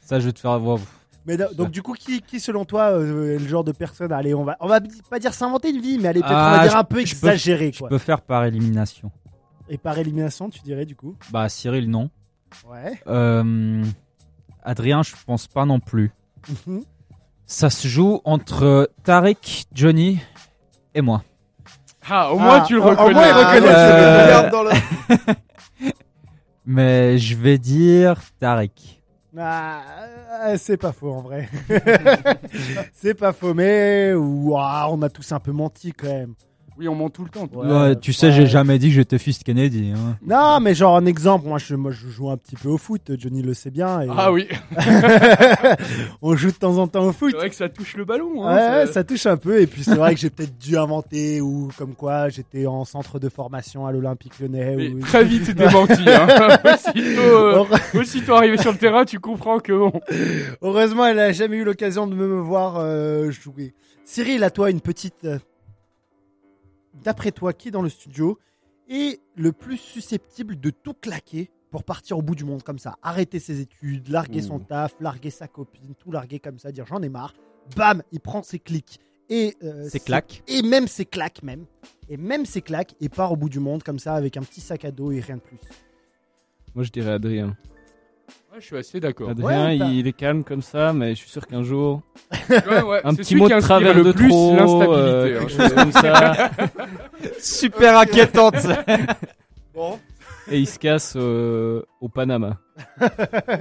[0.05, 0.79] ça, je vais te faire voir.
[1.25, 4.11] Mais do- donc du coup, qui, qui selon toi euh, est le genre de personne
[4.11, 4.79] Allez, on va, on va
[5.09, 7.71] pas dire s'inventer une vie, mais allez peut-être on va Ah, dire un peu exagéré
[7.73, 7.89] Je quoi.
[7.89, 9.11] peux faire par élimination.
[9.69, 11.15] Et par élimination, tu dirais du coup?
[11.31, 12.09] Bah, Cyril, non.
[12.67, 12.99] Ouais.
[13.07, 13.83] Euh,
[14.63, 16.11] Adrien, je pense pas non plus.
[16.67, 16.83] Mhm.
[17.45, 20.19] Ça se joue entre Tariq, Johnny
[20.95, 21.23] et moi.
[22.09, 23.13] Ah, au moins Ah, tu le au- au reconnais.
[23.13, 24.69] moins, il reconnaît, Euh, Regarde dans le-
[26.65, 28.98] Mais je vais dire Tariq.
[29.37, 29.83] Ah,
[30.47, 31.47] euh, c'est pas faux en vrai.
[32.93, 36.33] c'est pas faux, mais ouah, on a tous un peu menti quand même.
[36.79, 37.45] Oui, on ment tout le temps.
[37.47, 37.65] toi.
[37.65, 38.31] Ouais, Ouais, tu sais, ouais.
[38.31, 39.91] j'ai jamais dit que j'étais fils de Kennedy.
[39.93, 40.15] hein.
[40.25, 43.11] Non, mais genre un exemple, moi je, moi je joue un petit peu au foot,
[43.19, 44.01] Johnny le sait bien.
[44.01, 44.47] et- Ah oui,
[46.21, 47.31] on joue de temps en temps au foot.
[47.31, 48.45] c'est vrai que ça touche le ballon.
[48.45, 49.61] Hein, Ouais, ça- ça touche un peu.
[49.61, 53.19] Et puis c'est vrai que j'ai peut-être dû inventer ou comme quoi j'étais en centre
[53.19, 54.75] de formation à l'Olympique Lyonnais.
[54.75, 55.93] Mais ou- très vite démenti.
[56.09, 56.27] Hein.
[56.65, 57.65] aussitôt, euh,
[57.95, 59.91] aussitôt arrivé sur le terrain, tu comprends que bon.
[60.61, 63.73] Heureusement, elle a jamais eu l'occasion de me voir euh, jouer.
[64.05, 65.27] Cyril, à toi une petite.
[66.93, 68.39] D'après toi, qui dans le studio
[68.89, 72.97] est le plus susceptible de tout claquer pour partir au bout du monde comme ça?
[73.03, 77.01] Arrêter ses études, larguer son taf, larguer sa copine, tout larguer comme ça, dire j'en
[77.01, 77.33] ai marre.
[77.75, 78.99] Bam, il prend ses clics
[79.29, 80.41] et euh, C'est claque.
[80.47, 81.65] et même ses claques même
[82.09, 84.61] et même ses claques et part au bout du monde comme ça avec un petit
[84.61, 85.59] sac à dos et rien de plus.
[86.73, 87.55] Moi, je dirais Adrien.
[88.51, 89.29] Ouais, je suis assez d'accord.
[89.29, 92.01] Adrien, Ouais, t'as- il est calme comme ça, mais je suis sûr qu'un jour,
[92.49, 94.55] Ouais, ouais, un c'est petit celui mot qui de inspire travers le de plus trop,
[94.55, 94.95] l'instabilité.
[94.99, 95.39] euh, hein.
[95.39, 96.49] quelque chose comme ça,
[97.39, 98.55] Super inquiétante.
[99.73, 99.99] Bon,
[100.51, 102.57] et il se casse euh, au Panama.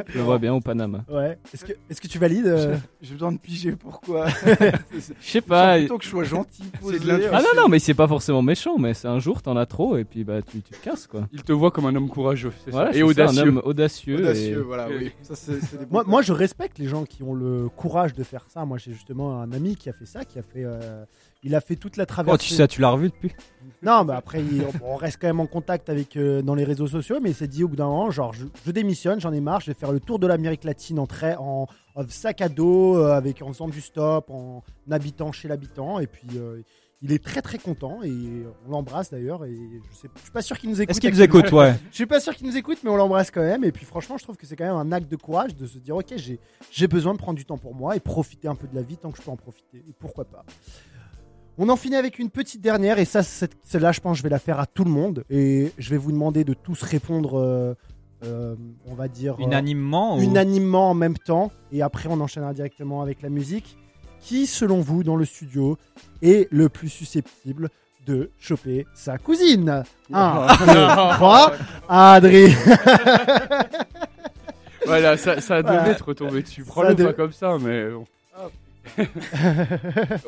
[0.09, 1.05] Je le vois bien au Panama.
[1.09, 1.39] ouais.
[1.53, 4.27] Est-ce que est-ce que tu valides euh J'ai besoin de piger pourquoi.
[4.93, 5.78] Je sais pas.
[5.78, 6.99] Plutôt que je sois gentil, posé.
[6.99, 7.28] de.
[7.32, 9.97] Ah non, non, mais c'est pas forcément méchant, mais c'est un jour, t'en as trop,
[9.97, 11.28] et puis bah tu, tu te casses quoi.
[11.32, 12.93] Il te voit comme un homme courageux, c'est Voilà, ça.
[12.95, 13.43] c'est Et ça, audacieux.
[13.43, 14.19] un homme audacieux.
[14.19, 15.12] Audacieux, et- voilà, oui.
[15.23, 18.15] Ça, c'est c'est des bons Moi, moi, je respecte les gens qui ont le courage
[18.15, 18.65] de faire ça.
[18.65, 21.05] Moi, j'ai justement un ami qui a fait ça, qui a fait, euh,
[21.43, 22.35] il a fait toute la traversée.
[22.35, 23.32] Oh, tu sais, tu l'as revu depuis
[23.82, 26.86] Non, mais après, il- on reste quand même en contact avec euh, dans les réseaux
[26.89, 29.40] sociaux, mais il s'est dit au bout d'un moment, genre, je, je démissionne, j'en ai
[29.40, 32.48] marre, je vais faire le tour de l'Amérique latine en, trai- en, en sac à
[32.48, 36.28] dos, euh, avec en faisant du stop, en habitant chez l'habitant, et puis.
[36.36, 36.60] euh,
[37.01, 38.10] il est très très content et
[38.66, 40.90] on l'embrasse d'ailleurs et je sais je suis pas sûr qu'il nous écoute.
[40.90, 43.30] Est-ce qu'il nous écoute, ouais Je suis pas sûr qu'il nous écoute, mais on l'embrasse
[43.30, 43.62] quand même.
[43.62, 45.78] Et puis franchement, je trouve que c'est quand même un acte de courage de se
[45.78, 46.12] dire ok,
[46.72, 48.97] j'ai besoin de prendre du temps pour moi et profiter un peu de la vie
[48.97, 49.78] tant que je peux en profiter.
[49.89, 50.44] Et pourquoi pas.
[51.56, 54.28] On en finit avec une petite dernière et ça, celle-là, je pense, que je vais
[54.28, 57.74] la faire à tout le monde et je vais vous demander de tous répondre, euh,
[58.24, 58.55] euh,
[58.86, 63.03] on va dire euh, Unanimement ou- unanimement en même temps et après on enchaînera directement
[63.03, 63.77] avec la musique.
[64.20, 65.78] Qui, selon vous, dans le studio,
[66.23, 67.69] est le plus susceptible
[68.05, 70.74] de choper sa cousine 1, 2,
[71.15, 71.53] 3,
[71.89, 72.49] Adrien.
[74.86, 75.95] Voilà, ça, ça devait Voilà.
[75.95, 76.65] te retomber dessus.
[76.65, 78.05] Prends-le de- pas comme ça, mais bon.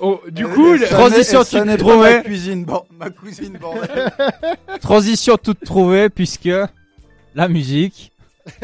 [0.01, 2.17] Oh, du coup, transition toute trouvée.
[2.17, 4.11] Ma cuisine, bon, ma cousine, bordel.
[4.81, 6.51] Transition toute trouvée puisque
[7.35, 8.12] la musique.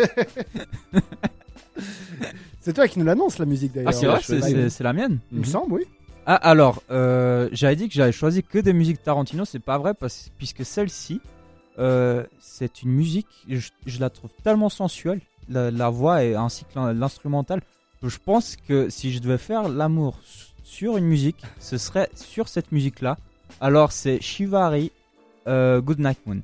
[2.60, 3.90] C'est toi qui nous l'annonce, la musique d'ailleurs.
[3.90, 5.18] Ah, c'est vrai, Ouais, c'est- la mienne.
[5.32, 5.84] Il me semble, oui.
[6.26, 9.94] Ah, alors, euh, j'avais dit que j'avais choisi que des musiques Tarantino, c'est pas vrai,
[9.94, 11.20] parce, puisque celle-ci,
[11.78, 16.64] euh, c'est une musique, je, je la trouve tellement sensuelle, la, la voix et ainsi
[16.64, 17.60] que l'in- l'instrumental,
[18.02, 20.18] que je pense que si je devais faire l'amour
[20.64, 23.16] sur une musique, ce serait sur cette musique-là.
[23.60, 24.90] Alors, c'est Shivari,
[25.47, 26.40] euh, Good Night Moon.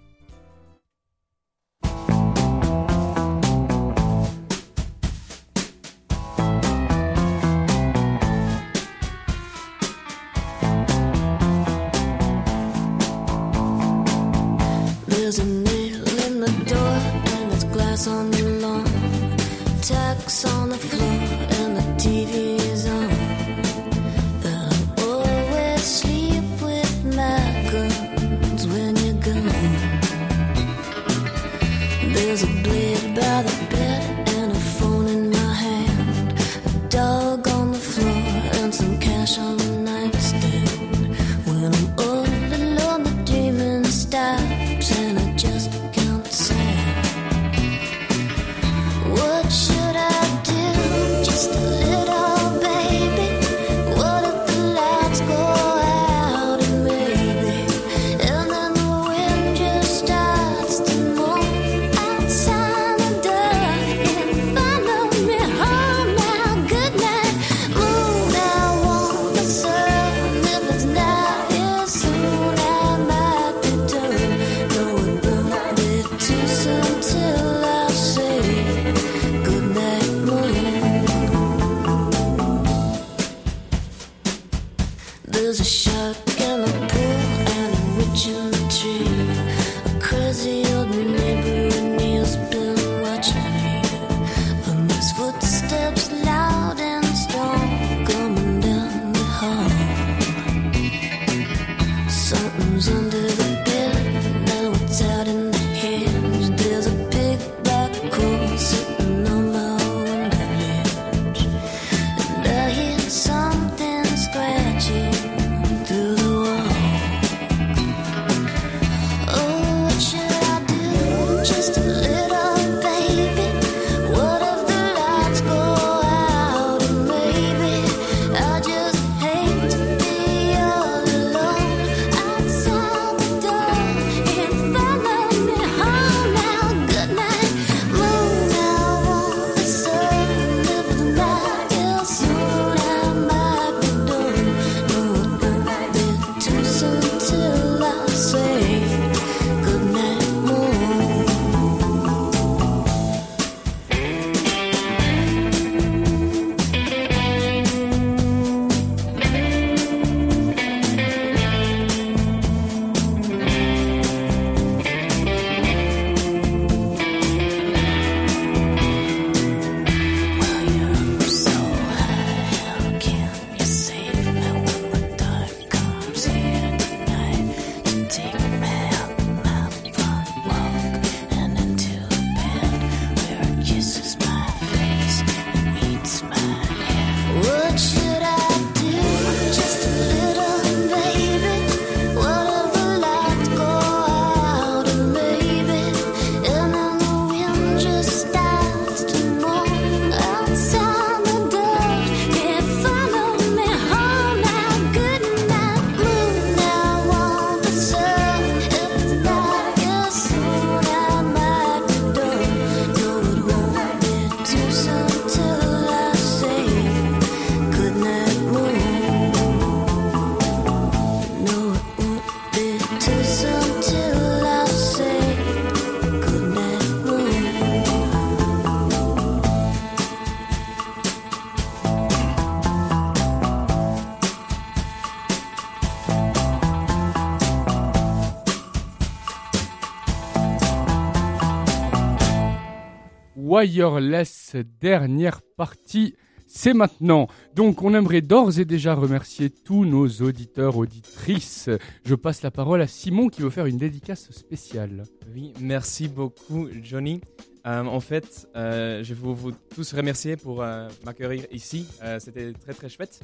[243.63, 246.17] Wireless, dernière partie,
[246.49, 247.29] c'est maintenant.
[247.55, 251.71] Donc on aimerait d'ores et déjà remercier tous nos auditeurs, auditrices.
[252.05, 255.05] Je passe la parole à Simon qui veut faire une dédicace spéciale.
[255.33, 257.21] Oui, merci beaucoup, Johnny.
[257.65, 261.87] Euh, en fait, euh, je veux vous tous remercier pour euh, m'accueillir ici.
[262.19, 263.21] C'était très très chouette.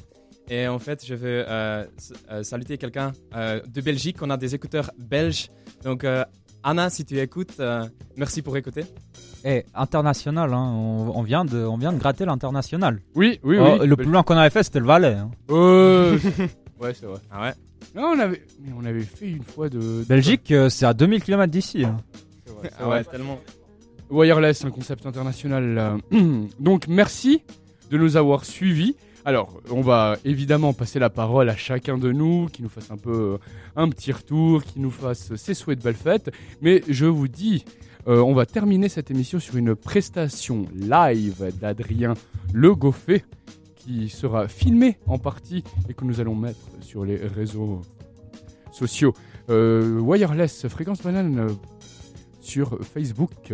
[0.49, 1.45] Et en fait, je veux
[2.43, 4.17] saluer quelqu'un de Belgique.
[4.21, 5.49] On a des écouteurs belges.
[5.83, 6.05] Donc,
[6.63, 7.85] Anna, si tu écoutes, euh,
[8.17, 8.83] merci pour écouter.
[9.45, 12.99] Eh, international, hein, on, on vient de, on vient de gratter l'international.
[13.15, 13.87] Oui, oui, Oh, oui.
[13.87, 15.13] Le plus loin qu'on avait fait, c'était le Valais.
[15.15, 15.31] hein.
[15.49, 16.17] Euh,
[16.81, 17.19] ouais, c'est vrai.
[17.31, 17.53] Ah ouais
[17.95, 20.03] Non, on avait, mais on avait fait une fois de.
[20.07, 21.85] Belgique, euh, c'est à 2000 km d'ici.
[21.85, 21.97] hein.
[22.45, 23.03] C'est vrai, c'est Ah vrai.
[23.05, 23.39] tellement.
[24.09, 25.77] Wireless, un concept international.
[26.11, 27.41] euh, Donc merci
[27.91, 28.95] de nous avoir suivis.
[29.29, 32.97] Alors, on va évidemment passer la parole à chacun de nous, qui nous fasse un
[32.97, 33.37] peu euh,
[33.75, 36.31] un petit retour, qui nous fasse ses souhaits de belles fêtes.
[36.63, 37.63] Mais je vous dis,
[38.07, 42.15] euh, on va terminer cette émission sur une prestation live d'Adrien
[42.53, 43.23] Le Goffet,
[43.75, 47.83] qui sera filmée en partie et que nous allons mettre sur les réseaux
[48.71, 49.13] sociaux.
[49.51, 51.55] Euh, wireless, fréquence banane
[52.41, 53.53] sur Facebook.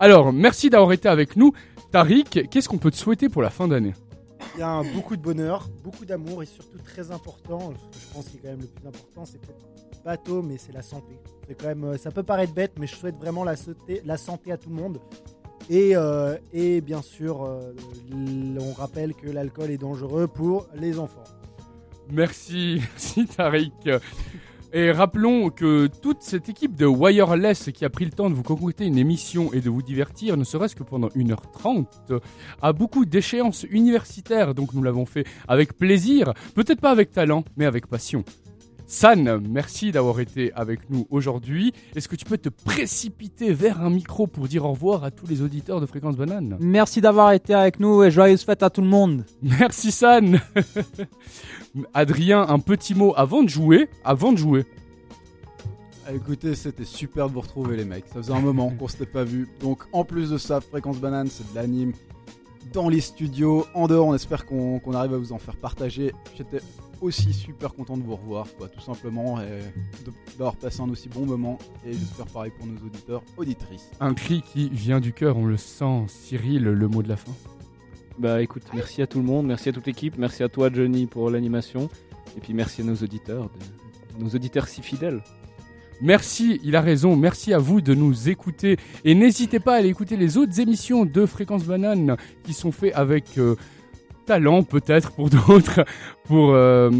[0.00, 1.52] Alors, merci d'avoir été avec nous.
[1.92, 3.94] Tariq, qu'est-ce qu'on peut te souhaiter pour la fin d'année?
[4.54, 8.14] Il y a beaucoup de bonheur, beaucoup d'amour et surtout très important, ce que je
[8.14, 9.66] pense qui est quand même le plus important, c'est peut-être
[10.04, 11.18] bateau, mais c'est la santé.
[11.48, 14.16] C'est quand même, euh, ça peut paraître bête, mais je souhaite vraiment la santé, la
[14.16, 15.00] santé à tout le monde.
[15.70, 17.72] Et, euh, et bien sûr, euh,
[18.60, 21.24] on rappelle que l'alcool est dangereux pour les enfants.
[22.10, 23.72] Merci, merci Tariq.
[24.76, 28.42] Et rappelons que toute cette équipe de Wireless qui a pris le temps de vous
[28.42, 31.86] concocter une émission et de vous divertir, ne serait-ce que pendant 1h30,
[32.60, 37.66] a beaucoup d'échéances universitaires, donc nous l'avons fait avec plaisir, peut-être pas avec talent, mais
[37.66, 38.24] avec passion.
[38.94, 41.72] San, merci d'avoir été avec nous aujourd'hui.
[41.96, 45.26] Est-ce que tu peux te précipiter vers un micro pour dire au revoir à tous
[45.26, 46.56] les auditeurs de Fréquence Banane?
[46.60, 49.24] Merci d'avoir été avec nous et joyeuses fêtes à tout le monde.
[49.42, 50.40] Merci San.
[51.92, 53.88] Adrien, un petit mot avant de jouer.
[54.04, 54.64] Avant de jouer.
[56.06, 58.06] Ah, Écoutez, c'était super de vous retrouver les mecs.
[58.06, 59.48] Ça faisait un moment qu'on s'était pas vu.
[59.60, 61.94] Donc en plus de ça, Fréquence Banane, c'est de l'anime.
[62.72, 64.06] dans les studios, en dehors.
[64.06, 66.12] On espère qu'on qu'on arrive à vous en faire partager.
[66.36, 66.60] J'étais
[67.00, 69.60] aussi super content de vous revoir, quoi, tout simplement, et
[70.04, 71.58] de- d'avoir passé un aussi bon moment.
[71.86, 73.90] Et j'espère pareil pour nos auditeurs, auditrices.
[74.00, 76.04] Un cri qui vient du cœur, on le sent.
[76.08, 77.32] Cyril, le mot de la fin.
[78.18, 81.06] Bah écoute, merci à tout le monde, merci à toute l'équipe, merci à toi Johnny
[81.06, 81.90] pour l'animation,
[82.36, 83.50] et puis merci à nos auditeurs,
[84.18, 85.20] de- nos auditeurs si fidèles.
[86.00, 87.16] Merci, il a raison.
[87.16, 88.76] Merci à vous de nous écouter.
[89.04, 92.94] Et n'hésitez pas à aller écouter les autres émissions de Fréquence Banane qui sont faites
[92.94, 93.54] avec euh,
[94.24, 95.84] talent, peut-être pour d'autres,
[96.24, 96.90] pour, euh,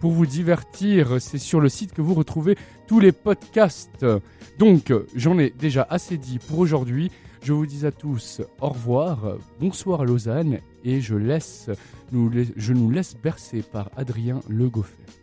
[0.00, 1.20] pour vous divertir.
[1.20, 4.06] C'est sur le site que vous retrouvez tous les podcasts.
[4.58, 7.10] Donc, j'en ai déjà assez dit pour aujourd'hui.
[7.42, 11.14] Je vous dis à tous au revoir, bonsoir à Lausanne, et je,
[12.12, 15.21] nous, je nous laisse bercer par Adrien Le Goffet.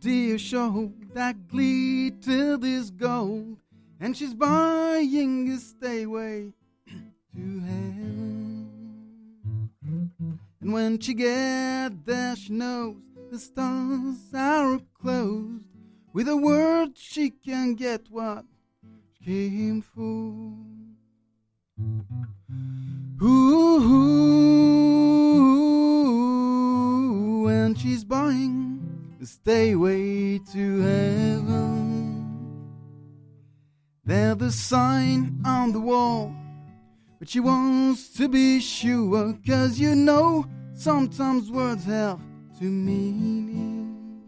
[0.00, 3.58] Lady show that glitters is gold,
[4.00, 6.52] and she's buying a stairway
[6.86, 8.68] to heaven.
[10.60, 12.96] And when she gets there, she knows
[13.30, 15.64] the stars are closed.
[16.12, 18.44] With a word, she can get what
[19.20, 20.52] she came for.
[23.24, 23.88] Ooh,
[27.48, 28.81] and she's buying
[29.22, 32.66] a stairway to heaven.
[34.04, 36.34] There's the sign on the wall,
[37.20, 40.44] but she wants to be sure, cause you know
[40.74, 42.18] sometimes words have
[42.58, 44.24] two meanings.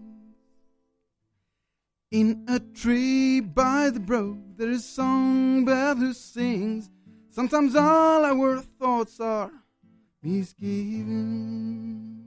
[2.13, 6.89] In a tree by the brook, there is a songbird who sings.
[7.31, 9.51] Sometimes all our thoughts are
[10.23, 12.24] misgiving.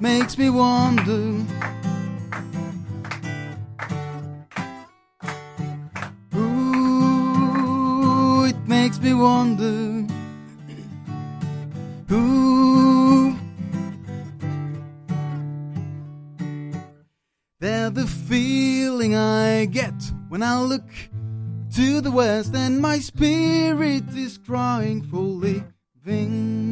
[0.00, 1.44] Makes me wonder.
[6.34, 10.06] Ooh, it makes me wonder.
[12.12, 13.36] Ooh.
[17.60, 19.94] They're the feeling I get
[20.28, 20.88] when I look
[21.74, 26.67] to the west and my spirit is crying for living.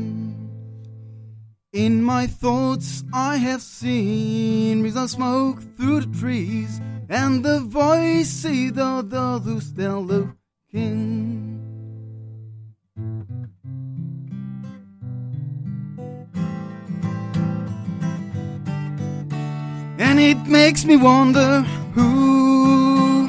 [1.76, 6.80] In my thoughts I have seen rings of smoke through the trees
[7.10, 11.60] and the voices of those still looking.
[19.98, 21.60] And it makes me wonder
[21.92, 23.28] who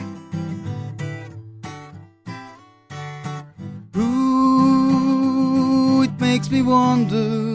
[3.94, 7.47] Who it makes me wonder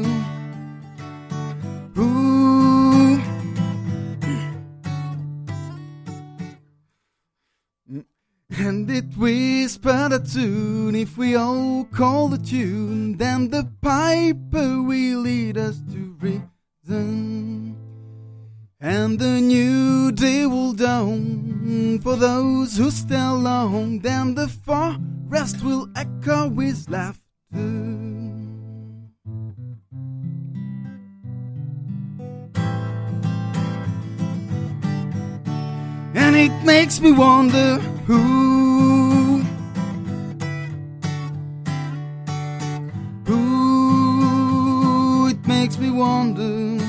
[9.73, 15.81] whispered a tune if we all call the tune then the piper will lead us
[15.91, 17.75] to reason
[18.79, 24.01] and the new day will dawn for those who stay alone.
[24.01, 27.23] Then the forest will echo with laughter.
[36.15, 38.52] And it makes me wonder who.
[45.93, 46.85] Wonder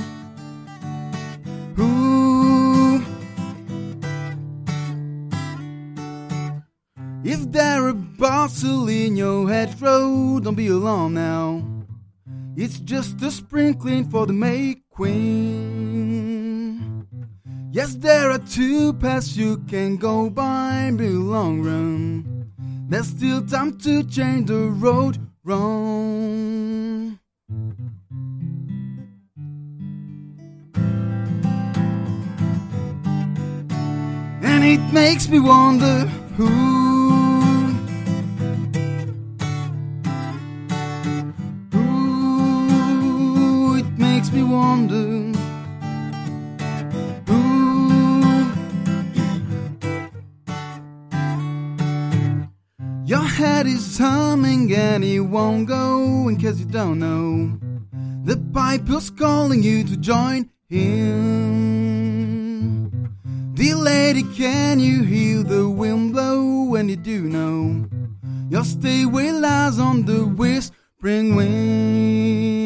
[1.75, 2.13] who
[7.23, 11.63] If there a bustle in your head hedgerow, don't be alarmed now.
[12.57, 16.03] It's just a sprinkling for the May Queen.
[17.71, 22.51] Yes, there are two paths you can go by in the long run.
[22.89, 26.82] There's still time to change the road wrong.
[34.63, 36.05] And it makes me wonder
[36.37, 36.47] who.
[41.73, 45.37] Who it makes me wonder
[47.27, 48.53] who.
[53.05, 57.59] Your head is humming and it won't go in case you don't know.
[58.23, 61.62] The pipe piper's calling you to join him.
[63.93, 67.85] Lady, can you hear the wind blow when you do know?
[68.49, 72.62] Your stairway lies on the whispering wind.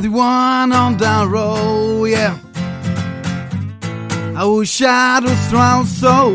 [0.00, 2.34] Everyone on the road, yeah.
[4.34, 6.30] Our shadows drown so.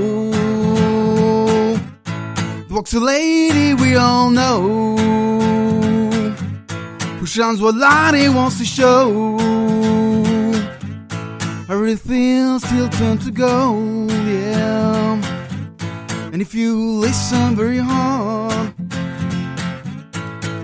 [2.70, 4.96] Walks a lady we all know.
[7.18, 9.36] Who shines what light he wants to show.
[11.68, 15.20] Everything still turns to gold, yeah.
[16.32, 18.76] And if you listen very hard,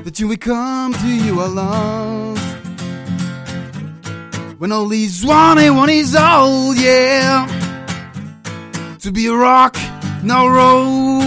[0.03, 2.40] that you will come to you lost.
[4.61, 7.47] When all he's wanted, when he's old, yeah.
[8.99, 9.75] To be a rock,
[10.21, 11.21] no roll.